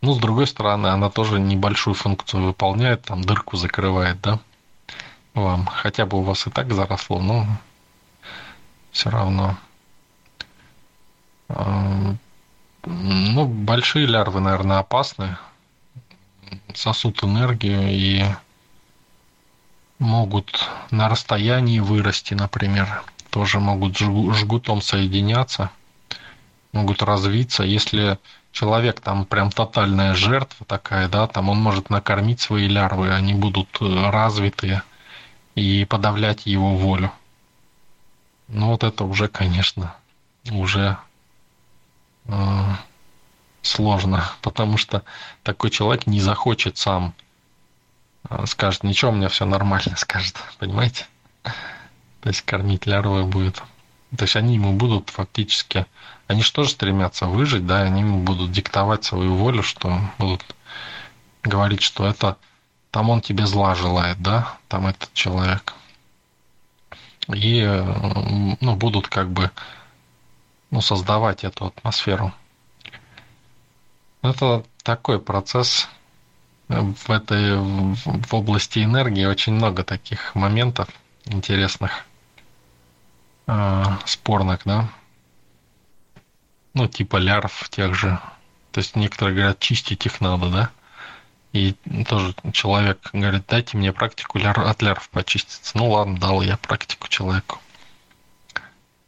Ну, 0.00 0.14
с 0.14 0.18
другой 0.18 0.46
стороны, 0.46 0.86
она 0.88 1.10
тоже 1.10 1.40
небольшую 1.40 1.94
функцию 1.94 2.44
выполняет, 2.44 3.02
там 3.02 3.22
дырку 3.22 3.56
закрывает, 3.56 4.20
да, 4.20 4.38
вам. 5.34 5.66
Хотя 5.66 6.06
бы 6.06 6.18
у 6.18 6.22
вас 6.22 6.46
и 6.46 6.50
так 6.50 6.72
заросло, 6.72 7.20
но 7.20 7.46
все 8.92 9.10
равно. 9.10 9.56
Ну, 12.84 13.46
большие 13.46 14.06
лярвы, 14.06 14.40
наверное, 14.40 14.78
опасны. 14.78 15.36
Сосут 16.74 17.24
энергию 17.24 17.90
и 17.90 18.24
могут 19.98 20.68
на 20.90 21.08
расстоянии 21.08 21.80
вырасти, 21.80 22.34
например. 22.34 23.02
Тоже 23.30 23.60
могут 23.60 23.98
жгутом 23.98 24.80
соединяться, 24.80 25.70
могут 26.72 27.02
развиться. 27.02 27.62
Если 27.62 28.18
человек 28.52 29.00
там 29.00 29.26
прям 29.26 29.50
тотальная 29.50 30.14
жертва 30.14 30.64
такая, 30.66 31.08
да, 31.08 31.26
там 31.26 31.48
он 31.48 31.58
может 31.58 31.90
накормить 31.90 32.40
свои 32.40 32.68
лярвы, 32.68 33.12
они 33.12 33.34
будут 33.34 33.68
э, 33.80 34.10
развитые 34.10 34.82
и 35.54 35.84
подавлять 35.84 36.46
его 36.46 36.74
волю. 36.76 37.12
Ну 38.48 38.68
вот 38.68 38.82
это 38.82 39.04
уже, 39.04 39.28
конечно, 39.28 39.94
уже 40.50 40.96
э, 42.24 42.74
сложно, 43.62 44.24
потому 44.42 44.78
что 44.78 45.02
такой 45.42 45.70
человек 45.70 46.06
не 46.06 46.20
захочет 46.20 46.78
сам, 46.78 47.14
скажет, 48.46 48.84
ничего, 48.84 49.10
у 49.10 49.14
меня 49.14 49.28
все 49.28 49.44
нормально, 49.44 49.94
скажет, 49.96 50.36
понимаете? 50.58 51.06
То 51.42 52.28
есть 52.28 52.42
кормить 52.42 52.86
лярвы 52.86 53.24
будет. 53.24 53.62
То 54.16 54.24
есть 54.24 54.36
они 54.36 54.54
ему 54.54 54.72
будут 54.72 55.10
фактически 55.10 55.86
они 56.28 56.42
же 56.42 56.52
тоже 56.52 56.70
стремятся 56.70 57.26
выжить, 57.26 57.66
да, 57.66 57.80
они 57.80 58.04
будут 58.04 58.52
диктовать 58.52 59.02
свою 59.02 59.34
волю, 59.34 59.62
что 59.62 59.98
будут 60.18 60.44
говорить, 61.42 61.82
что 61.82 62.06
это 62.06 62.36
там 62.90 63.08
он 63.08 63.22
тебе 63.22 63.46
зла 63.46 63.74
желает, 63.74 64.20
да, 64.20 64.58
там 64.68 64.86
этот 64.86 65.12
человек. 65.14 65.72
И 67.28 67.64
ну, 68.60 68.76
будут 68.76 69.08
как 69.08 69.30
бы 69.30 69.50
ну, 70.70 70.82
создавать 70.82 71.44
эту 71.44 71.66
атмосферу. 71.66 72.32
Это 74.20 74.64
такой 74.82 75.18
процесс 75.18 75.88
в 76.68 77.10
этой 77.10 77.56
в 77.56 78.34
области 78.34 78.84
энергии 78.84 79.24
очень 79.24 79.54
много 79.54 79.84
таких 79.84 80.34
моментов 80.34 80.88
интересных, 81.26 82.04
э, 83.46 83.84
спорных, 84.04 84.60
да 84.64 84.88
ну, 86.78 86.86
типа 86.86 87.16
лярв 87.16 87.68
тех 87.70 87.94
же. 87.94 88.20
То 88.70 88.78
есть 88.78 88.94
некоторые 88.94 89.34
говорят, 89.34 89.58
чистить 89.58 90.06
их 90.06 90.20
надо, 90.20 90.48
да? 90.48 90.70
И 91.52 91.72
тоже 92.06 92.34
человек 92.52 93.10
говорит, 93.12 93.44
дайте 93.48 93.76
мне 93.76 93.92
практику 93.92 94.38
ляр, 94.38 94.60
от 94.60 94.80
лярв 94.80 95.08
почиститься. 95.08 95.76
Ну 95.76 95.90
ладно, 95.90 96.18
дал 96.18 96.40
я 96.40 96.56
практику 96.56 97.08
человеку. 97.08 97.58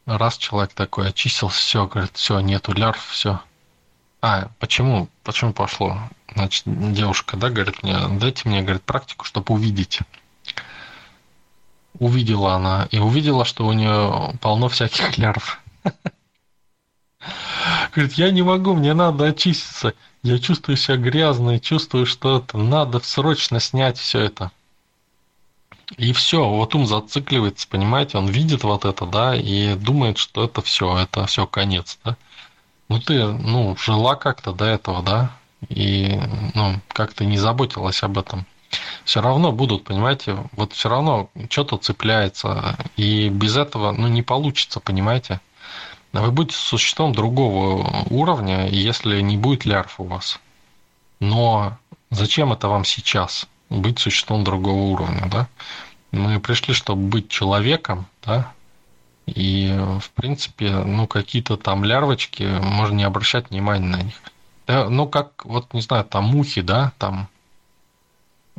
раз 0.05 0.37
человек 0.37 0.73
такой 0.73 1.09
очистился, 1.09 1.57
все, 1.57 1.87
говорит, 1.87 2.11
все, 2.15 2.41
нету 2.41 2.73
лярв, 2.73 3.01
все. 3.07 3.39
А, 4.21 4.49
почему? 4.59 5.07
Почему 5.23 5.53
пошло? 5.53 5.97
Значит, 6.33 6.63
девушка, 6.93 7.35
да, 7.37 7.49
говорит 7.49 7.83
мне, 7.83 7.97
дайте 8.19 8.47
мне, 8.47 8.61
говорит, 8.61 8.83
практику, 8.83 9.25
чтобы 9.25 9.53
увидеть. 9.53 9.99
Увидела 11.99 12.53
она, 12.53 12.87
и 12.91 12.99
увидела, 12.99 13.43
что 13.43 13.65
у 13.65 13.73
нее 13.73 14.33
полно 14.39 14.69
всяких 14.69 15.17
лярв. 15.17 15.59
Говорит, 17.93 18.13
я 18.13 18.31
не 18.31 18.41
могу, 18.41 18.73
мне 18.73 18.93
надо 18.93 19.25
очиститься. 19.25 19.93
Я 20.23 20.39
чувствую 20.39 20.77
себя 20.77 20.97
грязной, 20.97 21.59
чувствую, 21.59 22.05
что 22.05 22.37
это 22.37 22.57
надо 22.57 22.99
срочно 22.99 23.59
снять 23.59 23.97
все 23.97 24.19
это. 24.19 24.51
И 25.97 26.13
все, 26.13 26.47
вот 26.47 26.73
ум 26.73 26.87
зацикливается, 26.87 27.67
понимаете, 27.67 28.17
он 28.17 28.27
видит 28.27 28.63
вот 28.63 28.85
это, 28.85 29.05
да, 29.05 29.35
и 29.35 29.75
думает, 29.75 30.17
что 30.17 30.45
это 30.45 30.61
все, 30.61 30.97
это 30.97 31.25
все 31.25 31.45
конец, 31.45 31.99
да. 32.05 32.15
Ну 32.87 32.99
ты, 32.99 33.27
ну, 33.27 33.75
жила 33.77 34.15
как-то 34.15 34.53
до 34.53 34.65
этого, 34.65 35.03
да, 35.03 35.31
и, 35.69 36.19
ну, 36.53 36.79
как-то 36.89 37.25
не 37.25 37.37
заботилась 37.37 38.03
об 38.03 38.17
этом. 38.17 38.45
Все 39.03 39.21
равно 39.21 39.51
будут, 39.51 39.83
понимаете, 39.83 40.37
вот 40.53 40.73
все 40.73 40.89
равно 40.89 41.29
что-то 41.49 41.77
цепляется, 41.77 42.77
и 42.95 43.29
без 43.29 43.57
этого, 43.57 43.91
ну, 43.91 44.07
не 44.07 44.21
получится, 44.21 44.79
понимаете. 44.79 45.41
Вы 46.13 46.31
будете 46.31 46.57
существом 46.57 47.13
другого 47.13 48.05
уровня, 48.09 48.67
если 48.67 49.21
не 49.21 49.37
будет 49.37 49.65
лярв 49.65 49.99
у 49.99 50.03
вас. 50.03 50.39
Но 51.19 51.77
зачем 52.09 52.51
это 52.51 52.67
вам 52.67 52.83
сейчас? 52.83 53.47
Быть 53.69 53.99
существом 53.99 54.43
другого 54.43 54.93
уровня, 54.93 55.27
да? 55.27 55.47
Мы 56.11 56.39
пришли, 56.41 56.73
чтобы 56.73 57.03
быть 57.03 57.29
человеком, 57.29 58.07
да? 58.25 58.51
И, 59.25 59.73
в 60.01 60.09
принципе, 60.11 60.71
ну, 60.71 61.07
какие-то 61.07 61.55
там 61.55 61.85
лярвочки, 61.85 62.43
можно 62.43 62.95
не 62.95 63.03
обращать 63.03 63.49
внимания 63.49 63.87
на 63.87 64.01
них. 64.01 64.15
Да, 64.67 64.89
ну, 64.89 65.07
как, 65.07 65.45
вот, 65.45 65.73
не 65.73 65.81
знаю, 65.81 66.05
там 66.05 66.25
мухи, 66.25 66.61
да, 66.61 66.93
там, 66.97 67.27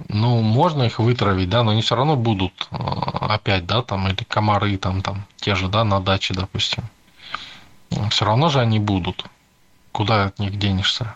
ну, 0.09 0.43
можно 0.43 0.83
их 0.83 0.99
вытравить, 0.99 1.49
да, 1.49 1.63
но 1.63 1.71
они 1.71 1.83
все 1.83 1.95
равно 1.95 2.17
будут 2.17 2.69
а, 2.71 3.35
опять, 3.35 3.67
да, 3.67 3.83
там, 3.83 4.09
или 4.09 4.25
комары 4.25 4.77
там, 4.77 5.03
там, 5.03 5.25
те 5.37 5.55
же, 5.55 5.69
да, 5.69 5.85
на 5.85 6.01
даче, 6.01 6.35
допустим 6.35 6.85
все 8.11 8.25
равно 8.25 8.49
же 8.49 8.61
они 8.61 8.79
будут. 8.79 9.25
Куда 9.93 10.25
от 10.25 10.39
них 10.39 10.59
денешься? 10.59 11.15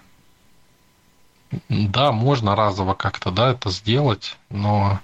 Да, 1.68 2.12
можно 2.12 2.57
разово 2.57 2.94
как-то, 2.94 3.31
да, 3.31 3.53
это 3.53 3.70
сделать, 3.70 4.37
но 4.51 5.01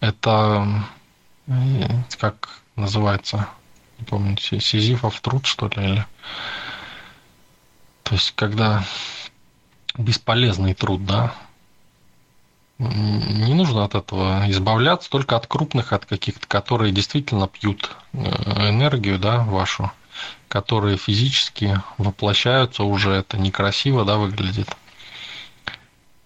это 0.00 0.66
как 2.18 2.60
называется, 2.76 3.48
не 3.98 4.04
помню, 4.04 4.36
сизифов 4.38 5.20
труд, 5.20 5.46
что 5.46 5.68
ли, 5.68 5.84
или... 5.84 6.06
То 8.08 8.14
есть, 8.14 8.32
когда 8.34 8.84
бесполезный 9.98 10.72
труд, 10.72 11.04
да, 11.04 11.34
не 12.78 13.52
нужно 13.52 13.84
от 13.84 13.94
этого 13.94 14.48
избавляться, 14.48 15.10
только 15.10 15.36
от 15.36 15.46
крупных, 15.46 15.92
от 15.92 16.06
каких-то, 16.06 16.46
которые 16.46 16.90
действительно 16.90 17.48
пьют 17.48 17.94
э, 18.14 18.18
энергию, 18.70 19.18
да, 19.18 19.40
вашу 19.40 19.92
которые 20.48 20.96
физически 20.96 21.82
воплощаются 21.98 22.82
уже, 22.82 23.10
это 23.10 23.36
некрасиво, 23.36 24.06
да, 24.06 24.16
выглядит, 24.16 24.68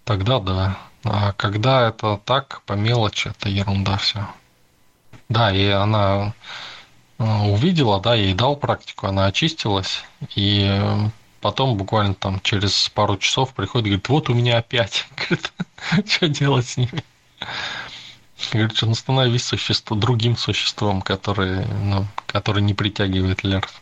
тогда 0.05 0.39
да. 0.39 0.77
А 1.03 1.33
когда 1.33 1.89
это 1.89 2.21
так, 2.23 2.61
по 2.65 2.73
мелочи, 2.73 3.27
это 3.27 3.49
ерунда 3.49 3.97
все. 3.97 4.25
Да, 5.27 5.51
и 5.51 5.67
она 5.67 6.33
э, 7.19 7.23
увидела, 7.23 7.99
да, 7.99 8.15
ей 8.15 8.33
дал 8.33 8.55
практику, 8.55 9.07
она 9.07 9.25
очистилась, 9.25 10.05
и 10.35 10.81
потом 11.43 11.75
буквально 11.75 12.13
там 12.13 12.39
через 12.39 12.87
пару 12.87 13.17
часов 13.17 13.53
приходит, 13.53 13.87
говорит, 13.87 14.07
вот 14.07 14.29
у 14.29 14.33
меня 14.33 14.57
опять. 14.57 15.05
Говорит, 15.17 15.51
что 16.09 16.29
делать 16.29 16.65
с 16.65 16.77
ними? 16.77 17.03
Говорит, 18.53 18.77
что 18.77 18.85
ну 18.85 18.95
становись 18.95 19.43
существо, 19.43 19.97
другим 19.97 20.37
существом, 20.37 21.01
который, 21.01 21.65
ну, 21.65 22.07
который 22.27 22.63
не 22.63 22.73
притягивает 22.73 23.43
лерв. 23.43 23.81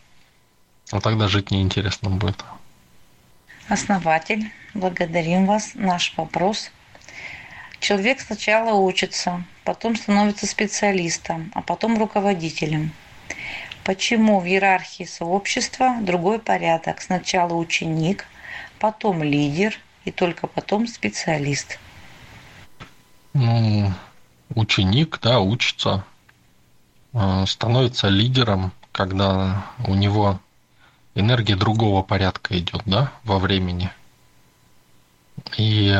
А 0.90 1.00
тогда 1.00 1.28
жить 1.28 1.52
неинтересно 1.52 2.10
будет. 2.10 2.44
Основатель, 3.68 4.50
благодарим 4.74 5.46
вас. 5.46 5.70
Наш 5.74 6.14
вопрос. 6.16 6.68
Человек 7.78 8.20
сначала 8.20 8.74
учится, 8.74 9.44
потом 9.64 9.94
становится 9.94 10.48
специалистом, 10.48 11.52
а 11.54 11.62
потом 11.62 11.96
руководителем. 11.96 12.92
Почему 13.84 14.38
в 14.38 14.46
иерархии 14.46 15.04
сообщества 15.04 15.96
другой 16.00 16.38
порядок? 16.38 17.00
Сначала 17.00 17.54
ученик, 17.54 18.26
потом 18.78 19.22
лидер 19.22 19.76
и 20.04 20.12
только 20.12 20.46
потом 20.46 20.86
специалист. 20.86 21.78
Ну, 23.32 23.92
ученик, 24.54 25.18
да, 25.20 25.40
учится, 25.40 26.04
а, 27.12 27.44
становится 27.46 28.08
лидером, 28.08 28.72
когда 28.92 29.66
у 29.86 29.94
него 29.94 30.38
энергия 31.14 31.56
другого 31.56 32.02
порядка 32.02 32.56
идет, 32.58 32.82
да, 32.86 33.12
во 33.24 33.38
времени. 33.38 33.90
И 35.56 35.94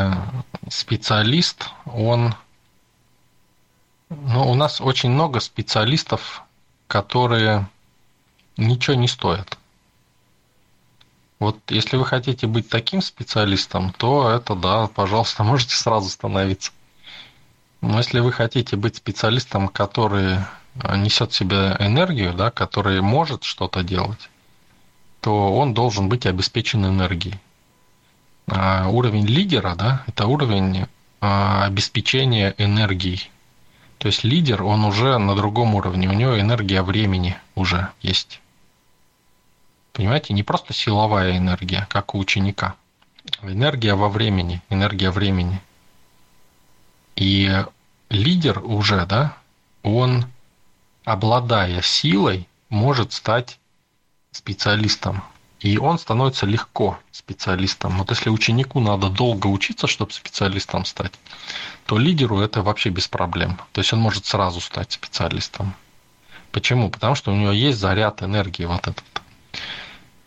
специалист, 0.69 1.69
он... 1.87 2.35
Ну, 4.09 4.51
у 4.51 4.55
нас 4.55 4.81
очень 4.81 5.11
много 5.11 5.41
специалистов, 5.41 6.42
которые 6.93 7.71
ничего 8.59 8.95
не 8.95 9.09
стоят. 9.09 9.57
Вот 11.39 11.59
если 11.71 11.97
вы 11.97 12.05
хотите 12.05 12.47
быть 12.47 12.69
таким 12.69 13.01
специалистом, 13.01 13.95
то 13.95 14.29
это 14.29 14.55
да, 14.55 14.89
пожалуйста, 14.89 15.43
можете 15.53 15.75
сразу 15.75 16.11
становиться. 16.11 16.71
Но 17.81 17.97
если 17.97 18.21
вы 18.21 18.31
хотите 18.31 18.77
быть 18.77 18.97
специалистом, 18.97 19.69
который 19.69 20.41
несет 20.95 21.33
в 21.33 21.35
себе 21.35 21.75
энергию, 21.79 22.35
да, 22.35 22.51
который 22.51 23.01
может 23.01 23.43
что-то 23.43 23.83
делать, 23.83 24.29
то 25.23 25.55
он 25.55 25.73
должен 25.73 26.11
быть 26.11 26.27
обеспечен 26.27 26.85
энергией. 26.85 27.41
А 28.49 28.87
уровень 28.91 29.25
лидера, 29.27 29.75
да, 29.77 30.05
это 30.09 30.27
уровень 30.27 30.87
а, 31.23 31.65
обеспечения 31.65 32.55
энергией. 32.59 33.31
То 34.03 34.09
есть 34.09 34.25
лидер, 34.25 34.65
он 34.65 34.85
уже 34.85 35.17
на 35.19 35.37
другом 35.37 35.77
уровне, 35.77 36.09
у 36.09 36.13
него 36.13 36.37
энергия 36.41 36.83
времени 36.83 37.39
уже 37.55 37.89
есть. 38.01 38.41
Понимаете, 39.93 40.35
не 40.35 40.43
просто 40.43 40.73
силовая 40.73 41.37
энергия, 41.37 41.87
как 41.89 42.17
у 42.17 42.19
ученика. 42.19 42.75
Энергия 43.43 43.95
во 43.95 44.09
времени, 44.09 44.61
энергия 44.71 45.13
времени. 45.13 45.61
И 47.15 47.65
лидер 48.11 48.59
уже, 48.65 49.07
да, 49.07 49.37
он, 49.85 50.25
обладая 51.05 51.81
силой, 51.81 52.49
может 52.71 53.13
стать 53.13 53.61
специалистом. 54.33 55.23
И 55.63 55.79
он 55.79 55.99
становится 55.99 56.45
легко 56.45 56.99
специалистом. 57.13 57.99
Вот 57.99 58.11
если 58.11 58.31
ученику 58.31 58.81
надо 58.81 59.09
долго 59.09 59.47
учиться, 59.47 59.87
чтобы 59.87 60.13
специалистом 60.13 60.85
стать, 60.85 61.13
то 61.87 61.99
лидеру 61.99 62.41
это 62.41 62.63
вообще 62.63 62.91
без 62.91 63.07
проблем. 63.07 63.57
То 63.73 63.81
есть 63.81 63.93
он 63.93 64.01
может 64.01 64.27
сразу 64.27 64.61
стать 64.61 64.93
специалистом. 64.93 65.75
Почему? 66.51 66.91
Потому 66.91 67.15
что 67.15 67.33
у 67.33 67.37
него 67.37 67.53
есть 67.53 67.79
заряд 67.79 68.23
энергии 68.23 68.65
вот 68.65 68.89
этот. 68.89 69.05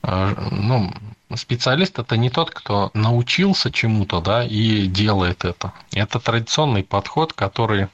А, 0.01 0.33
ну, 0.51 0.93
специалист 1.35 1.99
это 1.99 2.15
не 2.15 2.29
тот, 2.29 2.51
кто 2.51 2.89
научился 2.93 3.71
чему-то, 3.71 4.21
да, 4.21 4.45
и 4.45 4.87
делает 4.87 5.43
это. 5.43 5.73
Это 5.91 6.19
традиционный 6.21 6.83
подход, 6.83 7.33
который 7.33 7.89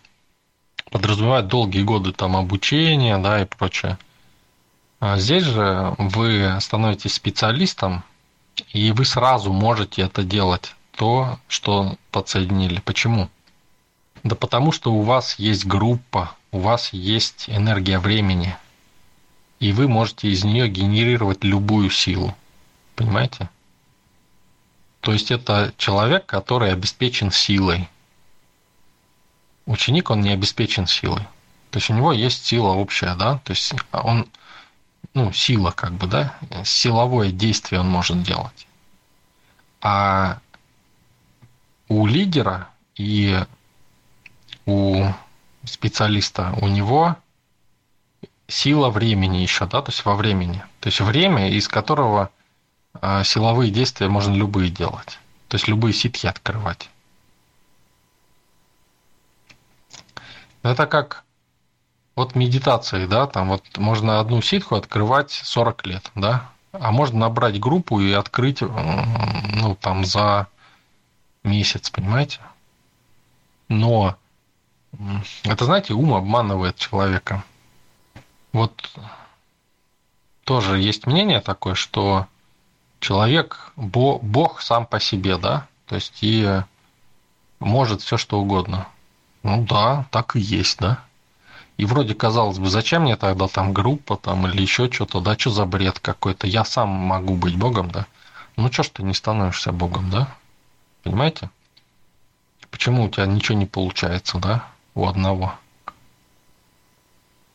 подразумевает 0.92 1.48
долгие 1.48 1.82
годы 1.82 2.12
там 2.12 2.36
обучения, 2.36 3.18
да, 3.18 3.42
и 3.42 3.46
прочее. 3.46 3.98
А 5.02 5.18
здесь 5.18 5.44
же 5.44 5.96
вы 5.98 6.58
становитесь 6.62 7.16
специалистом, 7.16 8.04
и 8.72 8.92
вы 8.92 9.04
сразу 9.04 9.52
можете 9.52 10.04
это 10.04 10.24
делать, 10.24 10.76
то, 10.92 11.40
что 11.48 11.98
подсоединили. 12.12 12.82
Почему? 12.82 13.28
Да 14.22 14.36
потому 14.36 14.72
что 14.72 14.94
у 14.94 15.02
вас 15.02 15.40
есть 15.40 15.66
группа, 15.66 16.36
у 16.52 16.60
вас 16.60 16.94
есть 16.94 17.46
энергия 17.50 17.98
времени, 17.98 18.56
и 19.60 19.74
вы 19.74 19.88
можете 19.88 20.28
из 20.28 20.44
нее 20.44 20.68
генерировать 20.68 21.44
любую 21.44 21.90
силу. 21.90 22.36
Понимаете? 22.96 23.50
То 25.00 25.14
есть 25.14 25.32
это 25.32 25.74
человек, 25.78 26.28
который 26.28 26.72
обеспечен 26.72 27.32
силой. 27.32 27.90
Ученик, 29.66 30.12
он 30.12 30.22
не 30.22 30.30
обеспечен 30.30 30.86
силой. 30.86 31.24
То 31.72 31.80
есть 31.80 31.90
у 31.90 31.94
него 31.94 32.14
есть 32.14 32.46
сила 32.46 32.74
общая, 32.74 33.16
да? 33.16 33.40
То 33.44 33.54
есть 33.54 33.74
он 33.92 34.28
ну, 35.14 35.32
сила 35.32 35.72
как 35.72 35.94
бы, 35.94 36.08
да, 36.08 36.36
силовое 36.64 37.32
действие 37.32 37.82
он 37.82 37.90
может 37.90 38.24
делать. 38.24 38.68
А 39.82 40.40
у 41.88 42.06
лидера 42.06 42.70
и 42.96 43.44
у 44.66 45.06
специалиста 45.66 46.54
у 46.62 46.68
него 46.68 47.18
сила 48.48 48.90
времени 48.90 49.38
еще, 49.38 49.66
да, 49.66 49.82
то 49.82 49.92
есть 49.92 50.06
во 50.06 50.16
времени. 50.16 50.64
То 50.80 50.88
есть 50.88 51.00
время, 51.02 51.50
из 51.50 51.68
которого 51.68 52.30
э, 53.02 53.24
силовые 53.24 53.72
действия 53.72 54.08
можно 54.08 54.34
любые 54.34 54.70
делать. 54.70 55.20
То 55.48 55.56
есть 55.56 55.68
любые 55.68 55.94
ситхи 55.94 56.28
открывать. 56.28 56.90
Это 60.64 60.86
как 60.86 61.24
вот 62.16 62.36
медитации, 62.36 63.06
да, 63.06 63.28
там 63.28 63.50
вот 63.50 63.78
можно 63.78 64.20
одну 64.20 64.42
ситху 64.42 64.76
открывать 64.76 65.32
40 65.32 65.86
лет, 65.86 66.12
да, 66.16 66.50
а 66.72 66.92
можно 66.92 67.20
набрать 67.20 67.60
группу 67.60 68.00
и 68.00 68.12
открыть, 68.12 68.62
ну, 68.62 69.76
там, 69.80 70.06
за 70.06 70.48
месяц, 71.44 71.90
понимаете? 71.90 72.40
Но 73.68 74.16
это, 75.44 75.66
знаете, 75.66 75.94
ум 75.94 76.14
обманывает 76.14 76.76
человека. 76.76 77.44
Вот 78.52 78.92
тоже 80.44 80.80
есть 80.80 81.08
мнение 81.08 81.40
такое, 81.40 81.76
что 81.76 82.28
человек 83.00 83.72
бог 83.76 84.62
сам 84.62 84.86
по 84.86 85.00
себе, 85.00 85.38
да, 85.38 85.68
то 85.86 85.96
есть 85.96 86.20
и 86.22 86.62
может 87.60 88.02
все 88.02 88.18
что 88.18 88.40
угодно. 88.40 88.88
Ну 89.44 89.66
да, 89.66 90.06
так 90.12 90.36
и 90.36 90.40
есть, 90.40 90.80
да. 90.80 91.04
И 91.82 91.86
вроде 91.86 92.14
казалось 92.14 92.60
бы, 92.60 92.70
зачем 92.70 93.02
мне 93.02 93.16
тогда 93.16 93.48
там 93.48 93.74
группа 93.74 94.16
там 94.16 94.46
или 94.46 94.62
еще 94.62 94.92
что-то, 94.92 95.20
да, 95.20 95.36
что 95.36 95.50
за 95.50 95.66
бред 95.66 95.98
какой-то, 95.98 96.46
я 96.46 96.64
сам 96.64 96.90
могу 96.90 97.34
быть 97.34 97.58
богом, 97.58 97.90
да. 97.90 98.06
Ну 98.56 98.72
что 98.72 98.84
ж 98.84 98.90
ты 98.90 99.02
не 99.02 99.16
становишься 99.16 99.72
богом, 99.72 100.12
да? 100.12 100.28
Понимаете? 101.02 101.50
Почему 102.70 103.06
у 103.06 103.10
тебя 103.10 103.26
ничего 103.26 103.58
не 103.58 103.66
получается, 103.66 104.38
да, 104.38 104.68
у 104.94 105.08
одного? 105.08 105.56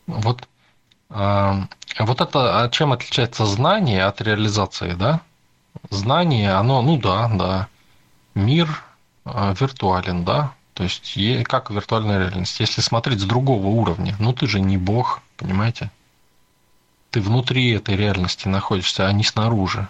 Вот, 0.09 0.49
э, 1.11 1.53
вот 2.01 2.21
это, 2.21 2.65
а 2.65 2.69
чем 2.69 2.93
отличается 2.93 3.47
знание 3.47 4.07
от 4.07 4.21
реализации, 4.21 4.95
да? 4.95 5.21
Знание, 5.91 6.55
оно, 6.55 6.83
ну 6.83 6.99
да, 6.99 7.29
да, 7.33 7.69
мир 8.35 8.83
э, 9.25 9.55
виртуален, 9.61 10.25
да, 10.25 10.53
то 10.77 10.83
есть 10.83 11.19
как 11.45 11.71
виртуальная 11.71 12.19
реальность. 12.19 12.61
Если 12.61 12.83
смотреть 12.83 13.21
с 13.21 13.25
другого 13.25 13.69
уровня, 13.69 14.15
ну 14.19 14.35
ты 14.35 14.47
же 14.47 14.61
не 14.61 14.77
бог, 14.77 15.23
понимаете? 15.39 15.91
Ты 17.11 17.23
внутри 17.23 17.71
этой 17.71 17.97
реальности 17.97 18.47
находишься, 18.47 19.07
а 19.07 19.13
не 19.13 19.25
снаружи. 19.25 19.89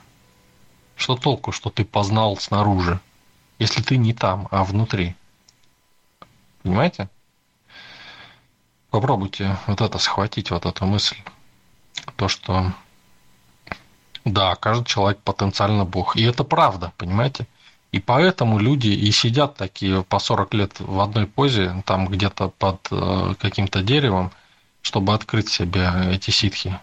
Что 0.94 1.16
толку, 1.16 1.50
что 1.50 1.70
ты 1.70 1.84
познал 1.84 2.36
снаружи, 2.36 3.00
если 3.58 3.82
ты 3.82 3.96
не 3.96 4.14
там, 4.14 4.46
а 4.52 4.62
внутри? 4.62 5.16
Понимаете? 6.62 7.08
Попробуйте 8.90 9.58
вот 9.66 9.80
это 9.80 9.98
схватить, 9.98 10.52
вот 10.52 10.66
эту 10.66 10.86
мысль. 10.86 11.16
То, 12.14 12.28
что 12.28 12.72
да, 14.24 14.54
каждый 14.54 14.84
человек 14.84 15.18
потенциально 15.18 15.84
бог. 15.84 16.14
И 16.14 16.22
это 16.22 16.44
правда, 16.44 16.92
понимаете? 16.96 17.48
И 17.96 17.98
поэтому 17.98 18.58
люди 18.58 18.88
и 18.88 19.10
сидят 19.10 19.56
такие 19.56 20.02
по 20.02 20.18
40 20.18 20.52
лет 20.52 20.80
в 20.80 21.00
одной 21.00 21.26
позе, 21.26 21.82
там 21.86 22.08
где-то 22.08 22.50
под 22.50 22.86
э, 22.90 23.34
каким-то 23.40 23.82
деревом, 23.82 24.32
чтобы 24.82 25.14
открыть 25.14 25.48
себе 25.48 25.90
эти 26.12 26.30
ситхи. 26.30 26.78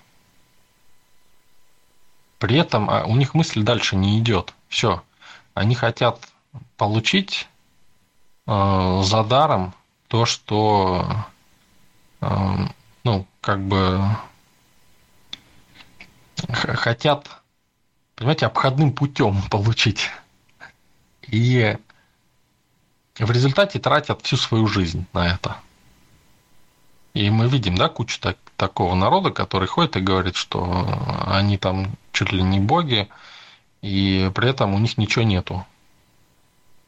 При 2.39 2.57
этом 2.57 2.89
а, 2.89 3.03
у 3.05 3.16
них 3.16 3.36
мысль 3.36 3.61
дальше 3.61 3.95
не 3.95 4.18
идет. 4.18 4.55
Все. 4.70 5.03
Они 5.53 5.76
хотят 5.76 6.20
получить 6.78 7.47
э, 8.47 9.01
за 9.03 9.24
даром 9.24 9.76
то, 10.07 10.26
что, 10.26 11.28
э, 12.22 12.55
ну, 13.03 13.28
как 13.39 13.61
бы 13.61 14.01
хотят, 16.47 17.30
понимаете, 18.16 18.47
обходным 18.47 18.93
путем 18.93 19.43
получить 19.51 20.09
и 21.28 21.78
в 23.17 23.32
результате 23.32 23.80
тратят 23.80 24.21
всю 24.21 24.38
свою 24.38 24.67
жизнь 24.67 25.05
на 25.13 25.28
это. 25.28 25.57
И 27.13 27.30
мы 27.30 27.47
видим, 27.47 27.76
да, 27.76 27.89
кучу 27.89 28.19
так, 28.19 28.38
такого 28.57 28.95
народа, 28.95 29.32
который 29.32 29.67
ходит 29.67 29.95
и 29.97 30.01
говорит, 30.01 30.36
что 30.36 30.88
они 31.28 31.57
там 31.57 31.95
чуть 32.11 32.32
ли 32.32 32.41
не 32.41 32.59
боги, 32.59 33.07
и 33.82 34.32
при 34.34 34.49
этом 34.49 34.74
у 34.74 34.80
них 34.80 34.97
ничего 34.97 35.24
нету. 35.24 35.65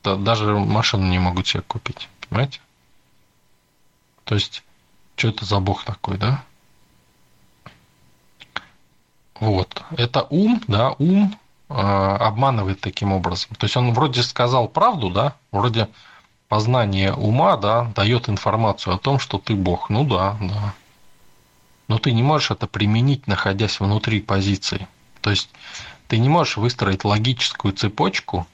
Да, 0.04 0.16
даже 0.16 0.56
машину 0.58 1.08
не 1.08 1.20
могут 1.20 1.48
себе 1.48 1.62
купить, 1.62 2.10
понимаете? 2.28 2.60
То 4.24 4.36
есть, 4.36 4.64
что 5.16 5.28
это 5.28 5.46
за 5.46 5.60
бог 5.60 5.84
такой, 5.84 6.18
да? 6.18 6.44
Вот. 9.40 9.84
Это 9.92 10.24
ум, 10.30 10.62
да, 10.68 10.92
ум 10.98 11.38
обманывает 11.68 12.80
таким 12.80 13.12
образом. 13.12 13.56
То 13.56 13.66
есть 13.66 13.76
он 13.76 13.94
вроде 13.94 14.22
сказал 14.24 14.68
правду, 14.68 15.10
да, 15.10 15.36
вроде 15.52 15.90
познание 16.48 17.14
ума, 17.14 17.58
да, 17.58 17.92
дает 17.96 18.30
информацию 18.30 18.96
о 18.96 19.00
том, 19.00 19.20
что 19.20 19.38
ты 19.40 19.56
Бог. 19.56 19.90
Ну 19.90 20.04
да, 20.04 20.38
да. 20.40 20.74
Но 21.88 21.98
ты 21.98 22.12
не 22.12 22.24
можешь 22.24 22.52
это 22.52 22.68
применить, 22.68 23.28
находясь 23.28 23.80
внутри 23.80 24.22
позиции. 24.22 24.88
То 25.22 25.32
есть 25.32 25.50
ты 26.08 26.18
не 26.18 26.30
можешь 26.30 26.58
выстроить 26.58 27.04
логическую 27.04 27.74
цепочку 27.74 28.48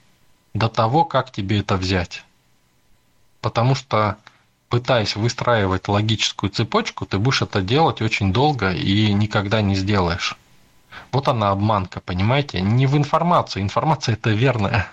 до 0.53 0.69
того, 0.69 1.05
как 1.05 1.31
тебе 1.31 1.59
это 1.59 1.77
взять. 1.77 2.23
Потому 3.41 3.75
что 3.75 4.17
пытаясь 4.69 5.15
выстраивать 5.15 5.87
логическую 5.89 6.49
цепочку, 6.49 7.05
ты 7.05 7.19
будешь 7.19 7.41
это 7.41 7.61
делать 7.61 8.01
очень 8.01 8.31
долго 8.31 8.71
и 8.71 9.11
никогда 9.13 9.61
не 9.61 9.75
сделаешь. 9.75 10.37
Вот 11.11 11.27
она 11.27 11.51
обманка, 11.51 11.99
понимаете? 12.01 12.61
Не 12.61 12.87
в 12.87 12.97
информации. 12.97 13.61
Информация 13.61 14.13
это 14.13 14.31
верная. 14.31 14.87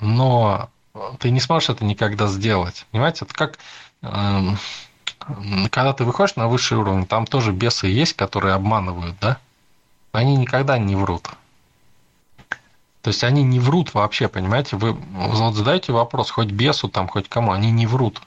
Но 0.00 0.70
ты 1.18 1.30
не 1.30 1.40
сможешь 1.40 1.70
это 1.70 1.84
никогда 1.84 2.26
сделать. 2.26 2.86
Понимаете? 2.90 3.24
Это 3.24 3.34
как 3.34 3.58
э, 4.02 4.40
когда 5.70 5.92
ты 5.92 6.04
выходишь 6.04 6.36
на 6.36 6.48
высший 6.48 6.78
уровень, 6.78 7.06
там 7.06 7.26
тоже 7.26 7.52
бесы 7.52 7.86
есть, 7.86 8.14
которые 8.14 8.54
обманывают, 8.54 9.16
да? 9.20 9.38
Они 10.12 10.36
никогда 10.36 10.78
не 10.78 10.96
врут. 10.96 11.28
То 13.02 13.10
есть 13.10 13.22
они 13.24 13.42
не 13.42 13.60
врут 13.60 13.94
вообще, 13.94 14.28
понимаете? 14.28 14.76
Вы 14.76 14.92
вот 14.92 15.54
задаете 15.54 15.92
вопрос 15.92 16.30
хоть 16.30 16.50
бесу, 16.50 16.88
там, 16.88 17.08
хоть 17.08 17.28
кому, 17.28 17.52
они 17.52 17.70
не 17.70 17.86
врут. 17.86 18.22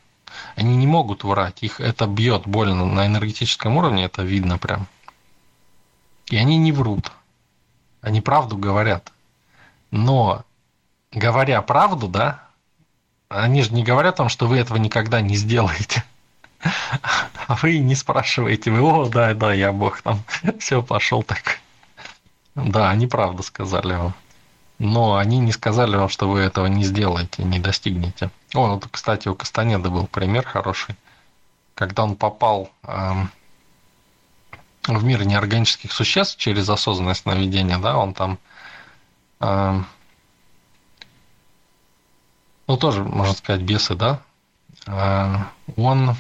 Они 0.55 0.76
не 0.78 0.88
могут 0.88 1.24
врать. 1.24 1.62
Их 1.62 1.80
это 1.80 2.07
бьет 2.07 2.47
больно 2.47 2.86
на 2.86 3.05
энергетическом 3.05 3.78
уровне, 3.78 4.05
это 4.05 4.24
видно 4.24 4.57
прям. 4.57 4.88
И 6.32 6.38
они 6.38 6.58
не 6.58 6.72
врут. 6.72 7.12
Они 8.02 8.22
правду 8.22 8.58
говорят. 8.58 9.12
Но 9.92 10.44
говоря 11.12 11.62
правду, 11.62 12.08
да, 12.08 12.46
они 13.28 13.62
же 13.64 13.74
не 13.74 13.84
говорят 13.84 14.16
том, 14.16 14.30
что 14.30 14.48
вы 14.48 14.58
этого 14.58 14.78
никогда 14.78 15.22
не 15.22 15.36
сделаете. 15.36 16.04
А 17.48 17.56
вы 17.56 17.80
не 17.80 17.96
спрашиваете, 17.96 18.72
вы, 18.72 18.82
о, 18.82 19.10
да, 19.10 19.34
да, 19.34 19.52
я 19.52 19.74
бог, 19.74 20.02
там, 20.04 20.24
все, 20.60 20.82
пошел 20.82 21.22
так. 21.22 21.60
Да, 22.56 22.90
они 22.90 23.08
правду 23.08 23.44
сказали 23.44 23.94
вам. 23.94 24.14
Но 24.80 25.18
они 25.18 25.40
не 25.40 25.52
сказали 25.52 25.98
вам, 25.98 26.08
что 26.08 26.30
вы 26.30 26.40
этого 26.40 26.68
не 26.68 26.86
сделаете, 26.86 27.44
не 27.44 27.60
достигнете. 27.60 28.30
О, 28.54 28.76
вот, 28.76 28.88
кстати, 28.90 29.28
у 29.28 29.36
Кастанеда 29.36 29.90
был 29.90 30.08
пример 30.08 30.46
хороший. 30.46 30.96
Когда 31.76 32.04
он 32.04 32.16
попал 32.16 32.72
эм, 32.84 33.32
в 34.88 35.04
мир 35.04 35.26
неорганических 35.26 35.92
существ 35.92 36.38
через 36.38 36.70
осознанное 36.70 37.14
сновидение, 37.14 37.78
да, 37.78 37.98
он 37.98 38.14
там, 38.14 38.40
э, 39.40 39.82
ну 42.68 42.78
тоже, 42.78 43.04
можно 43.04 43.34
сказать, 43.34 43.62
бесы, 43.62 43.96
да, 43.96 44.22
э, 44.88 45.36
он, 45.76 46.16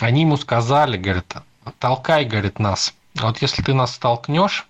они 0.00 0.22
ему 0.22 0.36
сказали, 0.36 0.96
говорит, 0.96 1.32
толкай, 1.78 2.24
говорит, 2.24 2.58
нас. 2.58 2.94
Вот 3.14 3.42
если 3.42 3.62
ты 3.62 3.74
нас 3.74 3.94
столкнешь, 3.94 4.66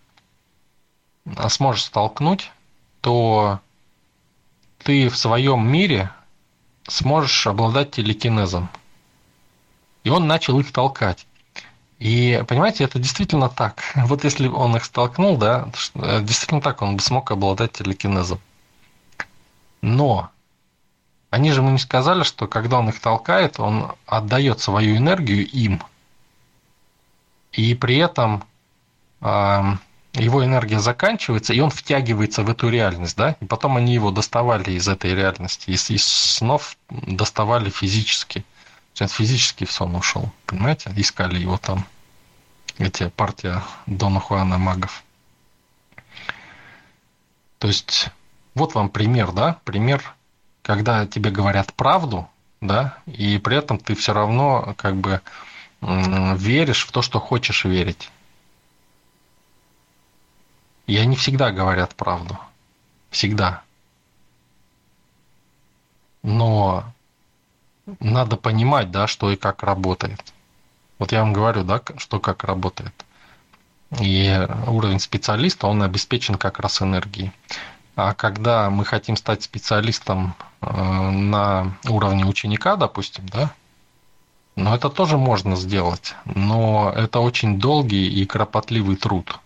а 1.37 1.49
сможешь 1.49 1.85
столкнуть, 1.85 2.51
то 3.01 3.61
ты 4.79 5.09
в 5.09 5.17
своем 5.17 5.71
мире 5.71 6.11
сможешь 6.89 7.47
обладать 7.47 7.93
телекинезом. 7.93 8.69
И 10.05 10.11
он 10.11 10.27
начал 10.27 10.59
их 10.59 10.73
толкать. 10.73 11.28
И, 11.99 12.45
понимаете, 12.47 12.85
это 12.85 12.99
действительно 12.99 13.49
так. 13.49 13.83
Вот 13.97 14.25
если 14.25 14.47
он 14.47 14.77
их 14.77 14.85
столкнул, 14.85 15.37
да, 15.37 15.69
э, 15.95 16.23
действительно 16.23 16.61
так, 16.61 16.81
он 16.83 16.97
бы 16.97 17.03
смог 17.03 17.31
обладать 17.31 17.73
телекинезом. 17.73 18.41
Но 19.83 20.31
они 21.31 21.51
же 21.53 21.61
ему 21.61 21.71
не 21.71 21.79
сказали, 21.79 22.23
что 22.23 22.47
когда 22.47 22.79
он 22.79 22.89
их 22.89 23.01
толкает, 23.01 23.59
он 23.59 23.93
отдает 24.07 24.61
свою 24.61 24.97
энергию 24.97 25.47
им. 25.47 25.83
И 27.53 27.75
при 27.75 27.97
этом 27.97 28.45
э, 29.21 29.63
его 30.15 30.45
энергия 30.45 30.79
заканчивается, 30.79 31.53
и 31.53 31.61
он 31.61 31.71
втягивается 31.71 32.45
в 32.45 32.51
эту 32.51 32.69
реальность, 32.69 33.17
да, 33.17 33.37
и 33.41 33.45
потом 33.45 33.77
они 33.77 33.95
его 33.95 34.11
доставали 34.11 34.73
из 34.73 34.87
этой 34.87 35.15
реальности, 35.15 35.71
из, 35.71 35.91
из 35.91 36.05
снов 36.05 36.77
доставали 36.89 37.71
физически 37.71 38.45
Сейчас 38.99 39.13
физически 39.13 39.65
в 39.65 39.71
сон 39.71 39.95
ушел, 39.95 40.29
понимаете? 40.45 40.93
Искали 40.97 41.39
его 41.39 41.57
там, 41.57 41.87
эти 42.79 43.09
партия 43.11 43.63
Дона 43.87 44.19
Хуана 44.19 44.59
магов. 44.59 45.05
То 47.61 47.69
есть, 47.69 48.09
вот 48.57 48.75
вам 48.75 48.89
пример, 48.89 49.31
да? 49.31 49.61
Пример, 49.63 50.03
когда 50.63 51.07
тебе 51.07 51.31
говорят 51.31 51.73
правду, 51.75 52.29
да, 52.61 52.99
и 53.07 53.39
при 53.39 53.59
этом 53.59 53.79
ты 53.79 53.95
все 53.95 54.13
равно 54.13 54.75
как 54.77 54.97
бы 54.97 55.21
веришь 55.81 56.85
в 56.85 56.91
то, 56.91 57.01
что 57.01 57.21
хочешь 57.21 57.67
верить. 57.67 58.11
И 60.89 60.97
они 60.97 61.15
всегда 61.15 61.53
говорят 61.53 61.95
правду. 61.95 62.37
Всегда. 63.11 63.63
Но 66.25 66.93
надо 68.01 68.37
понимать, 68.37 68.91
да, 68.91 69.07
что 69.07 69.31
и 69.31 69.37
как 69.37 69.63
работает. 69.63 70.33
Вот 70.99 71.13
я 71.13 71.21
вам 71.21 71.33
говорю, 71.33 71.63
да, 71.65 71.81
что 71.97 72.21
как 72.21 72.45
работает. 72.45 72.93
И 74.01 74.47
уровень 74.67 75.01
специалиста, 75.01 75.67
он 75.67 75.83
обеспечен 75.83 76.35
как 76.35 76.59
раз 76.59 76.83
энергией. 76.83 77.33
А 77.97 78.15
когда 78.15 78.71
мы 78.71 78.85
хотим 78.85 79.17
стать 79.17 79.43
специалистом 79.43 80.35
э, 80.61 81.11
на 81.11 81.77
уровне 81.89 82.25
ученика, 82.25 82.77
допустим, 82.77 83.27
да, 83.29 83.53
но 84.57 84.75
это 84.75 84.91
тоже 84.91 85.17
можно 85.17 85.57
сделать, 85.57 86.15
но 86.25 86.93
это 86.95 87.21
очень 87.21 87.59
долгий 87.59 88.09
и 88.09 88.27
кропотливый 88.27 88.97
труд. 88.97 89.39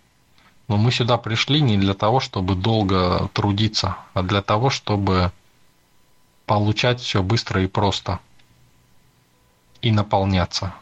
Но 0.68 0.76
мы 0.76 0.90
сюда 0.90 1.18
пришли 1.18 1.60
не 1.60 1.76
для 1.76 1.94
того, 1.94 2.18
чтобы 2.18 2.54
долго 2.54 3.28
трудиться, 3.32 3.96
а 4.14 4.22
для 4.22 4.42
того, 4.42 4.70
чтобы 4.70 5.30
получать 6.46 7.00
все 7.00 7.22
быстро 7.22 7.62
и 7.62 7.66
просто. 7.66 8.20
И 9.82 9.90
наполняться. 9.90 10.74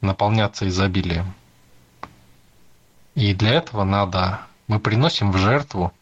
Наполняться 0.00 0.66
изобилием. 0.68 1.34
И 3.14 3.34
для 3.34 3.52
этого 3.52 3.84
надо, 3.84 4.40
мы 4.66 4.80
приносим 4.80 5.30
в 5.30 5.36
жертву 5.36 5.92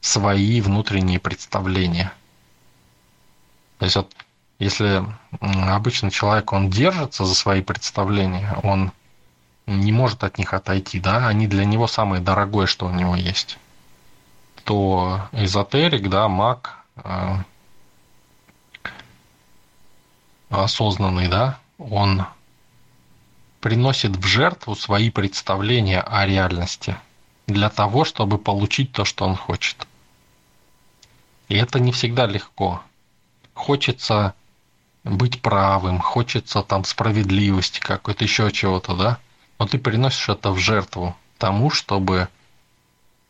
свои 0.00 0.60
внутренние 0.60 1.20
представления. 1.20 2.12
То 3.78 3.84
есть 3.84 3.96
вот 3.96 4.12
если 4.58 5.04
обычный 5.40 6.10
человек, 6.10 6.52
он 6.52 6.70
держится 6.70 7.24
за 7.24 7.34
свои 7.34 7.62
представления, 7.62 8.58
он 8.62 8.92
не 9.66 9.92
может 9.92 10.24
от 10.24 10.38
них 10.38 10.54
отойти, 10.54 10.98
да, 10.98 11.28
они 11.28 11.46
для 11.46 11.64
него 11.64 11.86
самое 11.86 12.22
дорогое, 12.22 12.66
что 12.66 12.86
у 12.86 12.90
него 12.90 13.16
есть, 13.16 13.58
то 14.64 15.28
эзотерик, 15.32 16.08
да, 16.08 16.28
маг, 16.28 16.78
э, 16.96 17.36
осознанный, 20.50 21.28
да, 21.28 21.58
он 21.78 22.26
приносит 23.60 24.16
в 24.16 24.24
жертву 24.26 24.74
свои 24.74 25.10
представления 25.10 26.00
о 26.00 26.26
реальности 26.26 26.96
для 27.46 27.68
того, 27.70 28.04
чтобы 28.04 28.38
получить 28.38 28.92
то, 28.92 29.04
что 29.04 29.24
он 29.24 29.36
хочет. 29.36 29.86
И 31.48 31.56
это 31.56 31.78
не 31.78 31.92
всегда 31.92 32.26
легко. 32.26 32.82
Хочется 33.54 34.34
быть 35.04 35.40
правым, 35.40 36.00
хочется 36.00 36.62
там 36.62 36.84
справедливости 36.84 37.78
какой-то, 37.78 38.24
еще 38.24 38.50
чего-то, 38.50 38.96
да? 38.96 39.18
Но 39.58 39.66
ты 39.66 39.78
приносишь 39.78 40.28
это 40.28 40.50
в 40.50 40.58
жертву 40.58 41.16
тому, 41.38 41.70
чтобы 41.70 42.28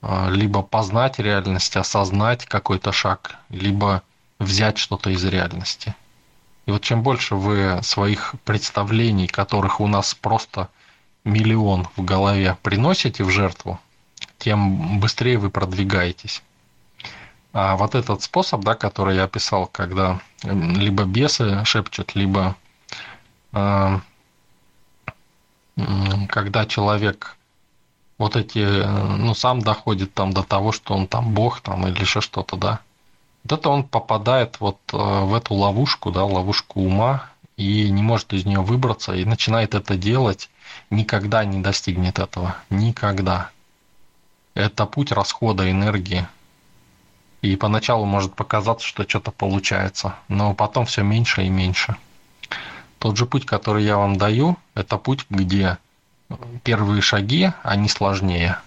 а, 0.00 0.28
либо 0.30 0.62
познать 0.62 1.18
реальность, 1.18 1.76
осознать 1.76 2.46
какой-то 2.46 2.92
шаг, 2.92 3.36
либо 3.50 4.02
взять 4.38 4.78
что-то 4.78 5.10
из 5.10 5.24
реальности. 5.24 5.94
И 6.66 6.72
вот 6.72 6.82
чем 6.82 7.02
больше 7.02 7.36
вы 7.36 7.80
своих 7.82 8.34
представлений, 8.44 9.28
которых 9.28 9.80
у 9.80 9.86
нас 9.86 10.14
просто 10.14 10.68
миллион 11.24 11.88
в 11.96 12.04
голове, 12.04 12.56
приносите 12.62 13.24
в 13.24 13.30
жертву, 13.30 13.80
тем 14.38 14.98
быстрее 14.98 15.38
вы 15.38 15.50
продвигаетесь. 15.50 16.42
А 17.52 17.76
вот 17.76 17.94
этот 17.94 18.22
способ, 18.22 18.62
да, 18.62 18.74
который 18.74 19.16
я 19.16 19.24
описал, 19.24 19.66
когда 19.66 20.20
либо 20.42 21.04
бесы 21.04 21.64
шепчут, 21.64 22.14
либо 22.14 22.56
э, 23.52 23.98
когда 26.28 26.66
человек 26.66 27.36
вот 28.18 28.36
эти, 28.36 28.84
ну, 29.16 29.34
сам 29.34 29.60
доходит 29.60 30.14
там 30.14 30.32
до 30.32 30.42
того, 30.42 30.72
что 30.72 30.94
он 30.94 31.06
там 31.06 31.32
бог 31.32 31.60
там 31.60 31.86
или 31.86 32.00
еще 32.00 32.20
что-то, 32.20 32.56
да, 32.56 32.80
вот 33.46 33.60
это 33.60 33.68
он 33.68 33.84
попадает 33.84 34.58
вот 34.58 34.80
э, 34.92 34.96
в 34.96 35.32
эту 35.34 35.54
ловушку, 35.54 36.10
да, 36.10 36.24
ловушку 36.24 36.80
ума, 36.80 37.28
и 37.56 37.88
не 37.90 38.02
может 38.02 38.32
из 38.32 38.44
нее 38.44 38.60
выбраться, 38.60 39.14
и 39.14 39.24
начинает 39.24 39.74
это 39.74 39.96
делать, 39.96 40.50
никогда 40.90 41.44
не 41.44 41.60
достигнет 41.60 42.18
этого. 42.18 42.56
Никогда. 42.70 43.50
Это 44.54 44.84
путь 44.86 45.12
расхода 45.12 45.70
энергии. 45.70 46.26
И 47.40 47.54
поначалу 47.54 48.04
может 48.04 48.34
показаться, 48.34 48.84
что 48.84 49.08
что-то 49.08 49.30
получается, 49.30 50.16
но 50.26 50.52
потом 50.52 50.86
все 50.86 51.02
меньше 51.02 51.44
и 51.44 51.48
меньше. 51.48 51.94
Тот 52.98 53.16
же 53.16 53.26
путь, 53.26 53.46
который 53.46 53.84
я 53.84 53.96
вам 53.96 54.16
даю, 54.16 54.56
это 54.74 54.96
путь, 54.96 55.24
где 55.30 55.78
первые 56.64 57.00
шаги, 57.00 57.52
они 57.62 57.88
сложнее. 57.88 58.58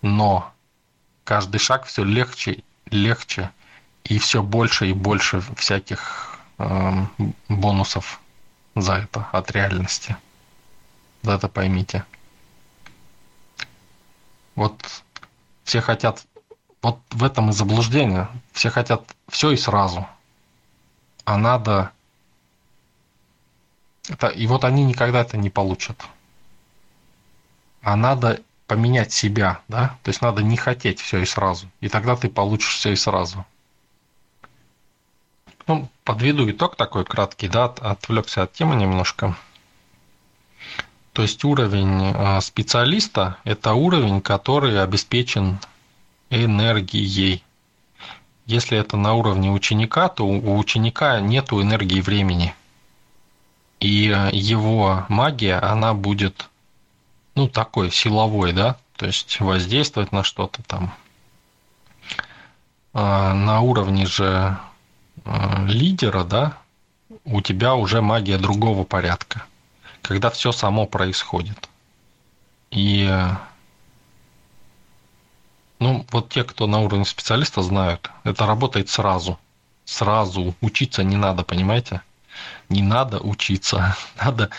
Но 0.00 0.50
каждый 1.28 1.58
шаг 1.58 1.84
все 1.84 2.04
легче, 2.04 2.64
легче, 2.86 3.50
и 4.02 4.18
все 4.18 4.42
больше 4.42 4.88
и 4.88 4.94
больше 4.94 5.42
всяких 5.56 6.38
э, 6.56 7.04
бонусов 7.50 8.22
за 8.74 8.94
это 8.94 9.28
от 9.30 9.50
реальности. 9.50 10.16
За 11.20 11.32
это 11.32 11.48
поймите. 11.48 12.06
Вот 14.54 15.02
все 15.64 15.82
хотят, 15.82 16.24
вот 16.80 16.98
в 17.10 17.22
этом 17.22 17.50
и 17.50 17.52
заблуждение, 17.52 18.28
все 18.52 18.70
хотят 18.70 19.02
все 19.28 19.50
и 19.50 19.58
сразу. 19.58 20.06
А 21.26 21.36
надо... 21.36 21.92
Это, 24.08 24.28
и 24.28 24.46
вот 24.46 24.64
они 24.64 24.82
никогда 24.82 25.20
это 25.20 25.36
не 25.36 25.50
получат. 25.50 26.02
А 27.82 27.96
надо 27.96 28.40
поменять 28.68 29.12
себя, 29.12 29.62
да? 29.66 29.96
То 30.04 30.10
есть 30.10 30.22
надо 30.22 30.42
не 30.42 30.56
хотеть 30.56 31.00
все 31.00 31.18
и 31.18 31.24
сразу. 31.24 31.66
И 31.80 31.88
тогда 31.88 32.14
ты 32.14 32.28
получишь 32.28 32.76
все 32.76 32.92
и 32.92 32.96
сразу. 32.96 33.44
Ну, 35.66 35.88
подведу 36.04 36.48
итог 36.48 36.76
такой 36.76 37.04
краткий, 37.04 37.48
да, 37.48 37.64
отвлекся 37.64 38.42
от 38.42 38.52
темы 38.52 38.76
немножко. 38.76 39.36
То 41.12 41.22
есть 41.22 41.42
уровень 41.44 42.12
а, 42.14 42.40
специалиста– 42.40 43.38
это 43.44 43.72
уровень, 43.72 44.20
который 44.20 44.80
обеспечен 44.80 45.58
энергией. 46.30 47.42
Если 48.46 48.78
это 48.78 48.96
на 48.96 49.14
уровне 49.14 49.50
ученика, 49.50 50.08
то 50.08 50.24
у 50.24 50.58
ученика 50.58 51.20
нет 51.20 51.52
энергии 51.52 52.00
времени. 52.00 52.54
И 53.80 54.10
а, 54.10 54.30
его 54.30 55.06
магия, 55.08 55.58
она 55.58 55.92
будет, 55.92 56.48
ну, 57.38 57.48
такой 57.48 57.90
силовой, 57.90 58.52
да, 58.52 58.76
то 58.96 59.06
есть 59.06 59.40
воздействовать 59.40 60.12
на 60.12 60.22
что-то 60.22 60.62
там. 60.62 60.94
А 62.92 63.34
на 63.34 63.60
уровне 63.60 64.06
же 64.06 64.58
лидера, 65.66 66.24
да, 66.24 66.58
у 67.24 67.40
тебя 67.40 67.74
уже 67.74 68.02
магия 68.02 68.38
другого 68.38 68.84
порядка– 68.84 69.44
когда 70.08 70.30
все 70.30 70.52
само 70.52 70.86
происходит. 70.86 71.68
И 72.70 73.08
ну, 75.78 76.06
вот 76.10 76.30
те, 76.30 76.44
кто 76.44 76.66
на 76.66 76.80
уровне 76.80 77.04
специалиста, 77.04 77.62
знают, 77.62 78.10
это 78.24 78.46
работает 78.46 78.88
сразу. 78.88 79.38
Сразу. 79.84 80.54
Учиться 80.62 81.02
не 81.02 81.16
надо, 81.16 81.44
понимаете? 81.44 82.00
Не 82.70 82.82
надо 82.82 83.20
учиться. 83.20 83.96
Надо... 84.16 84.50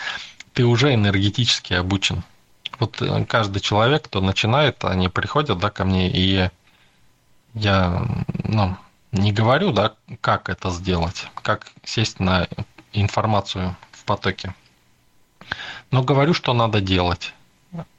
Ты 0.52 0.64
уже 0.64 0.94
энергетически 0.94 1.74
обучен. 1.74 2.24
Вот 2.80 3.00
э, 3.02 3.24
каждый 3.26 3.60
человек, 3.60 4.06
кто 4.06 4.20
начинает, 4.20 4.84
они 4.84 5.08
приходят, 5.08 5.58
да, 5.58 5.70
ко 5.70 5.84
мне, 5.84 6.10
и 6.10 6.48
я, 7.54 8.06
ну, 8.44 8.76
не 9.12 9.32
говорю, 9.32 9.72
да, 9.72 9.94
как 10.20 10.48
это 10.48 10.70
сделать, 10.70 11.26
как 11.42 11.72
сесть 11.84 12.20
на 12.20 12.48
информацию 12.92 13.76
в 13.92 14.04
потоке. 14.04 14.54
Но 15.90 16.02
говорю, 16.02 16.32
что 16.32 16.54
надо 16.54 16.80
делать. 16.80 17.34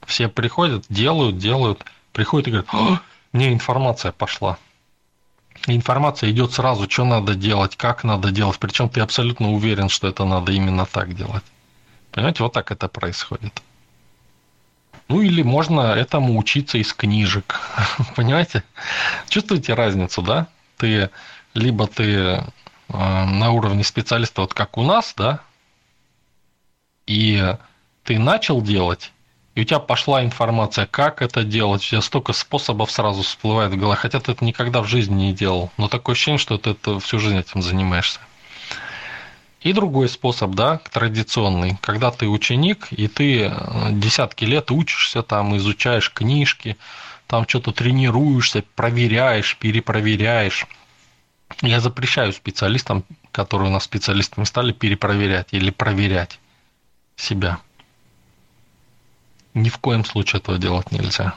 Все 0.06 0.28
приходят, 0.28 0.86
делают, 0.90 1.38
делают, 1.38 1.86
приходят 2.12 2.48
и 2.48 2.52
говорят, 2.52 3.02
мне 3.34 3.54
информация 3.54 4.12
пошла. 4.12 4.58
информация 5.68 6.32
идет 6.32 6.54
сразу, 6.54 6.90
что 6.90 7.06
надо 7.06 7.36
делать, 7.36 7.76
как 7.76 8.04
надо 8.04 8.32
делать, 8.32 8.58
причем 8.58 8.90
ты 8.90 9.02
абсолютно 9.02 9.52
уверен, 9.52 9.90
что 9.90 10.08
это 10.08 10.26
надо 10.26 10.52
именно 10.52 10.86
так 10.86 11.14
делать. 11.14 11.44
Понимаете, 12.12 12.44
вот 12.44 12.54
так 12.54 12.72
это 12.72 12.88
происходит. 12.88 13.62
Ну 15.12 15.20
или 15.20 15.42
можно 15.42 15.94
этому 15.94 16.38
учиться 16.38 16.78
из 16.78 16.94
книжек. 16.94 17.60
Понимаете? 18.16 18.64
Чувствуете 19.28 19.74
разницу, 19.74 20.22
да? 20.22 20.48
Ты 20.78 21.10
либо 21.54 21.86
ты 21.86 22.06
э, 22.06 22.42
на 22.88 23.52
уровне 23.52 23.84
специалиста, 23.84 24.40
вот 24.40 24.54
как 24.54 24.78
у 24.78 24.84
нас, 24.84 25.14
да, 25.18 25.42
и 27.08 27.56
ты 28.04 28.20
начал 28.20 28.62
делать, 28.62 29.12
и 29.54 29.62
у 29.62 29.64
тебя 29.66 29.80
пошла 29.80 30.24
информация, 30.24 30.86
как 30.86 31.22
это 31.22 31.44
делать, 31.44 31.82
у 31.82 31.86
тебя 31.86 32.02
столько 32.02 32.32
способов 32.32 32.90
сразу 32.90 33.24
всплывает 33.24 33.74
в 33.74 33.78
голове, 33.78 33.98
хотя 33.98 34.22
ты 34.22 34.32
это 34.32 34.46
никогда 34.46 34.82
в 34.82 34.88
жизни 34.88 35.26
не 35.26 35.34
делал, 35.34 35.72
но 35.76 35.90
такое 35.90 36.14
ощущение, 36.14 36.40
что 36.40 36.58
ты 36.58 36.70
это 36.70 37.02
всю 37.02 37.20
жизнь 37.20 37.38
этим 37.38 37.62
занимаешься. 37.62 38.22
И 39.62 39.74
другой 39.74 40.10
способ, 40.10 40.52
да, 40.52 40.82
традиционный, 40.92 41.78
когда 41.82 42.10
ты 42.10 42.28
ученик, 42.28 42.88
и 42.90 43.08
ты 43.08 43.44
э, 43.44 43.90
десятки 43.92 44.44
лет 44.44 44.72
учишься, 44.72 45.22
там, 45.22 45.56
изучаешь 45.58 46.12
книжки, 46.12 46.78
там 47.28 47.48
что-то 47.48 47.72
тренируешься, 47.72 48.64
проверяешь, 48.76 49.56
перепроверяешь. 49.58 50.66
Я 51.62 51.80
запрещаю 51.80 52.34
специалистам, 52.34 53.04
которые 53.32 53.70
у 53.70 53.74
нас 53.74 53.84
специалистами 53.84 54.46
стали, 54.46 54.72
перепроверять 54.72 55.50
или 55.52 55.70
проверять 55.70 56.40
себя. 57.16 57.60
Ни 59.54 59.70
в 59.70 59.78
коем 59.78 60.06
случае 60.06 60.40
этого 60.40 60.58
делать 60.58 60.92
нельзя. 60.92 61.36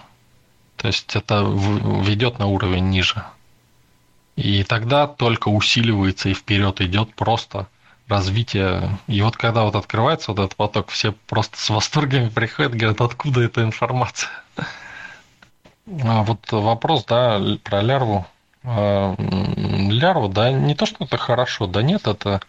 То 0.77 0.87
есть 0.87 1.15
это 1.15 1.43
ведет 1.43 2.39
на 2.39 2.47
уровень 2.47 2.89
ниже. 2.89 3.23
И 4.37 4.65
тогда 4.65 5.07
только 5.07 5.49
усиливается 5.49 6.31
и 6.31 6.35
вперед 6.35 6.81
идет 6.81 7.15
просто 7.15 7.69
развитие. 8.09 8.99
И 9.07 9.23
вот 9.23 9.37
когда 9.37 9.65
вот 9.65 9.77
открывается 9.77 10.33
вот 10.33 10.41
этот 10.41 10.57
поток, 10.57 10.89
все 10.91 11.13
просто 11.13 11.59
с 11.59 11.71
восторгами 11.71 12.29
приходят, 12.29 12.75
говорят, 12.75 13.01
откуда 13.01 13.43
эта 13.43 13.63
информация. 13.63 14.31
А 16.03 16.23
вот 16.23 16.51
вопрос, 16.51 17.05
да, 17.05 17.41
про 17.63 17.81
лярву. 17.83 18.27
А, 18.63 19.15
лярва, 19.19 20.29
да, 20.29 20.51
не 20.51 20.75
то, 20.75 20.87
что 20.87 21.05
это 21.05 21.19
хорошо, 21.19 21.67
да 21.67 21.83
нет, 21.83 22.07
это, 22.07 22.41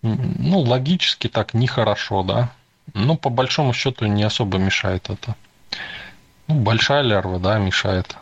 ну, 0.00 0.60
логически 0.60 1.28
так 1.28 1.52
нехорошо, 1.54 2.22
да. 2.22 2.50
Ну, 2.94 3.16
по 3.16 3.30
большому 3.30 3.72
счету 3.74 4.06
не 4.06 4.22
особо 4.22 4.58
мешает 4.58 5.10
это. 5.10 5.36
Ну, 6.48 6.56
большая 6.56 7.02
лярва, 7.02 7.38
да, 7.38 7.58
мешает. 7.58 8.16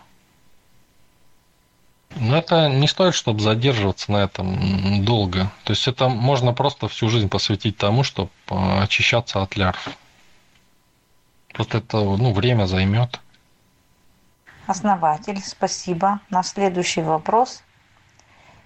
Но 2.16 2.36
это 2.36 2.68
не 2.68 2.88
стоит, 2.88 3.14
чтобы 3.14 3.40
задерживаться 3.40 4.10
на 4.10 4.24
этом 4.24 5.04
долго. 5.04 5.50
То 5.64 5.72
есть 5.72 5.86
это 5.86 6.08
можно 6.08 6.52
просто 6.52 6.88
всю 6.88 7.08
жизнь 7.08 7.28
посвятить 7.28 7.76
тому, 7.76 8.02
чтобы 8.02 8.30
очищаться 8.48 9.42
от 9.42 9.56
лярв. 9.56 9.88
Просто 11.52 11.78
это 11.78 11.98
ну, 11.98 12.32
время 12.32 12.66
займет. 12.66 13.20
Основатель, 14.66 15.40
спасибо. 15.44 16.20
На 16.30 16.42
следующий 16.42 17.02
вопрос. 17.02 17.62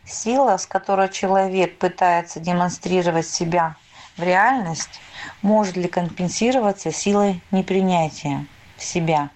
Сила, 0.04 0.56
с 0.58 0.66
которой 0.66 1.08
человек 1.08 1.78
пытается 1.78 2.40
демонстрировать 2.40 3.26
себя 3.26 3.76
в 4.16 4.22
реальность, 4.22 5.00
может 5.40 5.76
ли 5.76 5.88
компенсироваться 5.88 6.92
силой 6.92 7.40
непринятия 7.50 8.46
себя? 8.76 9.30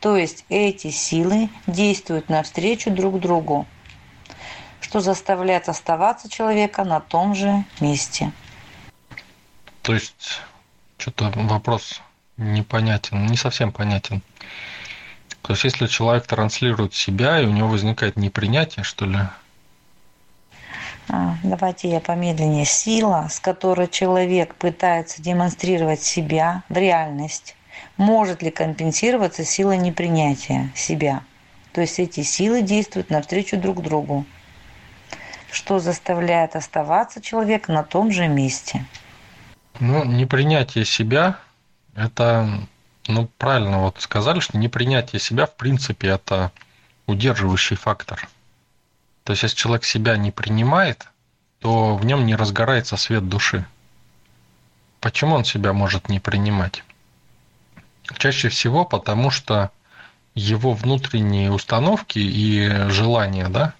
То 0.00 0.16
есть 0.16 0.46
эти 0.48 0.90
силы 0.90 1.50
действуют 1.66 2.30
навстречу 2.30 2.90
друг 2.90 3.20
другу, 3.20 3.66
что 4.80 5.00
заставляет 5.00 5.68
оставаться 5.68 6.28
человека 6.28 6.84
на 6.84 7.00
том 7.00 7.34
же 7.34 7.64
месте. 7.80 8.32
То 9.82 9.92
есть 9.94 10.40
что-то 10.96 11.30
вопрос 11.34 12.00
непонятен, 12.38 13.26
не 13.26 13.36
совсем 13.36 13.72
понятен. 13.72 14.22
То 15.42 15.52
есть 15.52 15.64
если 15.64 15.86
человек 15.86 16.26
транслирует 16.26 16.94
себя, 16.94 17.40
и 17.40 17.46
у 17.46 17.50
него 17.50 17.68
возникает 17.68 18.16
непринятие, 18.16 18.84
что 18.84 19.04
ли? 19.04 19.18
А, 21.08 21.36
давайте 21.42 21.90
я 21.90 22.00
помедленнее. 22.00 22.64
Сила, 22.64 23.28
с 23.30 23.40
которой 23.40 23.88
человек 23.88 24.54
пытается 24.54 25.20
демонстрировать 25.20 26.02
себя 26.02 26.62
в 26.68 26.76
реальность, 26.76 27.56
может 27.96 28.42
ли 28.42 28.50
компенсироваться 28.50 29.44
сила 29.44 29.72
непринятия 29.72 30.70
себя. 30.74 31.22
То 31.72 31.80
есть 31.80 31.98
эти 31.98 32.22
силы 32.22 32.62
действуют 32.62 33.10
навстречу 33.10 33.56
друг 33.56 33.82
другу, 33.82 34.24
что 35.52 35.78
заставляет 35.78 36.56
оставаться 36.56 37.20
человек 37.20 37.68
на 37.68 37.82
том 37.82 38.10
же 38.10 38.26
месте. 38.28 38.86
Ну, 39.78 40.04
непринятие 40.04 40.84
себя– 40.84 41.38
это, 41.94 42.66
ну, 43.06 43.28
правильно 43.38 43.80
вот 43.80 44.00
сказали, 44.00 44.40
что 44.40 44.58
непринятие 44.58 45.20
себя, 45.20 45.46
в 45.46 45.54
принципе, 45.54 46.08
это 46.08 46.52
удерживающий 47.06 47.76
фактор. 47.76 48.28
То 49.24 49.32
есть, 49.32 49.42
если 49.42 49.56
человек 49.56 49.84
себя 49.84 50.16
не 50.16 50.30
принимает, 50.30 51.06
то 51.60 51.96
в 51.96 52.04
нем 52.04 52.26
не 52.26 52.34
разгорается 52.34 52.96
свет 52.96 53.28
души. 53.28 53.64
Почему 55.00 55.34
он 55.34 55.44
себя 55.44 55.72
может 55.72 56.08
не 56.08 56.20
принимать? 56.20 56.84
Чаще 58.16 58.48
всего 58.48 58.84
потому, 58.84 59.30
что 59.30 59.70
его 60.34 60.72
внутренние 60.72 61.50
установки 61.50 62.18
и 62.18 62.88
желания, 62.88 63.48
да, 63.48 63.74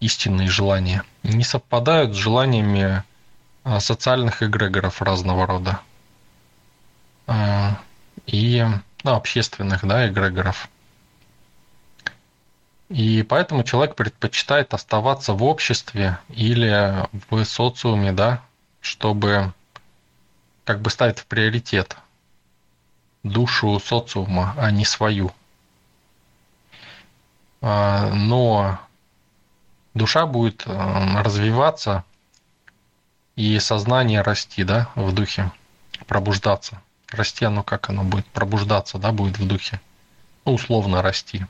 истинные 0.00 0.48
желания, 0.48 1.04
не 1.22 1.44
совпадают 1.44 2.14
с 2.14 2.16
желаниями 2.16 3.02
а, 3.64 3.80
социальных 3.80 4.42
эгрегоров 4.42 5.02
разного 5.02 5.46
рода 5.46 5.80
а, 7.26 7.80
и 8.26 8.64
ну, 9.04 9.14
общественных 9.14 9.84
да, 9.84 10.08
эгрегоров. 10.08 10.68
И 12.88 13.24
поэтому 13.24 13.64
человек 13.64 13.96
предпочитает 13.96 14.72
оставаться 14.72 15.32
в 15.32 15.42
обществе 15.42 16.18
или 16.28 17.04
в 17.28 17.44
социуме, 17.44 18.12
да, 18.12 18.42
чтобы 18.80 19.52
как 20.64 20.80
бы 20.80 20.90
ставить 20.90 21.18
в 21.18 21.26
приоритет 21.26 21.96
душу 23.28 23.78
социума, 23.80 24.54
а 24.56 24.70
не 24.70 24.84
свою. 24.84 25.32
А, 27.60 28.10
но 28.10 28.78
душа 29.94 30.26
будет 30.26 30.64
э, 30.66 31.22
развиваться 31.22 32.04
и 33.34 33.58
сознание 33.58 34.22
расти, 34.22 34.64
да, 34.64 34.88
в 34.94 35.12
духе, 35.12 35.50
пробуждаться. 36.06 36.80
Расти 37.10 37.44
оно 37.44 37.62
как 37.62 37.88
оно 37.90 38.02
будет? 38.02 38.26
Пробуждаться, 38.26 38.98
да, 38.98 39.12
будет 39.12 39.38
в 39.38 39.46
духе. 39.46 39.80
Ну, 40.44 40.54
условно 40.54 41.02
расти. 41.02 41.46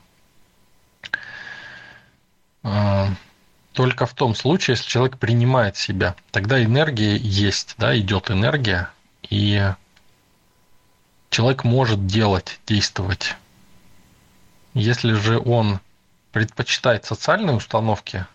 А, 2.63 3.09
только 3.73 4.05
в 4.05 4.13
том 4.13 4.35
случае, 4.35 4.75
если 4.75 4.87
человек 4.87 5.17
принимает 5.17 5.77
себя, 5.77 6.15
тогда 6.31 6.63
энергия 6.63 7.15
есть, 7.15 7.75
да, 7.77 7.97
идет 7.97 8.31
энергия, 8.31 8.89
и 9.29 9.71
человек 11.29 11.63
может 11.63 12.07
делать, 12.07 12.59
действовать. 12.67 13.35
Если 14.73 15.13
же 15.13 15.39
он 15.39 15.79
предпочитает 16.31 17.05
социальные 17.05 17.55
установки, 17.55 18.25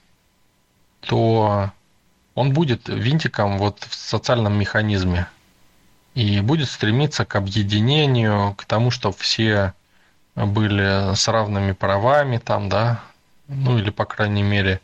то 1.00 1.70
он 2.34 2.52
будет 2.52 2.88
винтиком 2.88 3.58
вот 3.58 3.84
в 3.88 3.94
социальном 3.94 4.54
механизме 4.54 5.28
и 6.14 6.40
будет 6.40 6.68
стремиться 6.68 7.24
к 7.24 7.36
объединению, 7.36 8.54
к 8.54 8.64
тому, 8.64 8.90
чтобы 8.90 9.16
все 9.16 9.74
были 10.34 11.14
с 11.14 11.28
равными 11.28 11.72
правами 11.72 12.38
там, 12.38 12.68
да, 12.68 13.02
ну 13.48 13.78
или, 13.78 13.90
по 13.90 14.04
крайней 14.04 14.42
мере, 14.42 14.80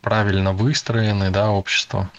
правильно 0.00 0.52
выстроены, 0.52 1.30
да, 1.30 1.50
общество. 1.50 2.10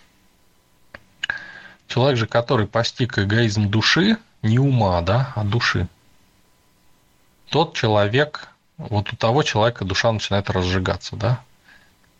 Человек 1.87 2.17
же, 2.17 2.27
который 2.27 2.67
постиг 2.67 3.17
эгоизм 3.17 3.69
души, 3.69 4.17
не 4.47 4.59
ума, 4.59 5.01
да, 5.01 5.33
а 5.35 5.43
души. 5.43 5.87
Тот 7.49 7.75
человек, 7.75 8.49
вот 8.77 9.13
у 9.13 9.15
того 9.15 9.43
человека 9.43 9.85
душа 9.85 10.11
начинает 10.11 10.49
разжигаться, 10.49 11.15
да, 11.15 11.41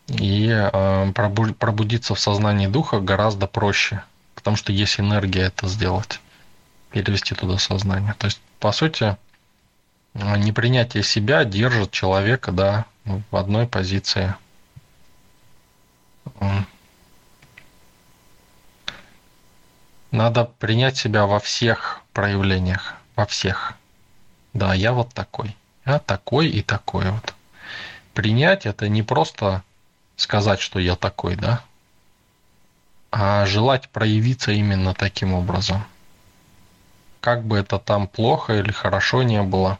и 0.08 0.50
э, 0.50 1.12
пробудиться 1.14 2.16
в 2.16 2.20
сознании 2.20 2.68
духа 2.68 3.00
гораздо 3.00 3.48
проще, 3.48 4.04
потому 4.36 4.56
что 4.56 4.72
есть 4.72 5.00
энергия 5.00 5.44
это 5.44 5.68
сделать, 5.68 6.22
перевести 6.92 7.36
туда 7.36 7.58
сознание. 7.58 8.14
То 8.18 8.28
есть, 8.28 8.40
по 8.60 8.72
сути, 8.72 9.18
непринятие 10.14 11.04
себя 11.04 11.44
держит 11.44 11.92
человека, 11.92 12.52
да, 12.52 12.86
в 13.06 13.36
одной 13.36 13.68
позиции. 13.68 14.36
Надо 20.12 20.46
принять 20.46 20.98
себя 20.98 21.26
во 21.26 21.40
всех 21.40 22.02
проявлениях, 22.18 22.96
во 23.16 23.28
всех. 23.28 23.74
Да, 24.54 24.74
я 24.74 24.92
вот 24.92 25.14
такой. 25.14 25.56
Я 25.86 26.00
такой 26.00 26.48
и 26.48 26.64
такой 26.64 27.12
вот. 27.12 27.36
Принять 28.16 28.66
это 28.66 28.90
не 28.90 29.04
просто 29.04 29.62
сказать, 30.16 30.60
что 30.60 30.80
я 30.80 30.96
такой, 30.96 31.36
да, 31.36 31.62
а 33.12 33.46
желать 33.46 33.90
проявиться 33.90 34.52
именно 34.52 34.96
таким 34.96 35.36
образом. 35.36 35.84
Как 37.22 37.44
бы 37.44 37.60
это 37.60 37.78
там 37.78 38.08
плохо 38.08 38.56
или 38.56 38.72
хорошо 38.72 39.22
не 39.22 39.44
было, 39.44 39.78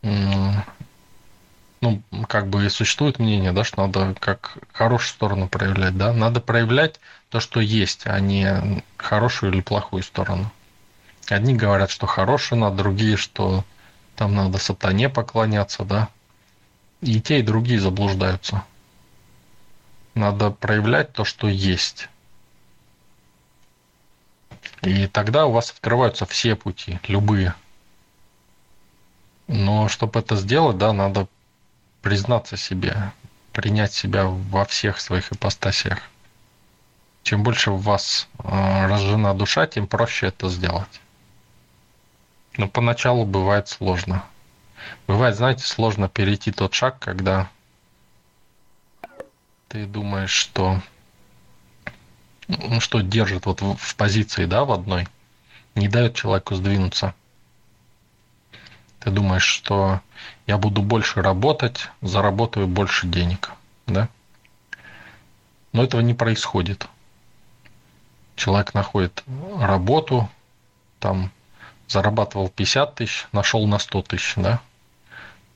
ну, 0.00 0.62
как 2.26 2.46
бы 2.46 2.70
существует 2.70 3.18
мнение, 3.18 3.52
да, 3.52 3.62
что 3.62 3.86
надо 3.86 4.14
как 4.18 4.56
хорошую 4.72 5.10
сторону 5.10 5.48
проявлять, 5.48 5.98
да, 5.98 6.14
надо 6.14 6.40
проявлять 6.40 6.98
то, 7.28 7.40
что 7.40 7.60
есть, 7.60 8.06
а 8.06 8.18
не 8.20 8.82
хорошую 8.96 9.52
или 9.52 9.60
плохую 9.60 10.02
сторону. 10.02 10.50
Одни 11.32 11.54
говорят, 11.54 11.90
что 11.90 12.06
хорошее 12.06 12.60
надо, 12.60 12.76
другие, 12.76 13.16
что 13.16 13.64
там 14.16 14.34
надо 14.34 14.58
сатане 14.58 15.08
поклоняться, 15.08 15.84
да. 15.84 16.08
И 17.00 17.20
те, 17.20 17.40
и 17.40 17.42
другие 17.42 17.80
заблуждаются. 17.80 18.64
Надо 20.14 20.50
проявлять 20.50 21.12
то, 21.12 21.24
что 21.24 21.48
есть. 21.48 22.08
И 24.82 25.06
тогда 25.06 25.46
у 25.46 25.52
вас 25.52 25.70
открываются 25.70 26.26
все 26.26 26.56
пути, 26.56 27.00
любые. 27.08 27.54
Но 29.46 29.88
чтобы 29.88 30.20
это 30.20 30.36
сделать, 30.36 30.78
да, 30.78 30.92
надо 30.92 31.26
признаться 32.00 32.56
себе, 32.56 33.12
принять 33.52 33.92
себя 33.92 34.26
во 34.26 34.64
всех 34.64 35.00
своих 35.00 35.32
ипостасях. 35.32 35.98
Чем 37.22 37.42
больше 37.42 37.70
в 37.70 37.82
вас 37.82 38.28
э, 38.38 38.86
разжена 38.86 39.32
душа, 39.32 39.66
тем 39.66 39.86
проще 39.86 40.26
это 40.26 40.48
сделать. 40.50 41.00
Но 42.56 42.68
поначалу 42.68 43.24
бывает 43.24 43.68
сложно. 43.68 44.24
Бывает, 45.06 45.36
знаете, 45.36 45.64
сложно 45.64 46.08
перейти 46.08 46.52
тот 46.52 46.74
шаг, 46.74 46.98
когда 46.98 47.48
ты 49.68 49.86
думаешь, 49.86 50.30
что 50.30 50.80
ну, 52.48 52.80
что 52.80 53.00
держит 53.00 53.46
вот 53.46 53.60
в 53.60 53.96
позиции, 53.96 54.44
да, 54.44 54.64
в 54.64 54.72
одной, 54.72 55.08
не 55.74 55.88
дает 55.88 56.14
человеку 56.14 56.54
сдвинуться. 56.54 57.14
Ты 59.00 59.10
думаешь, 59.10 59.44
что 59.44 60.00
я 60.46 60.56
буду 60.58 60.82
больше 60.82 61.22
работать, 61.22 61.88
заработаю 62.00 62.66
больше 62.66 63.06
денег, 63.06 63.52
да? 63.86 64.08
Но 65.72 65.82
этого 65.82 66.00
не 66.00 66.14
происходит. 66.14 66.86
Человек 68.36 68.74
находит 68.74 69.24
работу, 69.58 70.28
там 71.00 71.30
зарабатывал 71.88 72.48
50 72.48 72.94
тысяч, 72.94 73.26
нашел 73.32 73.66
на 73.66 73.78
100 73.78 74.02
тысяч, 74.02 74.34
да? 74.36 74.60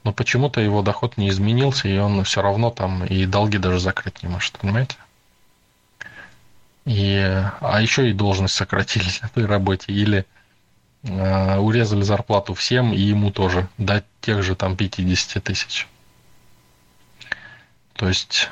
Но 0.04 0.12
почему-то 0.12 0.60
его 0.60 0.82
доход 0.82 1.16
не 1.16 1.28
изменился, 1.28 1.88
и 1.88 1.98
он 1.98 2.22
все 2.24 2.40
равно 2.42 2.70
там 2.70 3.04
и 3.04 3.26
долги 3.26 3.58
даже 3.58 3.80
закрыть 3.80 4.22
не 4.22 4.28
может, 4.28 4.58
понимаете? 4.58 4.96
И, 6.84 7.18
а 7.60 7.80
еще 7.82 8.08
и 8.08 8.14
должность 8.14 8.54
сократили 8.54 9.04
на 9.22 9.26
этой 9.26 9.46
работе, 9.46 9.92
или 9.92 10.24
э, 11.02 11.58
урезали 11.58 12.02
зарплату 12.02 12.54
всем, 12.54 12.92
и 12.94 13.00
ему 13.00 13.30
тоже 13.30 13.68
дать 13.76 14.04
тех 14.20 14.42
же 14.42 14.54
там 14.54 14.76
50 14.76 15.42
тысяч. 15.42 15.86
То 17.94 18.08
есть 18.08 18.48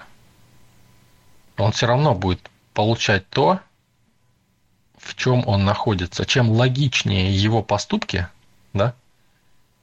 он 1.57 1.73
все 1.73 1.87
равно 1.87 2.15
будет 2.15 2.51
получать 2.75 3.29
то, 3.31 3.61
в 5.07 5.15
чем 5.15 5.47
он 5.47 5.65
находится. 5.65 6.27
Чем 6.27 6.51
логичнее 6.51 7.35
его 7.35 7.63
поступки, 7.63 8.29
да, 8.73 8.95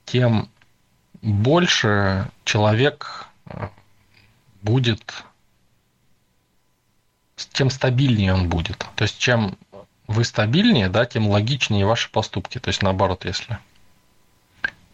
тем 0.04 0.48
больше 1.22 2.30
человек 2.44 3.26
э, 3.46 3.68
будет, 4.62 5.24
тем 7.52 7.70
стабильнее 7.70 8.34
он 8.34 8.48
будет. 8.48 8.86
То 8.96 9.04
есть 9.04 9.18
чем 9.18 9.56
вы 10.06 10.24
стабильнее, 10.24 10.88
да, 10.88 11.06
тем 11.06 11.28
логичнее 11.28 11.86
ваши 11.86 12.10
поступки. 12.10 12.58
То 12.58 12.68
есть 12.68 12.82
наоборот, 12.82 13.24
если. 13.24 13.58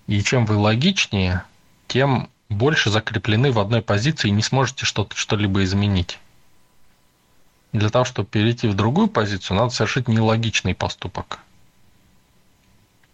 И 0.07 0.23
чем 0.23 0.47
вы 0.47 0.57
логичнее, 0.57 1.45
тем 1.89 2.31
больше 2.49 2.91
закреплены 2.91 3.53
в 3.53 3.59
одной 3.59 3.83
позиции 3.83 4.29
и 4.29 4.33
не 4.33 4.43
сможете 4.43 4.87
что-то, 4.87 5.17
что-либо 5.17 5.65
изменить. 5.65 6.19
Для 7.73 7.89
того, 7.89 8.05
чтобы 8.05 8.29
перейти 8.29 8.67
в 8.67 8.75
другую 8.75 9.09
позицию, 9.09 9.59
надо 9.59 9.71
совершить 9.71 10.09
нелогичный 10.09 10.75
поступок. 10.75 11.39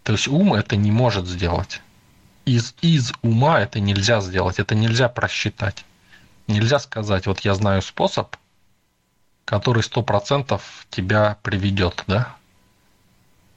То 0.02 0.12
есть 0.12 0.28
ум 0.28 0.54
это 0.54 0.76
не 0.76 0.90
может 0.90 1.26
сделать. 1.26 1.82
Из, 2.44 2.74
из 2.80 3.12
ума 3.22 3.60
это 3.60 3.80
нельзя 3.80 4.20
сделать, 4.20 4.58
это 4.58 4.74
нельзя 4.74 5.08
просчитать. 5.08 5.84
Нельзя 6.46 6.78
сказать, 6.78 7.26
вот 7.26 7.40
я 7.40 7.54
знаю 7.54 7.82
способ, 7.82 8.36
который 9.44 9.82
сто 9.82 10.02
процентов 10.02 10.86
тебя 10.90 11.38
приведет, 11.42 12.04
да? 12.06 12.36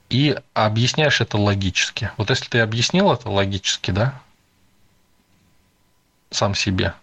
И 0.09 0.35
объясняешь 0.55 1.21
это 1.21 1.37
логически. 1.37 2.11
Вот 2.17 2.31
если 2.31 2.49
ты 2.49 2.59
объяснил 2.59 3.11
это 3.11 3.29
логически, 3.29 3.91
да, 3.91 4.19
сам 6.31 6.55
себе, 6.55 6.93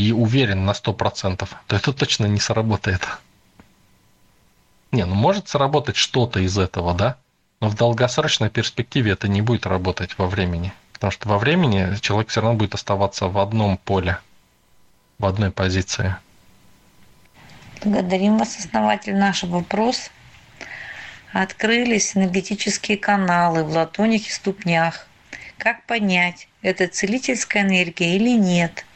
и 0.00 0.12
уверен 0.12 0.64
на 0.64 0.72
сто 0.72 0.94
процентов, 0.94 1.54
то 1.66 1.76
это 1.76 1.92
точно 1.92 2.24
не 2.24 2.40
сработает. 2.40 3.06
Не, 4.92 5.04
ну 5.04 5.14
может 5.14 5.48
сработать 5.48 5.96
что-то 5.96 6.40
из 6.40 6.56
этого, 6.56 6.94
да? 6.94 7.16
Но 7.60 7.68
в 7.68 7.74
долгосрочной 7.74 8.48
перспективе 8.48 9.12
это 9.12 9.28
не 9.28 9.42
будет 9.42 9.66
работать 9.66 10.16
во 10.16 10.26
времени. 10.26 10.72
Потому 10.94 11.10
что 11.10 11.28
во 11.28 11.38
времени 11.38 11.94
человек 12.00 12.30
все 12.30 12.40
равно 12.40 12.56
будет 12.56 12.74
оставаться 12.74 13.28
в 13.28 13.38
одном 13.38 13.76
поле, 13.76 14.18
в 15.18 15.26
одной 15.26 15.50
позиции. 15.50 16.16
Благодарим 17.84 18.38
вас, 18.38 18.58
основатель. 18.58 19.14
Наш 19.14 19.42
вопрос. 19.42 20.10
Открылись 21.32 22.16
энергетические 22.16 22.96
каналы 22.96 23.64
в 23.64 23.70
латунях 23.70 24.26
и 24.26 24.30
ступнях. 24.30 25.06
Как 25.58 25.84
понять, 25.84 26.48
это 26.62 26.88
целительская 26.88 27.62
энергия 27.62 28.16
или 28.16 28.30
нет? 28.30 28.86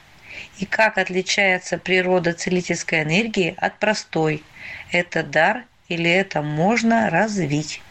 И 0.59 0.66
как 0.66 0.99
отличается 0.99 1.78
природа 1.78 2.32
целительской 2.32 3.03
энергии 3.03 3.55
от 3.59 3.78
простой? 3.78 4.43
Это 4.91 5.22
дар 5.22 5.64
или 5.89 6.11
это 6.11 6.43
можно 6.43 7.11
развить? 7.11 7.82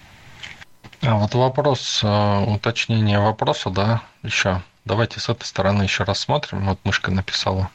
А 1.02 1.16
вот 1.16 1.34
вопрос, 1.36 2.02
э, 2.04 2.44
уточнение 2.48 3.20
вопроса, 3.20 3.70
да, 3.70 4.04
еще. 4.22 4.62
Давайте 4.86 5.20
с 5.20 5.30
этой 5.30 5.46
стороны 5.46 5.84
еще 5.84 6.04
рассмотрим. 6.04 6.66
Вот 6.66 6.80
мышка 6.84 7.12
написала. 7.12 7.70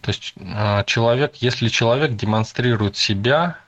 То 0.00 0.10
есть 0.10 0.34
а, 0.40 0.84
человек, 0.84 1.36
если 1.36 1.68
человек 1.68 2.14
демонстрирует 2.14 2.96
себя, 2.96 3.58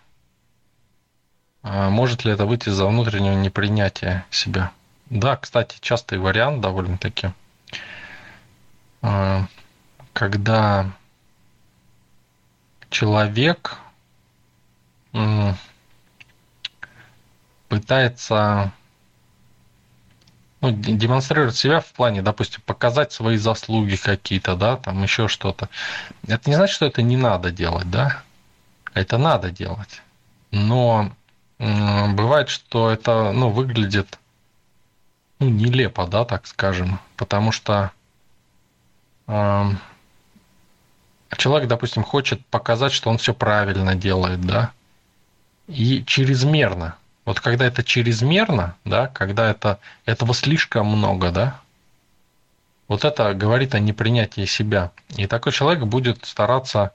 а, 1.65 1.91
может 1.91 2.25
ли 2.25 2.33
это 2.33 2.47
выйти 2.47 2.69
за 2.69 2.87
внутреннего 2.87 3.35
непринятия 3.35 4.25
себя? 4.31 4.71
Да, 5.11 5.37
кстати, 5.37 5.79
частый 5.81 6.19
вариант 6.19 6.61
довольно-таки. 6.61 7.33
Когда 10.19 10.91
человек 12.91 13.79
пытается 17.69 18.73
ну, 20.61 20.73
демонстрировать 20.73 21.55
себя 21.55 21.79
в 21.79 21.93
плане, 21.93 22.23
допустим, 22.23 22.63
показать 22.67 23.13
свои 23.13 23.37
заслуги 23.37 23.95
какие-то, 23.95 24.57
да, 24.57 24.77
там 24.79 25.01
еще 25.05 25.29
что-то. 25.29 25.69
Это 26.27 26.51
не 26.51 26.57
значит, 26.57 26.75
что 26.75 26.87
это 26.87 27.01
не 27.01 27.17
надо 27.17 27.53
делать, 27.53 27.89
да? 27.89 28.25
Это 28.95 29.19
надо 29.19 29.53
делать. 29.53 30.03
Но 30.51 31.13
бывает, 31.61 32.49
что 32.49 32.91
это, 32.91 33.31
ну, 33.31 33.51
выглядит, 33.51 34.19
ну, 35.39 35.49
нелепо, 35.49 36.09
да, 36.09 36.25
так 36.25 36.49
скажем, 36.49 36.99
потому 37.17 37.53
что 37.53 37.93
э, 39.29 39.71
человек, 41.37 41.69
допустим, 41.69 42.03
хочет 42.03 42.45
показать, 42.47 42.93
что 42.93 43.11
он 43.11 43.19
все 43.19 43.35
правильно 43.35 43.95
делает, 43.95 44.41
да, 44.41 44.73
и 45.67 46.05
чрезмерно 46.05 46.97
вот 47.29 47.41
когда 47.41 47.67
это 47.67 47.85
чрезмерно, 47.85 48.75
да, 48.87 49.09
когда 49.09 49.51
это, 49.51 49.81
этого 50.07 50.33
слишком 50.33 50.87
много, 50.87 51.31
да, 51.31 51.61
вот 52.89 53.05
это 53.05 53.35
говорит 53.35 53.75
о 53.75 53.81
непринятии 53.81 54.47
себя. 54.47 54.93
И 55.15 55.27
такой 55.27 55.53
человек 55.53 55.85
будет 55.85 56.25
стараться, 56.25 56.95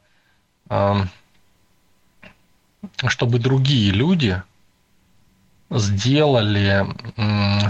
чтобы 3.05 3.37
другие 3.37 3.91
люди 3.91 4.41
сделали 5.69 6.83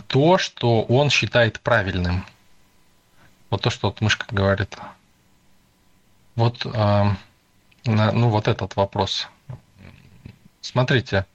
то, 0.07 0.38
что 0.38 0.84
он 0.84 1.09
считает 1.09 1.59
правильным. 1.59 2.26
Вот 3.49 3.61
то, 3.61 3.70
что 3.70 3.89
вот 3.89 3.99
мышка 3.99 4.26
говорит. 4.34 4.78
Вот, 6.36 6.66
ну, 6.66 8.30
вот 8.30 8.48
этот 8.48 8.76
вопрос. 8.76 9.28
Смотрите, 10.62 11.26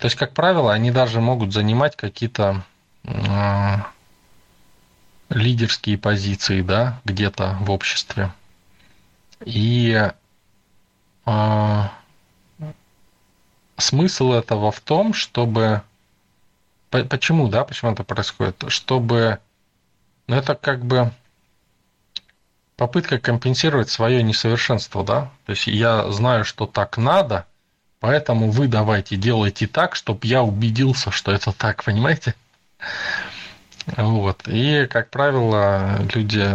то 0.00 0.06
есть, 0.06 0.16
как 0.16 0.32
правило, 0.32 0.72
они 0.72 0.90
даже 0.90 1.20
могут 1.20 1.52
занимать 1.52 1.94
какие-то 1.94 2.64
э, 3.04 3.76
лидерские 5.28 5.98
позиции, 5.98 6.62
да, 6.62 7.00
где-то 7.04 7.58
в 7.60 7.70
обществе. 7.70 8.32
И 9.44 10.10
э, 11.26 11.82
смысл 13.76 14.32
этого 14.32 14.72
в 14.72 14.80
том, 14.80 15.12
чтобы 15.12 15.82
почему, 16.88 17.48
да, 17.48 17.64
почему 17.64 17.92
это 17.92 18.02
происходит, 18.02 18.64
чтобы, 18.68 19.38
ну 20.26 20.36
это 20.36 20.54
как 20.54 20.84
бы 20.84 21.12
попытка 22.80 23.18
компенсировать 23.18 23.90
свое 23.90 24.22
несовершенство, 24.22 25.04
да? 25.04 25.30
То 25.44 25.50
есть 25.50 25.66
я 25.66 26.10
знаю, 26.10 26.46
что 26.46 26.64
так 26.64 26.96
надо, 26.96 27.44
поэтому 27.98 28.50
вы 28.50 28.68
давайте 28.68 29.16
делайте 29.16 29.66
так, 29.66 29.94
чтобы 29.94 30.26
я 30.26 30.42
убедился, 30.42 31.10
что 31.10 31.30
это 31.30 31.52
так, 31.52 31.84
понимаете? 31.84 32.34
Вот. 33.98 34.48
И, 34.48 34.86
как 34.86 35.10
правило, 35.10 35.98
люди 36.14 36.48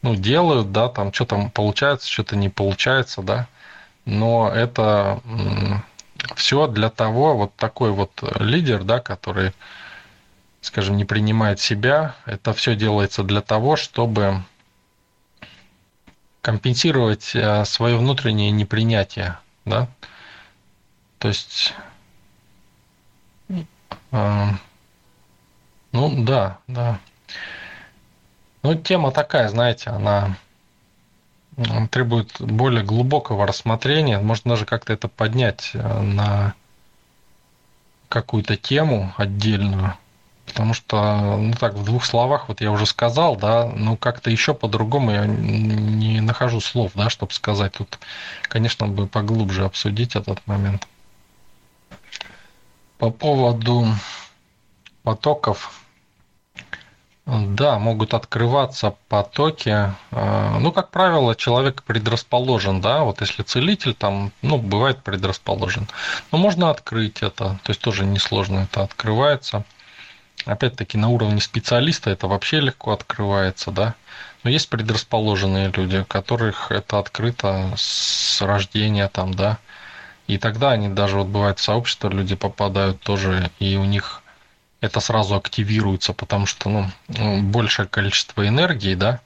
ну, 0.00 0.16
делают, 0.16 0.72
да, 0.72 0.88
там 0.88 1.12
что-то 1.12 1.50
получается, 1.52 2.10
что-то 2.10 2.34
не 2.34 2.48
получается, 2.48 3.20
да. 3.20 3.46
Но 4.06 4.50
это 4.50 5.20
все 6.34 6.66
для 6.66 6.88
того, 6.88 7.36
вот 7.36 7.56
такой 7.56 7.90
вот 7.90 8.22
лидер, 8.40 8.84
да, 8.84 9.00
который, 9.00 9.52
скажем, 10.62 10.96
не 10.96 11.04
принимает 11.04 11.60
себя, 11.60 12.14
это 12.24 12.54
все 12.54 12.74
делается 12.74 13.22
для 13.22 13.42
того, 13.42 13.76
чтобы 13.76 14.44
компенсировать 16.42 17.34
э, 17.34 17.64
свое 17.64 17.96
внутреннее 17.96 18.50
непринятие, 18.50 19.38
да. 19.64 19.88
То 21.18 21.28
есть, 21.28 21.74
э, 23.48 24.46
ну 25.92 26.24
да, 26.24 26.58
да. 26.66 27.00
Ну, 28.62 28.74
тема 28.74 29.12
такая, 29.12 29.48
знаете, 29.48 29.90
она 29.90 30.36
требует 31.90 32.40
более 32.40 32.84
глубокого 32.84 33.46
рассмотрения. 33.46 34.18
Можно 34.18 34.52
даже 34.52 34.64
как-то 34.64 34.92
это 34.92 35.08
поднять 35.08 35.70
э, 35.74 36.00
на 36.02 36.54
какую-то 38.08 38.56
тему 38.56 39.12
отдельную. 39.16 39.96
Потому 40.58 40.74
что, 40.74 41.36
ну 41.36 41.52
так, 41.52 41.74
в 41.74 41.84
двух 41.84 42.04
словах, 42.04 42.48
вот 42.48 42.60
я 42.60 42.72
уже 42.72 42.84
сказал, 42.84 43.36
да, 43.36 43.70
ну 43.76 43.96
как-то 43.96 44.28
еще 44.28 44.54
по-другому 44.54 45.12
я 45.12 45.24
не 45.24 46.20
нахожу 46.20 46.60
слов, 46.60 46.90
да, 46.96 47.10
чтобы 47.10 47.32
сказать. 47.32 47.74
Тут, 47.74 47.96
конечно, 48.42 48.88
бы 48.88 49.06
поглубже 49.06 49.64
обсудить 49.64 50.16
этот 50.16 50.44
момент. 50.48 50.88
По 52.98 53.10
поводу 53.10 53.86
потоков 55.04 55.84
да, 57.24 57.78
могут 57.78 58.12
открываться 58.12 58.96
потоки. 59.08 59.94
А, 60.10 60.58
ну, 60.58 60.72
как 60.72 60.90
правило, 60.90 61.36
человек 61.36 61.84
предрасположен, 61.84 62.80
да, 62.80 63.04
вот 63.04 63.20
если 63.20 63.44
целитель 63.44 63.94
там, 63.94 64.32
ну, 64.42 64.58
бывает 64.58 65.04
предрасположен. 65.04 65.86
Но 66.32 66.38
можно 66.38 66.70
открыть 66.70 67.22
это, 67.22 67.60
то 67.62 67.70
есть 67.70 67.80
тоже 67.80 68.04
несложно 68.04 68.66
это 68.68 68.82
открывается. 68.82 69.64
Опять-таки 70.44 70.96
на 70.98 71.08
уровне 71.08 71.40
специалиста 71.40 72.10
это 72.10 72.26
вообще 72.26 72.60
легко 72.60 72.92
открывается, 72.92 73.70
да. 73.70 73.94
Но 74.44 74.50
есть 74.50 74.68
предрасположенные 74.68 75.72
люди, 75.74 75.98
у 75.98 76.04
которых 76.04 76.70
это 76.70 76.98
открыто 76.98 77.72
с 77.76 78.40
рождения 78.40 79.08
там, 79.08 79.34
да. 79.34 79.58
И 80.26 80.38
тогда 80.38 80.72
они 80.72 80.88
даже, 80.88 81.16
вот 81.16 81.28
бывает 81.28 81.58
в 81.58 81.62
сообщество 81.62 82.08
люди 82.08 82.34
попадают 82.34 83.00
тоже, 83.00 83.50
и 83.58 83.76
у 83.76 83.84
них 83.84 84.22
это 84.80 85.00
сразу 85.00 85.34
активируется, 85.34 86.12
потому 86.12 86.46
что 86.46 86.90
ну, 87.08 87.42
большее 87.42 87.88
количество 87.88 88.46
энергии, 88.46 88.94
да, 88.94 89.20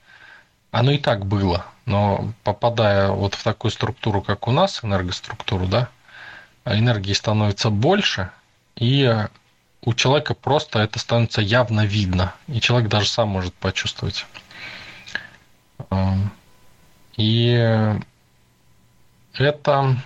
оно 0.71 0.93
и 0.93 0.99
так 0.99 1.27
было, 1.27 1.67
но 1.85 2.33
попадая 2.45 3.11
вот 3.11 3.35
в 3.35 3.43
такую 3.43 3.71
структуру, 3.71 4.23
как 4.23 4.49
у 4.49 4.53
нас, 4.53 4.81
энергоструктуру, 4.83 5.67
да, 5.67 5.89
энергии 6.65 7.13
становится 7.13 7.69
больше, 7.69 8.31
и 8.77 9.27
у 9.85 9.95
человека 9.95 10.35
просто 10.35 10.78
это 10.78 10.99
становится 10.99 11.41
явно 11.41 11.85
видно, 11.85 12.35
и 12.47 12.61
человек 12.61 12.89
даже 12.89 13.09
сам 13.09 13.28
может 13.28 13.55
почувствовать. 13.55 14.26
Эм, 15.91 16.30
и 17.16 17.99
это, 19.35 19.97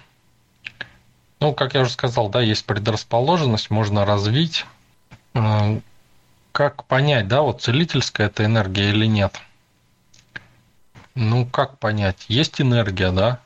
ну, 1.41 1.55
как 1.55 1.75
я 1.75 1.83
уже 1.83 1.91
сказал, 1.91 2.29
да, 2.29 2.41
есть 2.41 2.65
предрасположенность, 2.65 3.71
можно 3.71 4.05
развить, 4.05 4.65
а, 5.35 5.79
как 6.53 6.85
понять, 6.85 7.29
да, 7.29 7.43
вот 7.43 7.61
целительская 7.61 8.29
это 8.29 8.45
энергия 8.45 8.91
или 8.91 9.07
нет? 9.07 9.39
Ну, 11.15 11.47
как 11.47 11.79
понять? 11.79 12.25
Есть 12.29 12.61
энергия, 12.61 13.11
да? 13.11 13.41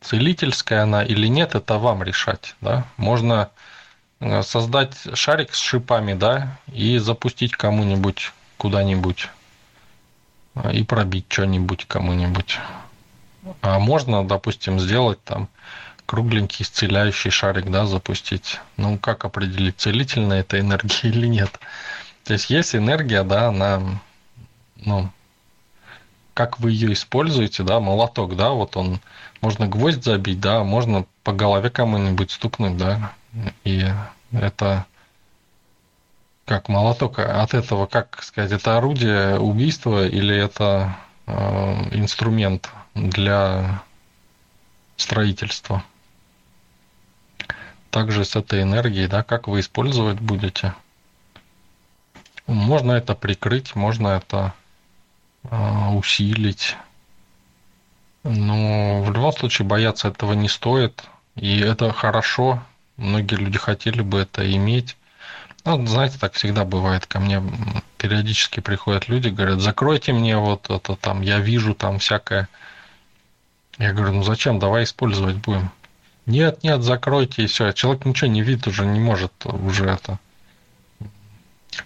Целительская 0.00 0.84
она 0.84 1.04
или 1.04 1.26
нет, 1.26 1.54
это 1.54 1.78
вам 1.78 2.02
решать, 2.02 2.54
да? 2.60 2.86
Можно 2.96 3.50
создать 4.42 4.96
шарик 5.14 5.54
с 5.54 5.58
шипами, 5.58 6.14
да, 6.14 6.58
и 6.72 6.98
запустить 6.98 7.52
кому-нибудь 7.52 8.32
куда-нибудь 8.56 9.28
э, 10.56 10.72
и 10.74 10.82
пробить 10.82 11.26
что-нибудь 11.28 11.86
кому-нибудь. 11.86 12.58
А 13.62 13.78
можно, 13.78 14.26
допустим, 14.26 14.80
сделать 14.80 15.22
там 15.24 15.48
кругленький 16.06 16.64
исцеляющий 16.64 17.30
шарик, 17.30 17.70
да, 17.70 17.86
запустить. 17.86 18.60
Ну, 18.76 18.98
как 18.98 19.24
определить, 19.24 19.76
целительная 19.78 20.40
это 20.40 20.58
энергия 20.58 20.98
или 21.08 21.26
нет? 21.26 21.60
То 22.24 22.32
есть 22.32 22.50
есть 22.50 22.74
энергия, 22.74 23.22
да, 23.22 23.48
она, 23.48 23.80
ну, 24.76 25.10
как 26.34 26.60
вы 26.60 26.72
ее 26.72 26.92
используете, 26.92 27.62
да, 27.62 27.80
молоток, 27.80 28.36
да, 28.36 28.50
вот 28.50 28.76
он, 28.76 29.00
можно 29.40 29.66
гвоздь 29.66 30.04
забить, 30.04 30.40
да, 30.40 30.62
можно 30.62 31.06
по 31.24 31.32
голове 31.32 31.70
кому-нибудь 31.70 32.30
стукнуть, 32.30 32.76
да, 32.76 33.12
и 33.64 33.86
это 34.32 34.86
как 36.44 36.68
молоток, 36.68 37.18
от 37.18 37.54
этого, 37.54 37.86
как 37.86 38.22
сказать, 38.22 38.52
это 38.52 38.78
орудие 38.78 39.38
убийства 39.38 40.06
или 40.06 40.34
это 40.34 40.96
э, 41.26 41.32
инструмент 41.92 42.70
для 42.94 43.82
строительства? 44.96 45.84
также 47.90 48.24
с 48.24 48.36
этой 48.36 48.62
энергией, 48.62 49.06
да, 49.06 49.22
как 49.22 49.48
вы 49.48 49.60
использовать 49.60 50.20
будете. 50.20 50.74
Можно 52.46 52.92
это 52.92 53.14
прикрыть, 53.14 53.74
можно 53.74 54.08
это 54.08 54.54
э, 55.44 55.88
усилить. 55.90 56.76
Но 58.24 59.02
в 59.02 59.12
любом 59.12 59.32
случае 59.32 59.66
бояться 59.66 60.08
этого 60.08 60.32
не 60.32 60.48
стоит. 60.48 61.04
И 61.36 61.60
это 61.60 61.92
хорошо. 61.92 62.62
Многие 62.98 63.36
люди 63.36 63.58
хотели 63.58 64.02
бы 64.02 64.18
это 64.18 64.50
иметь. 64.54 64.96
Ну, 65.64 65.86
знаете, 65.86 66.18
так 66.18 66.34
всегда 66.34 66.64
бывает. 66.64 67.06
Ко 67.06 67.20
мне 67.20 67.42
периодически 67.96 68.60
приходят 68.60 69.08
люди, 69.08 69.28
говорят, 69.28 69.60
закройте 69.60 70.12
мне 70.12 70.36
вот 70.36 70.68
это 70.68 70.96
там, 70.96 71.22
я 71.22 71.38
вижу 71.38 71.74
там 71.74 71.98
всякое. 71.98 72.48
Я 73.78 73.92
говорю, 73.92 74.14
ну 74.14 74.22
зачем, 74.22 74.58
давай 74.58 74.84
использовать 74.84 75.36
будем. 75.36 75.70
Нет, 76.26 76.62
нет, 76.62 76.82
закройте 76.82 77.44
и 77.44 77.46
все. 77.46 77.72
Человек 77.72 78.04
ничего 78.04 78.30
не 78.30 78.42
видит, 78.42 78.66
уже 78.66 78.84
не 78.84 79.00
может 79.00 79.32
уже 79.46 79.86
это 79.86 80.18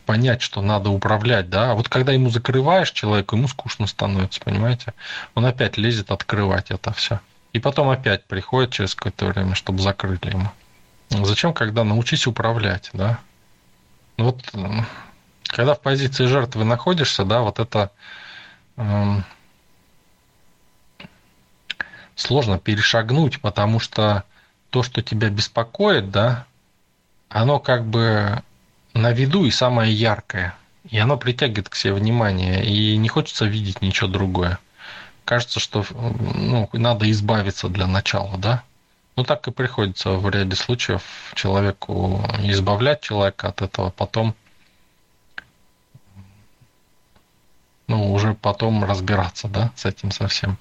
понять, 0.06 0.42
что 0.42 0.62
надо 0.62 0.90
управлять, 0.90 1.50
да. 1.50 1.72
А 1.72 1.74
вот 1.74 1.88
когда 1.88 2.12
ему 2.12 2.30
закрываешь 2.30 2.90
человеку, 2.90 3.36
ему 3.36 3.48
скучно 3.48 3.86
становится, 3.86 4.40
понимаете? 4.40 4.94
Он 5.34 5.44
опять 5.44 5.76
лезет 5.76 6.10
открывать 6.10 6.70
это 6.70 6.92
все. 6.92 7.20
И 7.52 7.58
потом 7.58 7.90
опять 7.90 8.24
приходит 8.24 8.72
через 8.72 8.94
какое-то 8.94 9.26
время, 9.26 9.54
чтобы 9.54 9.82
закрыли 9.82 10.30
ему. 10.30 10.50
Зачем, 11.22 11.52
когда 11.52 11.84
научись 11.84 12.26
управлять, 12.26 12.90
да? 12.92 13.18
Ну 14.16 14.26
вот, 14.26 14.42
когда 15.44 15.74
в 15.74 15.80
позиции 15.80 16.26
жертвы 16.26 16.64
находишься, 16.64 17.24
да, 17.24 17.40
вот 17.40 17.58
это 17.58 17.90
эм, 18.76 19.24
сложно 22.14 22.58
перешагнуть, 22.58 23.40
потому 23.40 23.80
что 23.80 24.24
то, 24.70 24.82
что 24.82 25.02
тебя 25.02 25.28
беспокоит, 25.28 26.10
да, 26.10 26.46
оно 27.28 27.58
как 27.58 27.84
бы 27.84 28.42
на 28.94 29.12
виду 29.12 29.44
и 29.44 29.50
самое 29.50 29.92
яркое. 29.92 30.54
И 30.90 30.98
оно 30.98 31.16
притягивает 31.16 31.68
к 31.68 31.74
себе 31.76 31.94
внимание, 31.94 32.64
и 32.64 32.96
не 32.96 33.08
хочется 33.08 33.44
видеть 33.44 33.82
ничего 33.82 34.08
другое. 34.08 34.58
Кажется, 35.24 35.60
что 35.60 35.84
ну, 35.92 36.68
надо 36.72 37.10
избавиться 37.10 37.68
для 37.68 37.86
начала, 37.86 38.36
да? 38.36 38.64
Ну, 39.16 39.24
так 39.24 39.46
и 39.46 39.50
приходится 39.50 40.12
в 40.12 40.28
ряде 40.30 40.56
случаев 40.56 41.02
человеку 41.34 42.24
избавлять 42.40 43.02
человека 43.02 43.48
от 43.48 43.60
этого, 43.60 43.90
потом 43.90 44.34
ну, 47.88 48.12
уже 48.12 48.32
потом 48.34 48.84
разбираться, 48.84 49.48
да, 49.48 49.70
с 49.76 49.84
этим 49.84 50.12
совсем. 50.12 50.56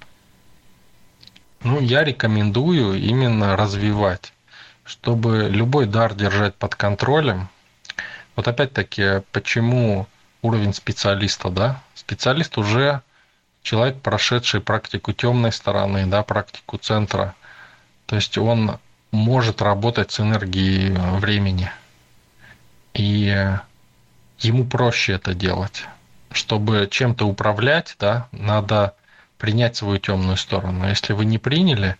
Ну, 1.62 1.80
я 1.80 2.04
рекомендую 2.04 3.00
именно 3.00 3.56
развивать, 3.56 4.34
чтобы 4.84 5.48
любой 5.48 5.86
дар 5.86 6.14
держать 6.14 6.54
под 6.56 6.74
контролем. 6.74 7.48
Вот 8.36 8.48
опять-таки, 8.48 9.22
почему 9.32 10.06
уровень 10.42 10.74
специалиста, 10.74 11.48
да? 11.48 11.82
Специалист 11.94 12.58
уже 12.58 13.00
человек, 13.62 14.00
прошедший 14.02 14.60
практику 14.60 15.12
темной 15.12 15.52
стороны, 15.52 16.04
да, 16.06 16.22
практику 16.22 16.76
центра. 16.78 17.34
То 18.06 18.16
есть 18.16 18.36
он 18.38 18.78
может 19.10 19.62
работать 19.62 20.10
с 20.10 20.20
энергией 20.20 20.90
времени. 21.18 21.70
И 22.94 23.56
ему 24.38 24.64
проще 24.64 25.14
это 25.14 25.34
делать. 25.34 25.84
Чтобы 26.30 26.88
чем-то 26.90 27.26
управлять, 27.26 27.96
да, 27.98 28.28
надо 28.32 28.94
принять 29.38 29.76
свою 29.76 29.98
темную 29.98 30.36
сторону. 30.36 30.88
Если 30.88 31.12
вы 31.12 31.24
не 31.24 31.38
приняли, 31.38 31.96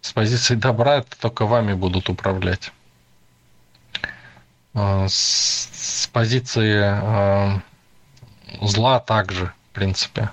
с 0.00 0.12
позиции 0.12 0.54
добра 0.54 0.96
это 0.96 1.16
только 1.18 1.46
вами 1.46 1.74
будут 1.74 2.08
управлять. 2.08 2.72
С, 4.74 5.68
с 5.72 6.06
позиции 6.08 6.80
э, 6.82 7.60
зла 8.60 8.98
также, 9.00 9.46
в 9.46 9.74
принципе. 9.74 10.30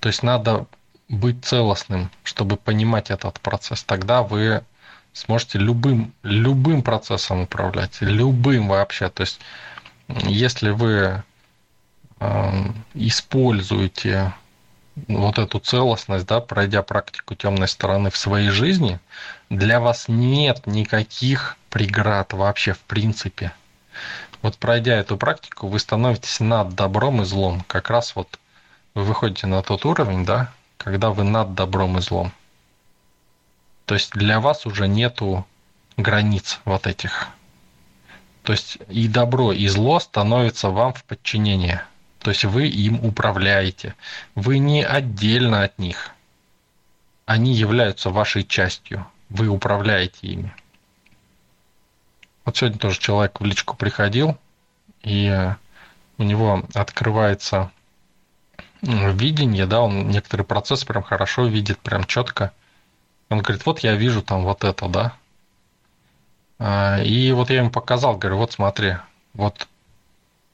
То 0.00 0.08
есть 0.08 0.22
надо 0.22 0.66
быть 1.12 1.44
целостным, 1.44 2.10
чтобы 2.24 2.56
понимать 2.56 3.10
этот 3.10 3.38
процесс. 3.40 3.84
Тогда 3.84 4.22
вы 4.22 4.64
сможете 5.12 5.58
любым, 5.58 6.14
любым 6.22 6.82
процессом 6.82 7.42
управлять, 7.42 7.98
любым 8.00 8.68
вообще. 8.68 9.10
То 9.10 9.20
есть 9.20 9.38
если 10.08 10.70
вы 10.70 11.22
э, 12.18 12.64
используете 12.94 14.32
вот 15.06 15.38
эту 15.38 15.58
целостность, 15.58 16.26
да, 16.26 16.40
пройдя 16.40 16.82
практику 16.82 17.34
темной 17.34 17.68
стороны 17.68 18.10
в 18.10 18.16
своей 18.16 18.48
жизни, 18.48 18.98
для 19.50 19.80
вас 19.80 20.06
нет 20.08 20.66
никаких 20.66 21.58
преград 21.68 22.32
вообще 22.32 22.72
в 22.72 22.80
принципе. 22.80 23.52
Вот 24.40 24.56
пройдя 24.56 24.96
эту 24.96 25.18
практику, 25.18 25.68
вы 25.68 25.78
становитесь 25.78 26.40
над 26.40 26.74
добром 26.74 27.20
и 27.20 27.26
злом. 27.26 27.62
Как 27.66 27.90
раз 27.90 28.16
вот 28.16 28.38
вы 28.94 29.04
выходите 29.04 29.46
на 29.46 29.62
тот 29.62 29.84
уровень, 29.84 30.24
да, 30.24 30.52
когда 30.82 31.10
вы 31.10 31.24
над 31.24 31.54
добром 31.54 31.98
и 31.98 32.00
злом. 32.00 32.32
То 33.86 33.94
есть 33.94 34.12
для 34.12 34.40
вас 34.40 34.66
уже 34.66 34.88
нету 34.88 35.46
границ 35.96 36.60
вот 36.64 36.86
этих. 36.86 37.28
То 38.42 38.52
есть 38.52 38.78
и 38.88 39.08
добро, 39.08 39.52
и 39.52 39.66
зло 39.68 40.00
становятся 40.00 40.70
вам 40.70 40.94
в 40.94 41.04
подчинение. 41.04 41.84
То 42.18 42.30
есть 42.30 42.44
вы 42.44 42.68
им 42.68 43.04
управляете. 43.04 43.94
Вы 44.34 44.58
не 44.58 44.84
отдельно 44.84 45.62
от 45.62 45.78
них. 45.78 46.10
Они 47.26 47.54
являются 47.54 48.10
вашей 48.10 48.44
частью. 48.44 49.06
Вы 49.28 49.48
управляете 49.48 50.26
ими. 50.26 50.54
Вот 52.44 52.56
сегодня 52.56 52.78
тоже 52.78 52.98
человек 52.98 53.40
в 53.40 53.44
личку 53.44 53.76
приходил, 53.76 54.36
и 55.02 55.52
у 56.18 56.22
него 56.22 56.64
открывается 56.74 57.70
видение, 58.82 59.66
да, 59.66 59.80
он 59.80 60.08
некоторый 60.08 60.42
процесс 60.42 60.84
прям 60.84 61.02
хорошо 61.02 61.46
видит, 61.46 61.78
прям 61.78 62.04
четко. 62.04 62.52
Он 63.30 63.40
говорит, 63.40 63.64
вот 63.64 63.78
я 63.80 63.94
вижу 63.94 64.22
там 64.22 64.42
вот 64.42 64.64
это, 64.64 64.88
да. 64.88 65.14
А, 66.58 67.00
и 67.02 67.32
вот 67.32 67.50
я 67.50 67.58
ему 67.58 67.70
показал, 67.70 68.16
говорю, 68.16 68.38
вот 68.38 68.52
смотри, 68.52 68.96
вот, 69.34 69.68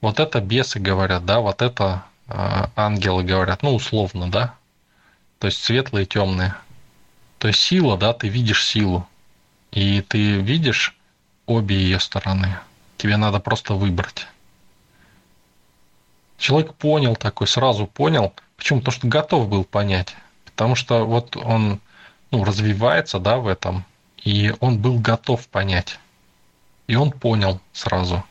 вот 0.01 0.19
это 0.19 0.39
бесы 0.39 0.79
говорят, 0.79 1.25
да, 1.25 1.39
вот 1.39 1.61
это 1.61 2.05
а, 2.27 2.69
ангелы 2.75 3.23
говорят, 3.23 3.63
ну, 3.63 3.75
условно, 3.75 4.29
да. 4.29 4.55
То 5.39 5.47
есть 5.47 5.63
светлые 5.63 6.05
темные. 6.05 6.55
То 7.39 7.47
есть 7.47 7.59
сила, 7.59 7.97
да, 7.97 8.13
ты 8.13 8.27
видишь 8.27 8.65
силу. 8.65 9.07
И 9.71 10.01
ты 10.01 10.39
видишь 10.41 10.95
обе 11.45 11.75
ее 11.75 11.99
стороны. 11.99 12.59
Тебе 12.97 13.17
надо 13.17 13.39
просто 13.39 13.73
выбрать. 13.73 14.27
Человек 16.39 16.73
понял 16.73 17.15
такой, 17.17 17.47
сразу 17.47 17.85
понял. 17.85 18.33
Почему? 18.55 18.79
Потому 18.79 18.93
что 18.93 19.07
готов 19.07 19.49
был 19.49 19.65
понять. 19.65 20.15
Потому 20.45 20.75
что 20.75 21.05
вот 21.05 21.35
он 21.35 21.81
ну, 22.31 22.43
развивается, 22.43 23.19
да, 23.19 23.37
в 23.37 23.47
этом, 23.47 23.85
и 24.23 24.53
он 24.61 24.79
был 24.79 24.99
готов 24.99 25.47
понять. 25.49 25.99
И 26.87 26.95
он 26.95 27.11
понял 27.11 27.59
сразу. 27.73 28.23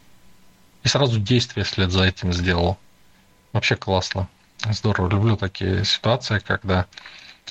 И 0.83 0.89
сразу 0.89 1.21
действие 1.21 1.65
вслед 1.65 1.91
за 1.91 2.05
этим 2.05 2.33
сделал. 2.33 2.79
Вообще 3.53 3.77
классно. 3.77 4.27
Здорово. 4.71 5.09
Люблю 5.09 5.37
такие 5.37 5.85
ситуации, 5.85 6.39
когда 6.39 6.87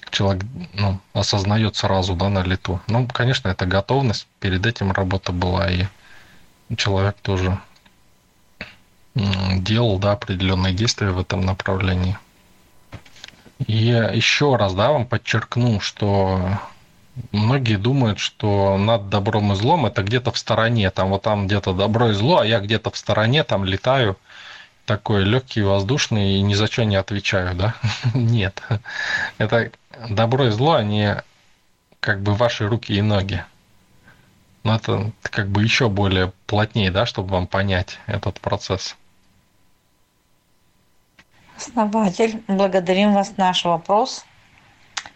человек 0.09 0.43
ну, 0.73 0.99
осознает 1.13 1.75
сразу 1.75 2.15
да, 2.15 2.29
на 2.29 2.43
лету. 2.43 2.81
Ну, 2.87 3.07
конечно, 3.07 3.49
это 3.49 3.65
готовность. 3.65 4.27
Перед 4.39 4.65
этим 4.65 4.91
работа 4.91 5.31
была, 5.31 5.69
и 5.69 5.85
человек 6.75 7.15
тоже 7.21 7.59
делал 9.59 9.99
да, 9.99 10.13
определенные 10.13 10.73
действия 10.73 11.11
в 11.11 11.19
этом 11.19 11.41
направлении. 11.41 12.17
И 13.65 13.87
еще 14.13 14.55
раз 14.55 14.73
да, 14.73 14.91
вам 14.91 15.05
подчеркну, 15.05 15.79
что 15.79 16.59
многие 17.31 17.77
думают, 17.77 18.19
что 18.19 18.77
над 18.77 19.09
добром 19.09 19.53
и 19.53 19.55
злом 19.55 19.85
это 19.85 20.03
где-то 20.03 20.31
в 20.31 20.37
стороне, 20.37 20.91
там 20.91 21.09
вот 21.09 21.23
там 21.23 21.47
где-то 21.47 21.73
добро 21.73 22.09
и 22.09 22.13
зло, 22.13 22.39
а 22.39 22.45
я 22.45 22.59
где-то 22.59 22.91
в 22.91 22.97
стороне 22.97 23.43
там 23.43 23.65
летаю, 23.65 24.17
такой 24.85 25.23
легкий, 25.23 25.61
воздушный 25.61 26.35
и 26.35 26.41
ни 26.41 26.53
за 26.53 26.67
что 26.67 26.85
не 26.85 26.95
отвечаю, 26.95 27.55
да? 27.55 27.75
Нет. 28.13 28.61
Это 29.37 29.71
добро 30.09 30.47
и 30.47 30.49
зло, 30.49 30.73
они 30.73 31.15
как 31.99 32.21
бы 32.21 32.35
ваши 32.35 32.67
руки 32.67 32.93
и 32.93 33.01
ноги. 33.01 33.43
Но 34.63 34.75
это 34.75 35.11
как 35.23 35.49
бы 35.49 35.63
еще 35.63 35.89
более 35.89 36.31
плотнее, 36.45 36.91
да, 36.91 37.05
чтобы 37.05 37.29
вам 37.29 37.47
понять 37.47 37.99
этот 38.05 38.39
процесс. 38.39 38.95
Основатель, 41.57 42.43
благодарим 42.47 43.13
вас. 43.13 43.35
Наш 43.37 43.65
вопрос. 43.65 44.25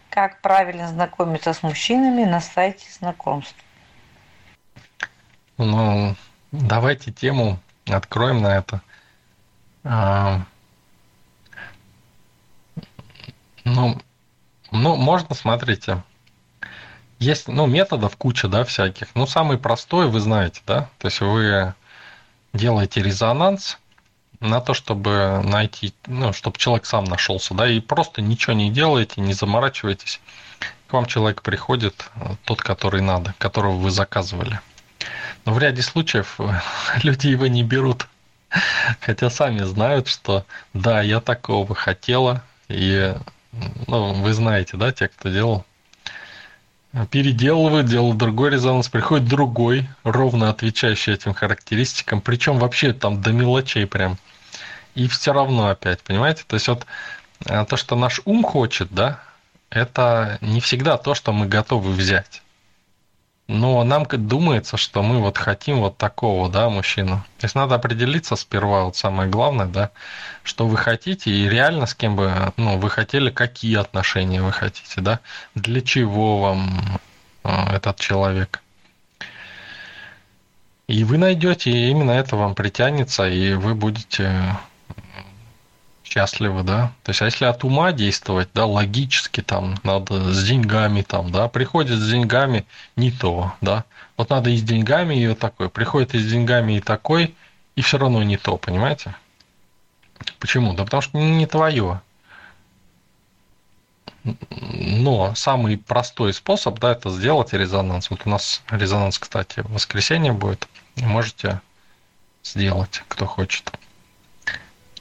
Как 0.10 0.42
правильно 0.42 0.88
знакомиться 0.88 1.54
с 1.54 1.62
мужчинами 1.62 2.24
на 2.24 2.42
сайте 2.42 2.86
знакомств? 2.92 3.56
Ну, 5.58 6.16
давайте 6.52 7.12
тему 7.12 7.60
откроем 7.88 8.42
на 8.42 8.58
это. 8.58 8.82
А, 9.84 10.42
ну, 13.64 14.02
ну, 14.72 14.96
можно, 14.96 15.36
смотрите, 15.36 16.02
есть, 17.20 17.48
ну, 17.48 17.68
методов 17.68 18.18
куча, 18.18 18.48
да, 18.48 18.64
всяких. 18.64 19.14
Ну, 19.14 19.28
самый 19.28 19.60
простой, 19.60 20.08
вы 20.08 20.20
знаете, 20.20 20.62
да, 20.66 20.90
то 20.98 21.08
есть 21.08 21.22
вы 21.22 21.76
делаете 22.54 23.04
резонанс, 23.04 23.78
на 24.42 24.60
то, 24.60 24.74
чтобы 24.74 25.42
найти, 25.44 25.94
ну, 26.08 26.34
чтобы 26.34 26.58
человек 26.58 26.86
сам 26.86 27.06
нашелся, 27.06 27.54
да, 27.54 27.70
и 27.70 27.80
просто 27.80 28.22
ничего 28.22 28.54
не 28.54 28.72
делаете, 28.72 29.22
не 29.22 29.34
заморачивайтесь. 29.34 30.20
К 30.88 30.94
вам 30.94 31.06
человек 31.06 31.44
приходит, 31.44 32.10
тот, 32.44 32.62
который 32.62 33.02
надо, 33.02 33.34
которого 33.38 33.78
вы 33.78 33.92
заказывали. 33.92 34.60
Но 35.46 35.54
в 35.54 35.60
ряде 35.60 35.84
случаев 35.84 36.40
люди 37.04 37.28
его 37.28 37.48
не 37.48 37.64
берут. 37.64 38.08
Хотя 39.00 39.30
сами 39.30 39.60
знают, 39.60 40.08
что 40.08 40.46
да, 40.74 41.02
я 41.02 41.22
такого 41.22 41.74
хотела, 41.74 42.44
и 42.68 43.16
ну, 43.88 44.14
вы 44.14 44.34
знаете, 44.34 44.76
да, 44.76 44.92
те, 44.92 45.08
кто 45.08 45.30
делал, 45.30 45.66
переделывают, 47.12 47.86
делают 47.86 48.18
другой 48.18 48.50
резонанс, 48.50 48.90
приходит 48.90 49.28
другой, 49.28 49.88
ровно 50.04 50.50
отвечающий 50.50 51.14
этим 51.14 51.34
характеристикам, 51.34 52.22
причем 52.22 52.58
вообще 52.58 52.92
там 52.92 53.22
до 53.22 53.32
мелочей 53.32 53.86
прям– 53.86 54.18
и 54.96 55.08
все 55.08 55.34
равно 55.34 55.70
опять, 55.70 56.02
понимаете? 56.02 56.44
То 56.48 56.56
есть 56.56 56.68
вот 56.68 56.86
э, 57.46 57.66
то, 57.66 57.78
что 57.78 57.96
наш 57.96 58.22
ум 58.26 58.44
хочет, 58.44 58.90
да, 58.92 59.22
это 59.70 60.38
не 60.42 60.60
всегда 60.62 60.98
то, 60.98 61.16
что 61.16 61.32
мы 61.32 61.48
готовы 61.48 61.92
взять. 61.92 62.42
Но 63.48 63.84
нам 63.84 64.06
думается, 64.10 64.78
что 64.78 65.04
мы 65.04 65.20
вот 65.20 65.38
хотим 65.38 65.80
вот 65.80 65.98
такого, 65.98 66.50
да, 66.50 66.70
мужчину. 66.70 67.24
То 67.38 67.46
есть 67.46 67.56
надо 67.56 67.76
определиться 67.76 68.38
сперва, 68.38 68.86
вот 68.86 68.96
самое 68.96 69.30
главное, 69.30 69.66
да, 69.66 69.92
что 70.44 70.68
вы 70.68 70.78
хотите 70.78 71.32
и 71.32 71.50
реально 71.50 71.86
с 71.86 71.94
кем 71.94 72.16
бы, 72.16 72.54
ну, 72.56 72.78
вы 72.78 72.90
хотели, 72.90 73.30
какие 73.30 73.78
отношения 73.78 74.42
вы 74.42 74.54
хотите, 74.54 75.02
да, 75.02 75.20
для 75.54 75.82
чего 75.82 76.40
вам 76.40 77.00
э, 77.44 77.76
этот 77.76 78.00
человек. 78.00 78.62
И 80.88 81.04
вы 81.04 81.18
найдете, 81.18 81.72
и 81.72 81.90
именно 81.90 82.12
это 82.12 82.36
вам 82.36 82.56
притянется, 82.56 83.28
и 83.28 83.54
вы 83.54 83.76
будете 83.76 84.58
счастливы, 86.12 86.64
да. 86.64 86.92
То 87.04 87.12
есть, 87.12 87.22
а 87.22 87.26
если 87.26 87.46
от 87.46 87.64
ума 87.64 87.94
действовать, 87.94 88.50
да, 88.54 88.66
логически 88.66 89.42
там, 89.42 89.76
надо 89.84 90.34
с 90.34 90.44
деньгами 90.44 91.04
там, 91.04 91.32
да, 91.32 91.48
приходит 91.48 92.00
с 92.00 92.10
деньгами 92.10 92.66
не 92.98 93.12
то, 93.12 93.54
да. 93.62 93.86
Вот 94.18 94.30
надо 94.30 94.50
и 94.50 94.58
с 94.58 94.62
деньгами 94.62 95.16
и 95.16 95.28
вот 95.28 95.40
такой, 95.40 95.70
приходит 95.70 96.14
и 96.14 96.20
с 96.20 96.30
деньгами 96.30 96.74
и 96.74 96.82
такой, 96.82 97.34
и 97.78 97.82
все 97.82 97.98
равно 97.98 98.22
не 98.24 98.36
то, 98.36 98.58
понимаете? 98.58 99.16
Почему? 100.40 100.74
Да 100.74 100.84
потому 100.84 101.02
что 101.02 101.18
не 101.18 101.46
твое. 101.46 102.02
Но 104.24 105.34
самый 105.34 105.78
простой 105.78 106.34
способ, 106.34 106.78
да, 106.80 106.92
это 106.92 107.10
сделать 107.10 107.54
резонанс. 107.54 108.10
Вот 108.10 108.22
у 108.26 108.30
нас 108.30 108.62
резонанс, 108.70 109.18
кстати, 109.18 109.62
в 109.62 109.72
воскресенье 109.72 110.34
будет. 110.34 110.68
Можете 110.98 111.62
сделать, 112.44 113.02
кто 113.08 113.26
хочет. 113.26 113.72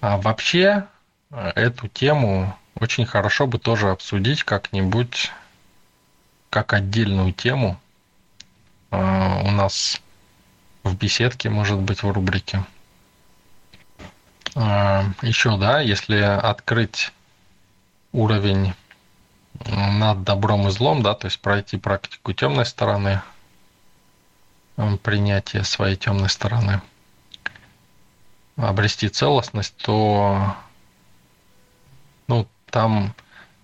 А 0.00 0.16
вообще 0.16 0.86
эту 1.30 1.88
тему 1.88 2.56
очень 2.74 3.06
хорошо 3.06 3.46
бы 3.46 3.58
тоже 3.58 3.90
обсудить 3.90 4.44
как-нибудь, 4.44 5.30
как 6.50 6.72
отдельную 6.72 7.32
тему 7.32 7.78
а, 8.90 9.40
у 9.44 9.50
нас 9.50 10.00
в 10.82 10.96
беседке, 10.96 11.50
может 11.50 11.78
быть, 11.78 12.02
в 12.02 12.10
рубрике. 12.10 12.64
А, 14.56 15.04
Еще, 15.22 15.56
да, 15.56 15.80
если 15.80 16.16
открыть 16.16 17.12
уровень 18.12 18.74
над 19.66 20.24
добром 20.24 20.68
и 20.68 20.70
злом, 20.70 21.02
да, 21.02 21.14
то 21.14 21.26
есть 21.26 21.40
пройти 21.40 21.76
практику 21.76 22.32
темной 22.32 22.66
стороны, 22.66 23.22
принятие 25.02 25.64
своей 25.64 25.96
темной 25.96 26.30
стороны, 26.30 26.80
обрести 28.56 29.08
целостность, 29.08 29.76
то 29.76 30.56
ну, 32.30 32.46
там 32.70 33.12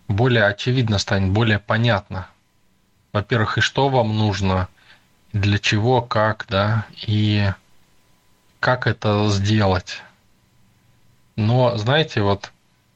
более 0.09 0.45
очевидно 0.45 0.99
станет, 0.99 1.31
более 1.31 1.61
понятно. 1.61 2.27
Во-первых, 3.12 3.59
и 3.59 3.61
что 3.61 3.89
вам 3.89 4.17
нужно, 4.19 4.69
для 5.33 5.59
чего, 5.61 6.03
как, 6.03 6.47
да, 6.49 6.85
и 7.07 7.53
как 8.59 8.89
это 8.89 9.29
сделать. 9.31 10.03
Но, 11.37 11.77
знаете, 11.77 12.23
вот 12.23 12.51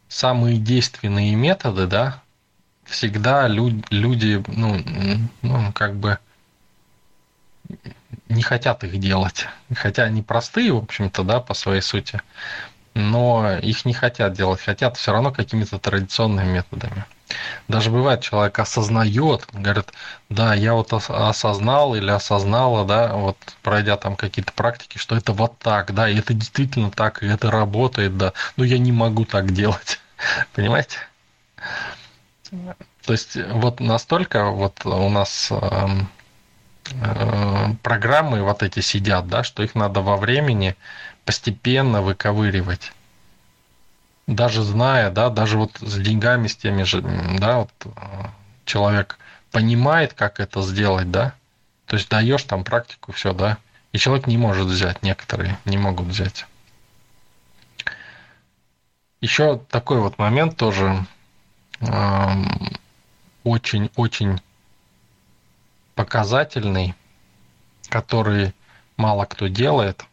самые 0.09 0.59
действенные 0.59 1.37
методы, 1.37 1.87
да, 1.87 2.21
всегда 2.85 3.47
люди, 3.47 3.85
люди 3.91 4.43
ну, 4.49 4.81
ну, 5.43 5.73
как 5.73 5.95
бы 5.95 6.18
не 8.29 8.43
хотят 8.43 8.83
их 8.83 8.99
делать. 8.99 9.47
Хотя 9.73 10.03
они 10.03 10.23
простые, 10.23 10.73
в 10.73 10.79
общем-то, 10.79 11.23
да, 11.23 11.39
по 11.39 11.55
своей 11.55 11.81
сути, 11.81 12.21
но 12.95 13.59
их 13.59 13.84
не 13.84 13.95
хотят 13.95 14.32
делать, 14.32 14.61
хотят 14.61 14.97
все 14.97 15.12
равно 15.12 15.32
какими-то 15.32 15.78
традиционными 15.78 16.53
методами. 16.53 17.05
Даже 17.68 17.91
бывает, 17.91 18.22
человек 18.22 18.59
осознает, 18.59 19.47
говорит, 19.53 19.93
да, 20.28 20.55
я 20.55 20.74
вот 20.74 20.93
осознал 20.93 21.95
или 21.95 22.11
осознала, 22.11 22.84
да, 22.84 23.14
вот 23.14 23.36
пройдя 23.62 23.97
там 23.97 24.16
какие-то 24.16 24.53
практики, 24.53 24.99
что 24.99 25.16
это 25.16 25.32
вот 25.32 25.59
так, 25.59 25.95
да, 25.95 26.09
и 26.09 26.18
это 26.18 26.34
действительно 26.34 26.91
так, 26.91 27.22
и 27.22 27.26
это 27.26 27.51
работает, 27.51 28.16
да, 28.16 28.32
но 28.57 28.64
я 28.64 28.78
не 28.78 28.91
могу 28.91 29.24
так 29.24 29.53
делать. 29.53 30.01
Понимаете? 30.55 30.99
То 33.07 33.12
есть 33.12 33.36
вот 33.36 33.80
настолько 33.80 34.51
вот 34.51 34.84
у 34.84 35.09
нас 35.09 35.51
эм, 35.53 36.09
э, 37.01 37.74
программы 37.82 38.43
вот 38.43 38.62
эти 38.62 38.80
сидят, 38.80 39.28
да, 39.28 39.45
что 39.45 39.62
их 39.62 39.74
надо 39.74 40.01
во 40.01 40.16
времени 40.16 40.76
постепенно 41.25 42.03
выковыривать. 42.03 42.93
Даже 44.27 44.62
зная, 44.62 45.11
да, 45.11 45.29
даже 45.29 45.59
вот 45.59 45.79
с 45.81 45.97
деньгами, 45.97 46.47
с 46.47 46.57
теми 46.57 46.85
же, 46.85 47.03
да, 47.39 47.59
вот 47.59 47.71
э, 47.85 47.91
человек 48.64 49.18
понимает, 49.51 50.14
как 50.14 50.39
это 50.41 50.62
сделать, 50.62 51.11
да, 51.11 51.35
то 51.87 51.97
есть 51.97 52.09
даешь 52.09 52.45
там 52.45 52.62
практику, 52.62 53.12
все, 53.12 53.33
да, 53.33 53.59
и 53.93 53.99
человек 53.99 54.27
не 54.27 54.39
может 54.39 54.66
взять, 54.66 55.03
некоторые 55.03 55.59
не 55.64 55.79
могут 55.79 56.07
взять. 56.07 56.47
Еще 59.21 59.59
такой 59.68 60.01
вот 60.01 60.18
момент 60.18 60.57
тоже 60.57 61.05
очень-очень 63.45 64.31
эм, 64.31 64.41
показательный, 65.95 66.95
который 67.89 68.55
мало 68.97 69.25
кто 69.25 69.49
делает, 69.49 70.05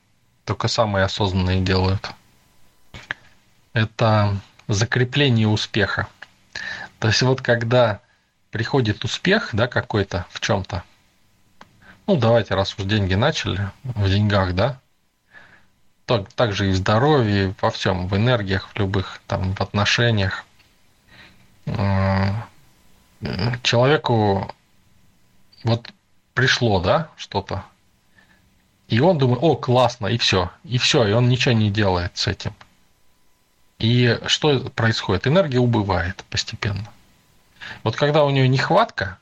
только 0.47 0.69
самые 0.69 1.03
осознанные 1.03 1.61
делают. 1.61 2.09
Это 3.73 4.39
закрепление 4.69 5.47
успеха. 5.47 6.07
То 6.99 7.09
есть 7.09 7.21
вот 7.21 7.41
когда 7.41 7.99
приходит 8.49 9.03
успех, 9.03 9.49
да, 9.51 9.67
какой-то 9.67 10.25
в 10.29 10.39
чем-то, 10.39 10.83
ну 12.07 12.15
давайте, 12.15 12.55
раз 12.55 12.73
уж 12.79 12.85
деньги 12.85 13.13
начали, 13.13 13.69
в 13.83 14.09
деньгах, 14.09 14.55
да, 14.55 14.79
так, 16.05 16.31
также 16.31 16.69
и 16.69 16.71
в 16.71 16.77
здоровье, 16.77 17.53
во 17.61 17.69
всем, 17.69 18.07
в 18.07 18.15
энергиях, 18.15 18.69
в 18.69 18.79
любых, 18.79 19.21
там, 19.27 19.53
в 19.53 19.59
отношениях. 19.61 20.45
Человеку 23.63 24.49
вот 25.65 25.91
пришло, 26.33 26.79
да, 26.79 27.09
что-то, 27.17 27.65
и 28.87 28.99
он 28.99 29.17
думает, 29.17 29.39
о, 29.41 29.55
классно, 29.55 30.07
и 30.07 30.17
все, 30.17 30.51
и 30.63 30.77
все, 30.77 31.05
и 31.07 31.11
он 31.11 31.29
ничего 31.29 31.53
не 31.53 31.69
делает 31.69 32.11
с 32.15 32.27
этим. 32.27 32.53
И 33.79 34.19
что 34.25 34.59
происходит? 34.71 35.27
Энергия 35.27 35.59
убывает 35.59 36.23
постепенно. 36.29 36.89
Вот 37.83 37.95
когда 37.95 38.23
у 38.23 38.29
него 38.29 38.47
нехватка, 38.47 39.19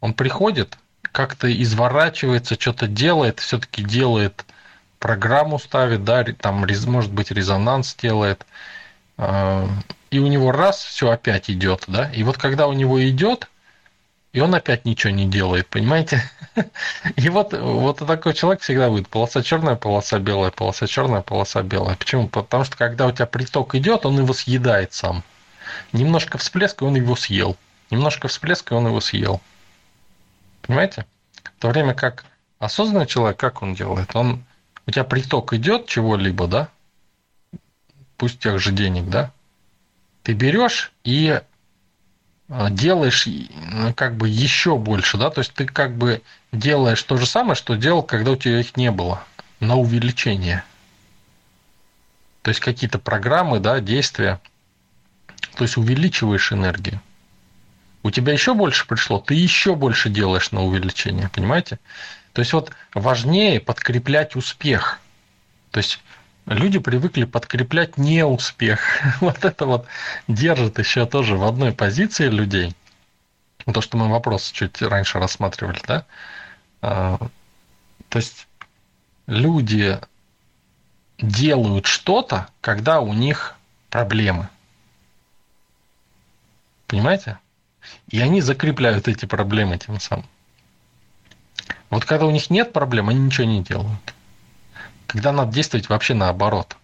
он 0.00 0.14
приходит, 0.14 0.78
как-то 1.02 1.52
изворачивается, 1.62 2.58
что-то 2.58 2.86
делает, 2.86 3.40
все-таки 3.40 3.82
делает 3.82 4.44
программу 4.98 5.58
ставит, 5.58 6.04
да, 6.04 6.24
там, 6.24 6.66
может 6.86 7.12
быть, 7.12 7.30
резонанс 7.30 7.94
делает, 7.96 8.46
а, 9.16 9.66
и 10.10 10.18
у 10.18 10.26
него 10.28 10.52
раз, 10.52 10.84
все 10.84 11.10
опять 11.10 11.50
идет, 11.50 11.84
да, 11.88 12.10
и 12.12 12.22
вот 12.22 12.36
когда 12.36 12.68
у 12.68 12.74
него 12.74 13.02
идет, 13.08 13.48
и 14.32 14.40
он 14.40 14.54
опять 14.54 14.84
ничего 14.84 15.12
не 15.12 15.26
делает, 15.26 15.66
понимаете? 15.68 16.22
И 17.16 17.28
вот, 17.28 17.52
вот 17.52 17.98
такой 17.98 18.34
человек 18.34 18.62
всегда 18.62 18.88
будет 18.88 19.08
полоса 19.08 19.42
черная, 19.42 19.74
полоса 19.74 20.18
белая, 20.18 20.50
полоса 20.50 20.86
черная, 20.86 21.20
полоса 21.20 21.62
белая. 21.62 21.96
Почему? 21.96 22.28
Потому 22.28 22.64
что 22.64 22.76
когда 22.76 23.06
у 23.06 23.12
тебя 23.12 23.26
приток 23.26 23.74
идет, 23.74 24.06
он 24.06 24.18
его 24.18 24.32
съедает 24.32 24.92
сам. 24.92 25.24
Немножко 25.92 26.38
всплеска, 26.38 26.84
он 26.84 26.94
его 26.94 27.16
съел. 27.16 27.56
Немножко 27.90 28.28
всплеска, 28.28 28.74
он 28.74 28.86
его 28.86 29.00
съел. 29.00 29.40
Понимаете? 30.62 31.06
В 31.56 31.60
то 31.60 31.68
время 31.68 31.94
как 31.94 32.24
осознанный 32.58 33.06
человек, 33.06 33.38
как 33.38 33.62
он 33.62 33.74
делает? 33.74 34.14
Он 34.14 34.44
у 34.86 34.90
тебя 34.92 35.04
приток 35.04 35.52
идет 35.52 35.86
чего-либо, 35.86 36.46
да, 36.46 36.68
пусть 38.16 38.38
тех 38.38 38.58
же 38.58 38.72
денег, 38.72 39.08
да, 39.08 39.32
ты 40.22 40.32
берешь 40.32 40.92
и 41.04 41.40
делаешь 42.70 43.26
ну, 43.26 43.94
как 43.94 44.16
бы 44.16 44.28
еще 44.28 44.76
больше, 44.76 45.16
да, 45.16 45.30
то 45.30 45.40
есть 45.40 45.52
ты 45.54 45.66
как 45.66 45.96
бы 45.96 46.22
делаешь 46.52 47.02
то 47.02 47.16
же 47.16 47.26
самое, 47.26 47.54
что 47.54 47.76
делал, 47.76 48.02
когда 48.02 48.32
у 48.32 48.36
тебя 48.36 48.60
их 48.60 48.76
не 48.76 48.90
было, 48.90 49.22
на 49.60 49.76
увеличение. 49.76 50.64
То 52.42 52.48
есть 52.48 52.60
какие-то 52.60 52.98
программы, 52.98 53.60
да, 53.60 53.80
действия, 53.80 54.40
то 55.54 55.62
есть 55.62 55.76
увеличиваешь 55.76 56.52
энергию. 56.52 57.00
У 58.02 58.10
тебя 58.10 58.32
еще 58.32 58.54
больше 58.54 58.86
пришло, 58.86 59.20
ты 59.20 59.34
еще 59.34 59.76
больше 59.76 60.08
делаешь 60.08 60.50
на 60.50 60.64
увеличение, 60.64 61.28
понимаете? 61.28 61.78
То 62.32 62.40
есть 62.40 62.52
вот 62.52 62.72
важнее 62.94 63.60
подкреплять 63.60 64.36
успех. 64.36 65.00
То 65.70 65.78
есть 65.78 66.00
люди 66.50 66.78
привыкли 66.78 67.24
подкреплять 67.24 67.96
неуспех. 67.96 68.80
Вот 69.20 69.44
это 69.44 69.66
вот 69.66 69.86
держит 70.28 70.78
еще 70.78 71.06
тоже 71.06 71.36
в 71.36 71.44
одной 71.44 71.72
позиции 71.72 72.28
людей. 72.28 72.74
То, 73.72 73.80
что 73.80 73.96
мы 73.96 74.08
вопрос 74.08 74.50
чуть 74.50 74.82
раньше 74.82 75.18
рассматривали, 75.18 75.80
да? 75.86 76.04
А, 76.82 77.18
то 78.08 78.18
есть 78.18 78.48
люди 79.26 80.00
делают 81.18 81.86
что-то, 81.86 82.48
когда 82.60 83.00
у 83.00 83.12
них 83.12 83.54
проблемы. 83.90 84.48
Понимаете? 86.86 87.38
И 88.08 88.20
они 88.20 88.40
закрепляют 88.40 89.06
эти 89.06 89.26
проблемы 89.26 89.78
тем 89.78 90.00
самым. 90.00 90.26
Вот 91.90 92.04
когда 92.04 92.26
у 92.26 92.30
них 92.30 92.50
нет 92.50 92.72
проблем, 92.72 93.08
они 93.08 93.20
ничего 93.20 93.46
не 93.46 93.62
делают. 93.62 94.14
Когда 95.10 95.32
надо 95.32 95.52
действовать 95.52 95.88
вообще 95.88 96.14
наоборот. 96.14 96.76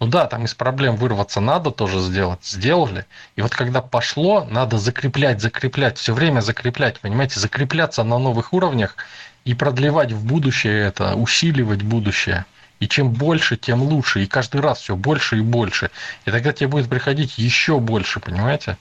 Ну 0.00 0.08
да, 0.08 0.26
там 0.26 0.44
из 0.44 0.54
проблем 0.54 0.96
вырваться 0.96 1.40
надо 1.40 1.70
тоже 1.70 2.00
сделать. 2.00 2.44
Сделали. 2.44 3.06
И 3.36 3.42
вот 3.42 3.54
когда 3.54 3.80
пошло, 3.80 4.44
надо 4.50 4.76
закреплять, 4.78 5.40
закреплять, 5.40 5.96
все 5.96 6.14
время 6.14 6.40
закреплять, 6.40 6.98
понимаете, 6.98 7.38
закрепляться 7.38 8.02
на 8.02 8.18
новых 8.18 8.52
уровнях 8.52 8.96
и 9.44 9.54
продлевать 9.54 10.10
в 10.10 10.26
будущее 10.26 10.82
это, 10.82 11.14
усиливать 11.14 11.82
будущее. 11.82 12.44
И 12.80 12.88
чем 12.88 13.12
больше, 13.12 13.56
тем 13.56 13.82
лучше. 13.82 14.24
И 14.24 14.26
каждый 14.26 14.60
раз 14.60 14.80
все 14.80 14.96
больше 14.96 15.38
и 15.38 15.40
больше. 15.40 15.92
И 16.24 16.32
тогда 16.32 16.52
тебе 16.52 16.66
будет 16.66 16.88
приходить 16.88 17.38
еще 17.38 17.78
больше, 17.78 18.18
понимаете? 18.18 18.78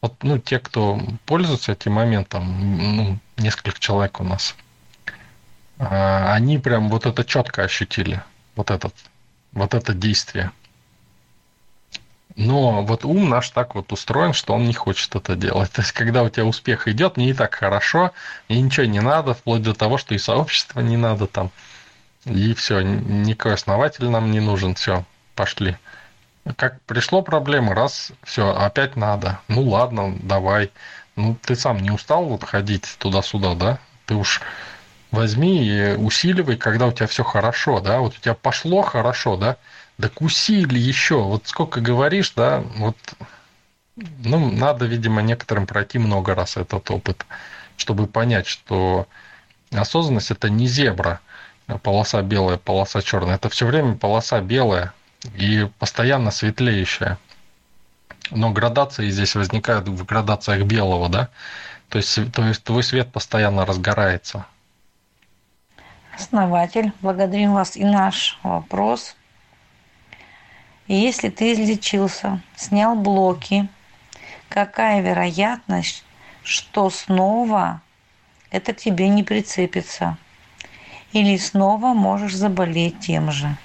Вот, 0.00 0.14
ну, 0.22 0.38
те, 0.38 0.58
кто 0.58 1.00
пользуется 1.26 1.72
этим 1.72 1.92
моментом, 1.92 2.96
ну, 2.96 3.18
несколько 3.36 3.78
человек 3.78 4.20
у 4.20 4.24
нас, 4.24 4.56
они 5.78 6.58
прям 6.58 6.88
вот 6.88 7.06
это 7.06 7.24
четко 7.24 7.62
ощутили, 7.62 8.22
вот 8.56 8.70
этот, 8.70 8.94
вот 9.52 9.74
это 9.74 9.94
действие. 9.94 10.50
Но 12.38 12.84
вот 12.84 13.04
ум 13.04 13.28
наш 13.28 13.50
так 13.50 13.74
вот 13.74 13.92
устроен, 13.92 14.32
что 14.32 14.54
он 14.54 14.64
не 14.64 14.72
хочет 14.72 15.16
это 15.16 15.34
делать. 15.34 15.72
То 15.72 15.82
есть, 15.82 15.92
когда 15.92 16.22
у 16.22 16.28
тебя 16.28 16.44
успех 16.44 16.86
идет, 16.86 17.16
мне 17.16 17.34
так 17.34 17.56
хорошо, 17.56 18.12
мне 18.48 18.62
ничего 18.62 18.86
не 18.86 19.00
надо, 19.00 19.34
вплоть 19.34 19.62
до 19.62 19.74
того, 19.74 19.98
что 19.98 20.14
и 20.14 20.18
сообщество 20.18 20.78
не 20.80 20.96
надо 20.96 21.26
там. 21.26 21.50
И 22.24 22.54
все, 22.54 22.80
никакой 22.80 23.54
основатель 23.54 24.08
нам 24.08 24.30
не 24.30 24.38
нужен, 24.38 24.76
все, 24.76 25.04
пошли. 25.34 25.76
Как 26.56 26.80
пришло 26.82 27.22
проблемы, 27.22 27.74
раз, 27.74 28.12
все, 28.22 28.54
опять 28.54 28.94
надо. 28.94 29.40
Ну 29.48 29.62
ладно, 29.62 30.16
давай. 30.22 30.70
Ну, 31.16 31.36
ты 31.42 31.56
сам 31.56 31.80
не 31.80 31.90
устал 31.90 32.24
вот 32.26 32.44
ходить 32.44 32.96
туда-сюда, 32.98 33.54
да? 33.56 33.78
Ты 34.06 34.14
уж 34.14 34.40
возьми 35.10 35.66
и 35.66 35.94
усиливай, 35.96 36.56
когда 36.56 36.86
у 36.86 36.92
тебя 36.92 37.06
все 37.06 37.24
хорошо, 37.24 37.80
да? 37.80 38.00
Вот 38.00 38.16
у 38.16 38.20
тебя 38.20 38.34
пошло 38.34 38.82
хорошо, 38.82 39.36
да? 39.36 39.56
Так 40.00 40.20
усили 40.22 40.78
еще. 40.78 41.22
Вот 41.22 41.46
сколько 41.48 41.80
говоришь, 41.80 42.32
да, 42.36 42.60
вот 42.76 42.96
Ну, 43.96 44.50
надо, 44.52 44.86
видимо, 44.86 45.22
некоторым 45.22 45.66
пройти 45.66 45.98
много 45.98 46.34
раз 46.34 46.56
этот 46.56 46.90
опыт, 46.90 47.26
чтобы 47.76 48.06
понять, 48.06 48.46
что 48.46 49.08
осознанность 49.72 50.30
это 50.30 50.48
не 50.50 50.66
зебра, 50.68 51.20
полоса 51.82 52.22
белая, 52.22 52.58
полоса 52.58 53.02
черная. 53.02 53.36
Это 53.36 53.48
все 53.48 53.66
время 53.66 53.96
полоса 53.96 54.40
белая 54.40 54.92
и 55.36 55.68
постоянно 55.78 56.30
светлеющая. 56.30 57.18
Но 58.30 58.50
градации 58.52 59.10
здесь 59.10 59.34
возникают 59.34 59.88
в 59.88 60.04
градациях 60.04 60.64
белого, 60.66 61.08
да? 61.08 61.28
То 61.88 61.98
есть, 61.98 62.32
то 62.32 62.44
есть 62.46 62.62
твой 62.64 62.82
свет 62.82 63.12
постоянно 63.12 63.66
разгорается. 63.66 64.46
Основатель, 66.18 66.92
благодарим 67.00 67.54
вас 67.54 67.76
и 67.76 67.84
наш 67.84 68.40
вопрос. 68.42 69.14
Если 70.88 71.28
ты 71.28 71.52
излечился, 71.52 72.40
снял 72.56 72.96
блоки, 72.96 73.68
какая 74.48 75.00
вероятность, 75.00 76.04
что 76.42 76.90
снова 76.90 77.82
это 78.50 78.72
к 78.72 78.78
тебе 78.78 79.08
не 79.08 79.22
прицепится? 79.22 80.18
Или 81.12 81.36
снова 81.36 81.94
можешь 81.94 82.34
заболеть 82.34 82.98
тем 82.98 83.30
же? 83.30 83.56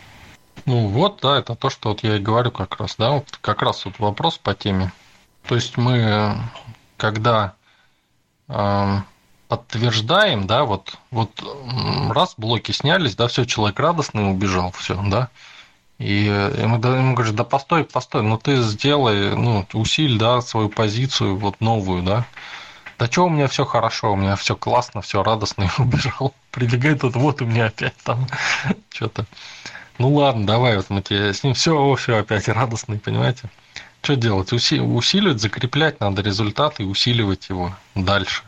Ну 0.65 0.87
вот, 0.89 1.21
да, 1.21 1.39
это 1.39 1.55
то, 1.55 1.71
что 1.71 1.89
вот 1.89 2.03
я 2.03 2.17
и 2.17 2.19
говорю 2.19 2.51
как 2.51 2.79
раз, 2.79 2.95
да, 2.97 3.13
вот 3.13 3.35
как 3.41 3.63
раз 3.63 3.83
вот 3.85 3.97
вопрос 3.97 4.37
по 4.37 4.53
теме. 4.53 4.91
То 5.47 5.55
есть 5.55 5.75
мы, 5.75 6.37
когда 6.97 7.55
э, 8.47 8.97
подтверждаем, 9.47 10.47
да, 10.47 10.63
вот, 10.65 10.97
вот 11.11 11.29
раз 12.09 12.33
блоки 12.37 12.71
снялись, 12.71 13.15
да, 13.15 13.27
все, 13.27 13.45
человек 13.45 13.79
радостный 13.79 14.29
убежал, 14.29 14.71
все, 14.71 15.01
да, 15.05 15.29
и 15.99 16.25
ему, 16.25 16.77
ему 16.77 17.13
говоришь, 17.13 17.33
да 17.33 17.43
постой, 17.43 17.85
постой, 17.85 18.23
ну 18.23 18.37
ты 18.37 18.61
сделай, 18.61 19.35
ну, 19.35 19.65
усиль, 19.73 20.17
да, 20.17 20.41
свою 20.41 20.69
позицию 20.69 21.37
вот 21.37 21.61
новую, 21.61 22.03
да. 22.03 22.25
Да 22.99 23.07
что 23.07 23.25
у 23.25 23.29
меня 23.29 23.47
все 23.47 23.65
хорошо, 23.65 24.13
у 24.13 24.15
меня 24.15 24.35
все 24.35 24.55
классно, 24.55 25.01
все 25.01 25.23
радостно, 25.23 25.63
и 25.63 25.69
убежал. 25.81 26.33
Прибегает 26.51 27.01
тут, 27.01 27.15
вот 27.15 27.41
у 27.41 27.45
меня 27.45 27.67
опять 27.67 27.95
там 28.03 28.27
что-то. 28.89 29.25
Ну 29.97 30.13
ладно, 30.13 30.45
давай, 30.45 30.75
вот 30.77 30.89
мы 30.89 31.01
тебе 31.01 31.33
с 31.33 31.43
ним 31.43 31.53
все, 31.53 31.95
все 31.95 32.17
опять 32.17 32.47
радостный, 32.47 32.99
понимаете? 32.99 33.49
Что 34.01 34.15
делать? 34.15 34.51
Уси, 34.51 34.79
усиливать, 34.79 35.41
закреплять 35.41 35.99
надо 35.99 36.21
результат 36.21 36.79
и 36.79 36.83
усиливать 36.83 37.47
его 37.49 37.73
дальше. 37.95 38.43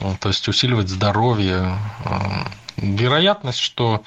Ну, 0.00 0.16
то 0.18 0.28
есть 0.28 0.46
усиливать 0.48 0.88
здоровье. 0.88 1.76
Вероятность, 2.76 3.58
что 3.58 4.02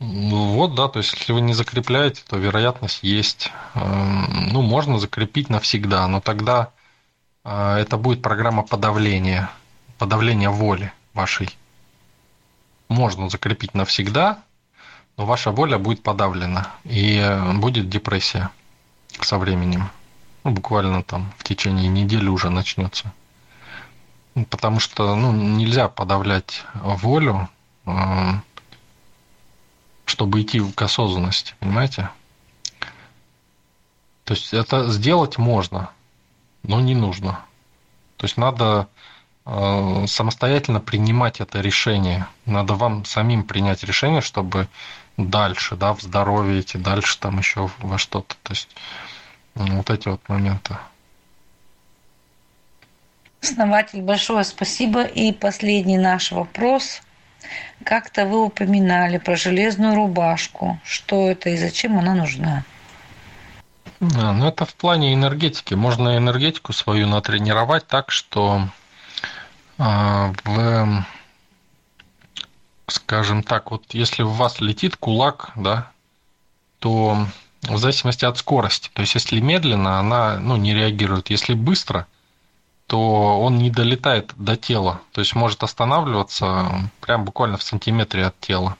ну 0.00 0.54
вот, 0.54 0.74
да, 0.74 0.88
то 0.88 0.98
есть 0.98 1.14
если 1.14 1.32
вы 1.32 1.40
не 1.40 1.54
закрепляете, 1.54 2.22
то 2.26 2.36
вероятность 2.36 3.02
есть. 3.02 3.50
Эм, 3.74 4.48
ну, 4.52 4.60
можно 4.60 4.98
закрепить 4.98 5.48
навсегда, 5.48 6.06
но 6.08 6.20
тогда 6.20 6.72
э, 7.44 7.76
это 7.76 7.96
будет 7.96 8.20
программа 8.20 8.62
подавления, 8.64 9.50
подавления 9.98 10.50
воли 10.50 10.92
вашей. 11.14 11.48
Можно 12.88 13.30
закрепить 13.30 13.74
навсегда, 13.74 14.42
но 15.16 15.24
ваша 15.26 15.52
воля 15.52 15.78
будет 15.78 16.02
подавлена, 16.02 16.74
и 16.84 17.40
будет 17.54 17.88
депрессия 17.88 18.50
со 19.20 19.38
временем. 19.38 19.90
Ну, 20.42 20.50
буквально 20.50 21.02
там 21.02 21.32
в 21.38 21.44
течение 21.44 21.88
недели 21.88 22.28
уже 22.28 22.50
начнется. 22.50 23.12
Потому 24.50 24.80
что 24.80 25.14
ну, 25.14 25.32
нельзя 25.32 25.88
подавлять 25.88 26.64
волю, 26.74 27.48
эм, 27.86 28.42
чтобы 30.06 30.42
идти 30.42 30.60
к 30.60 30.82
осознанности, 30.82 31.54
понимаете? 31.60 32.10
То 34.24 34.34
есть 34.34 34.52
это 34.52 34.90
сделать 34.90 35.38
можно, 35.38 35.90
но 36.62 36.80
не 36.80 36.94
нужно. 36.94 37.44
То 38.16 38.24
есть 38.24 38.36
надо 38.36 38.88
э, 39.44 40.06
самостоятельно 40.06 40.80
принимать 40.80 41.40
это 41.40 41.60
решение. 41.60 42.26
Надо 42.46 42.74
вам 42.74 43.04
самим 43.04 43.44
принять 43.44 43.84
решение, 43.84 44.20
чтобы 44.20 44.68
дальше, 45.16 45.76
да, 45.76 45.94
в 45.94 46.00
здоровье 46.00 46.60
идти, 46.60 46.78
дальше 46.78 47.18
там 47.18 47.38
еще 47.38 47.70
во 47.78 47.98
что-то. 47.98 48.34
То 48.42 48.52
есть 48.52 48.68
вот 49.54 49.90
эти 49.90 50.08
вот 50.08 50.26
моменты. 50.28 50.76
Основатель, 53.44 54.00
большое 54.00 54.44
спасибо. 54.44 55.02
И 55.02 55.32
последний 55.32 55.98
наш 55.98 56.32
вопрос– 56.32 57.00
как-то 57.84 58.26
вы 58.26 58.44
упоминали 58.44 59.18
про 59.18 59.36
железную 59.36 59.94
рубашку. 59.94 60.80
Что 60.84 61.28
это 61.28 61.50
и 61.50 61.56
зачем 61.56 61.98
она 61.98 62.14
нужна? 62.14 62.64
А, 64.00 64.32
ну, 64.32 64.48
это 64.48 64.64
в 64.64 64.74
плане 64.74 65.12
энергетики. 65.14 65.74
Можно 65.74 66.16
энергетику 66.16 66.72
свою 66.72 67.06
натренировать 67.06 67.86
так, 67.86 68.10
что 68.10 68.68
а, 69.78 70.32
в, 70.44 71.04
скажем 72.86 73.42
так, 73.42 73.70
вот 73.70 73.84
если 73.92 74.22
в 74.22 74.32
вас 74.32 74.60
летит 74.60 74.96
кулак, 74.96 75.52
да, 75.54 75.90
то 76.78 77.26
в 77.62 77.78
зависимости 77.78 78.24
от 78.24 78.38
скорости. 78.38 78.90
То 78.92 79.02
есть, 79.02 79.14
если 79.14 79.40
медленно, 79.40 79.98
она 79.98 80.38
ну, 80.38 80.56
не 80.56 80.74
реагирует. 80.74 81.30
Если 81.30 81.54
быстро, 81.54 82.06
то 82.86 83.40
он 83.40 83.56
не 83.58 83.70
долетает 83.70 84.32
до 84.36 84.56
тела, 84.56 85.00
то 85.12 85.20
есть 85.20 85.34
может 85.34 85.62
останавливаться 85.62 86.90
прям 87.00 87.24
буквально 87.24 87.56
в 87.56 87.62
сантиметре 87.62 88.26
от 88.26 88.38
тела, 88.40 88.76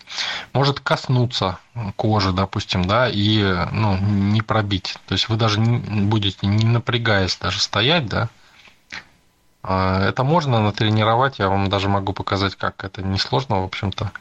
может 0.53 0.81
коснуться 0.81 1.59
кожи, 1.97 2.33
допустим, 2.33 2.85
да, 2.85 3.09
и 3.09 3.43
ну, 3.73 3.97
не 3.97 4.43
пробить. 4.43 4.99
То 5.07 5.15
есть 5.15 5.29
вы 5.29 5.37
даже 5.37 5.59
не 5.59 6.03
будете 6.03 6.47
не 6.47 6.67
напрягаясь 6.67 7.37
даже 7.37 7.61
стоять, 7.61 8.07
да. 8.07 8.29
А, 9.63 10.07
это 10.07 10.23
можно 10.23 10.61
натренировать, 10.61 11.39
я 11.39 11.49
вам 11.49 11.71
даже 11.71 11.89
могу 11.89 12.13
показать, 12.13 12.55
как 12.57 12.85
это 12.85 13.03
несложно, 13.03 13.63
в 13.63 13.65
общем-то, 13.65 14.13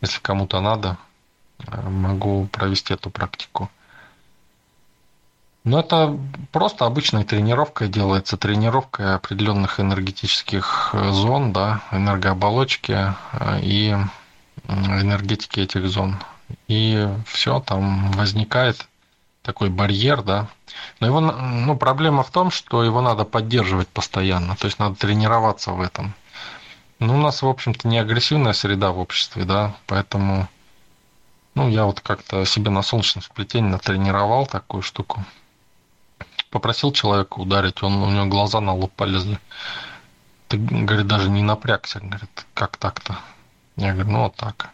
если 0.00 0.20
кому-то 0.20 0.60
надо, 0.60 0.96
э, 1.66 1.88
могу 1.88 2.46
провести 2.46 2.94
эту 2.94 3.10
практику. 3.10 3.68
Ну, 5.64 5.78
это 5.78 6.18
просто 6.52 6.84
обычная 6.84 7.24
тренировка 7.24 7.88
делается, 7.88 8.36
тренировка 8.36 9.14
определенных 9.14 9.80
энергетических 9.80 10.90
э, 10.92 11.10
зон, 11.10 11.54
да, 11.54 11.80
энергооболочки 11.90 13.14
э, 13.32 13.60
и 13.62 13.96
энергетики 14.68 15.60
этих 15.60 15.88
зон. 15.88 16.16
И 16.68 17.08
все, 17.26 17.60
там 17.60 18.12
возникает 18.12 18.86
такой 19.40 19.70
барьер, 19.70 20.22
да. 20.22 20.48
Но 21.00 21.06
его, 21.06 21.20
ну, 21.20 21.76
проблема 21.78 22.24
в 22.24 22.30
том, 22.30 22.50
что 22.50 22.84
его 22.84 23.00
надо 23.00 23.24
поддерживать 23.24 23.88
постоянно, 23.88 24.56
то 24.56 24.66
есть 24.66 24.78
надо 24.78 24.96
тренироваться 24.96 25.72
в 25.72 25.80
этом. 25.80 26.12
Ну, 26.98 27.14
у 27.14 27.18
нас, 27.18 27.40
в 27.40 27.48
общем-то, 27.48 27.88
не 27.88 27.98
агрессивная 27.98 28.52
среда 28.52 28.92
в 28.92 28.98
обществе, 28.98 29.44
да, 29.44 29.74
поэтому, 29.86 30.46
ну, 31.54 31.70
я 31.70 31.86
вот 31.86 32.00
как-то 32.00 32.44
себе 32.44 32.68
на 32.70 32.82
солнечном 32.82 33.22
сплетении 33.22 33.70
натренировал 33.70 34.44
такую 34.46 34.82
штуку 34.82 35.24
попросил 36.54 36.92
человека 36.92 37.40
ударить, 37.40 37.82
он, 37.82 37.94
у 37.96 38.10
него 38.10 38.26
глаза 38.26 38.60
на 38.60 38.72
лоб 38.72 38.92
полезли. 38.92 39.40
Ты, 40.46 40.56
говорит, 40.56 41.08
даже 41.08 41.28
не 41.28 41.42
напрягся. 41.42 41.98
Говорит, 41.98 42.46
как 42.54 42.76
так-то? 42.76 43.18
Я 43.74 43.92
говорю, 43.92 44.10
ну 44.12 44.22
вот 44.22 44.36
так. 44.36 44.70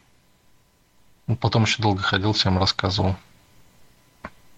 Ну, 1.27 1.36
потом 1.36 1.62
еще 1.62 1.81
долго 1.82 2.02
ходил, 2.02 2.35
всем 2.35 2.59
рассказывал. 2.59 3.16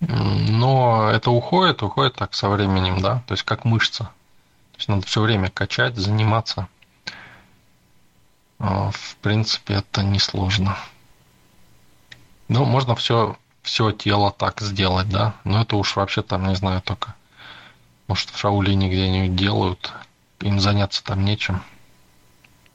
Но 0.00 1.10
это 1.10 1.30
уходит, 1.30 1.84
уходит 1.84 2.16
так 2.16 2.34
со 2.34 2.48
временем, 2.48 3.00
да, 3.00 3.22
то 3.28 3.34
есть 3.34 3.44
как 3.44 3.64
мышца. 3.64 4.10
То 4.72 4.78
есть 4.78 4.88
надо 4.88 5.06
все 5.06 5.20
время 5.20 5.48
качать, 5.48 5.96
заниматься. 5.96 6.66
А, 8.58 8.90
в 8.90 9.16
принципе, 9.22 9.74
это 9.74 10.02
несложно. 10.02 10.76
Ну, 12.48 12.64
можно 12.64 12.96
все 12.96 13.36
все 13.62 13.92
тело 13.92 14.30
так 14.30 14.60
сделать, 14.60 15.08
да. 15.08 15.34
Но 15.44 15.62
это 15.62 15.76
уж 15.76 15.96
вообще 15.96 16.22
там, 16.22 16.46
не 16.48 16.54
знаю, 16.54 16.80
только, 16.82 17.14
может, 18.08 18.30
в 18.30 18.38
Шаулине 18.38 18.88
где-нибудь 18.88 19.36
делают, 19.36 19.92
им 20.40 20.60
заняться 20.60 21.02
там 21.04 21.24
нечем. 21.24 21.62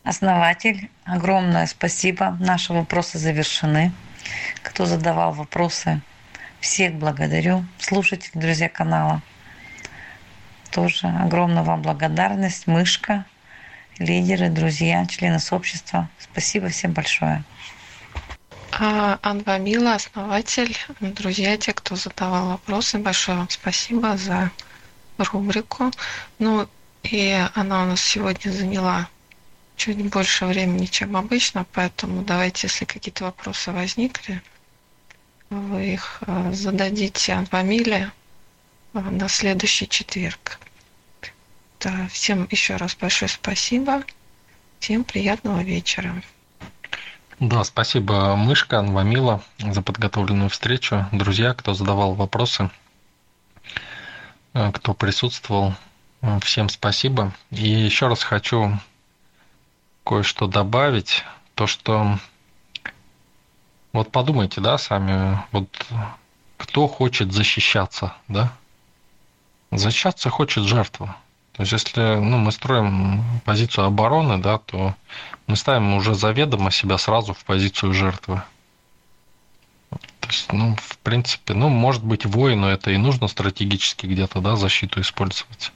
Основатель, 0.04 0.90
огромное 1.04 1.68
спасибо. 1.68 2.38
Наши 2.40 2.72
вопросы 2.72 3.18
завершены. 3.18 3.92
Кто 4.64 4.86
задавал 4.86 5.34
вопросы, 5.34 6.02
всех 6.62 6.96
благодарю. 6.96 7.66
Слушатели, 7.78 8.32
друзья 8.40 8.70
канала, 8.70 9.22
тоже 10.72 11.08
огромная 11.08 11.64
вам 11.64 11.82
благодарность. 11.82 12.68
Мышка, 12.68 13.26
лидеры, 14.00 14.50
друзья, 14.50 15.06
члены 15.06 15.40
сообщества. 15.40 16.08
Спасибо 16.20 16.70
всем 16.70 16.94
большое. 16.94 17.44
А, 18.80 19.18
Анвамила, 19.24 19.96
основатель, 19.96 20.78
друзья, 21.00 21.58
те, 21.58 21.74
кто 21.74 21.96
задавал 21.96 22.50
вопросы, 22.50 23.00
большое 23.00 23.40
вам 23.40 23.50
спасибо 23.50 24.16
за 24.18 24.52
рубрику. 25.18 25.92
Ну, 26.38 26.70
и 27.02 27.44
она 27.56 27.84
у 27.84 27.86
нас 27.88 28.02
сегодня 28.02 28.52
заняла 28.52 29.10
чуть 29.78 29.98
больше 30.12 30.46
времени, 30.46 30.86
чем 30.86 31.18
обычно, 31.18 31.66
поэтому 31.74 32.22
давайте, 32.22 32.68
если 32.68 32.86
какие-то 32.86 33.24
вопросы 33.24 33.72
возникли, 33.72 34.44
вы 35.50 35.94
их 35.94 36.20
а, 36.28 36.52
зададите 36.54 37.34
Анвамиле 37.34 38.12
на 38.94 39.28
следующий 39.28 39.90
четверг. 39.90 40.60
Да, 41.80 42.08
всем 42.12 42.48
еще 42.52 42.76
раз 42.76 42.94
большое 42.94 43.30
спасибо. 43.30 44.04
Всем 44.80 45.04
приятного 45.04 45.64
вечера. 45.64 46.22
Да, 47.40 47.64
спасибо, 47.64 48.36
Мышка, 48.36 48.80
Анвамила, 48.80 49.44
за 49.60 49.84
подготовленную 49.84 50.50
встречу. 50.50 51.06
Друзья, 51.12 51.54
кто 51.54 51.76
задавал 51.76 52.16
вопросы, 52.16 52.72
кто 54.54 54.96
присутствовал, 54.96 55.76
всем 56.42 56.68
спасибо. 56.68 57.32
И 57.52 57.70
еще 57.70 58.08
раз 58.08 58.24
хочу 58.24 58.80
кое-что 60.04 60.48
добавить. 60.48 61.24
То, 61.54 61.68
что 61.68 62.18
вот 63.94 64.12
подумайте, 64.12 64.60
да, 64.60 64.80
сами, 64.80 65.40
вот 65.52 65.70
кто 66.58 66.88
хочет 66.88 67.32
защищаться, 67.32 68.16
да? 68.28 68.52
Защищаться 69.70 70.32
хочет 70.32 70.64
жертва. 70.64 71.16
То 71.58 71.64
есть, 71.64 71.74
если 71.74 72.16
ну, 72.18 72.38
мы 72.38 72.52
строим 72.52 73.24
позицию 73.44 73.86
обороны, 73.86 74.38
да, 74.38 74.60
то 74.60 74.96
мы 75.48 75.56
ставим 75.56 75.96
уже 75.96 76.14
заведомо 76.14 76.70
себя 76.70 77.00
сразу 77.00 77.34
в 77.34 77.44
позицию 77.46 77.94
жертвы. 77.94 78.44
То 79.90 80.28
есть, 80.28 80.54
ну, 80.54 80.76
в 80.76 80.98
принципе, 81.00 81.56
ну, 81.56 81.70
может 81.70 82.04
быть, 82.04 82.28
воину 82.28 82.68
это 82.68 82.92
и 82.92 82.98
нужно 82.98 83.28
стратегически 83.28 84.06
где-то, 84.06 84.40
да, 84.40 84.56
защиту 84.56 85.02
использовать. 85.02 85.72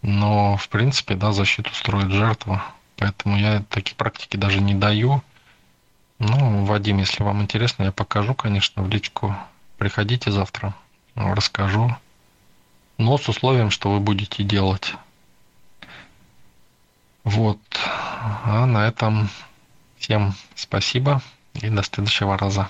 Но, 0.00 0.56
в 0.56 0.70
принципе, 0.70 1.14
да, 1.14 1.32
защиту 1.32 1.74
строит 1.74 2.10
жертва. 2.10 2.64
Поэтому 2.96 3.36
я 3.36 3.62
такие 3.68 3.96
практики 3.96 4.38
даже 4.38 4.62
не 4.62 4.74
даю. 4.74 5.22
Ну, 6.20 6.64
Вадим, 6.64 6.98
если 6.98 7.22
вам 7.22 7.42
интересно, 7.42 7.82
я 7.84 7.92
покажу, 7.92 8.34
конечно, 8.34 8.82
в 8.82 8.88
личку. 8.88 9.36
Приходите 9.76 10.30
завтра, 10.30 10.74
расскажу. 11.16 11.94
Но 12.98 13.18
с 13.18 13.28
условием, 13.28 13.70
что 13.70 13.90
вы 13.90 14.00
будете 14.00 14.44
делать. 14.44 14.94
Вот. 17.24 17.58
А 18.44 18.66
на 18.66 18.86
этом 18.86 19.28
всем 19.96 20.34
спасибо 20.54 21.22
и 21.54 21.68
до 21.68 21.82
следующего 21.82 22.36
раза. 22.36 22.60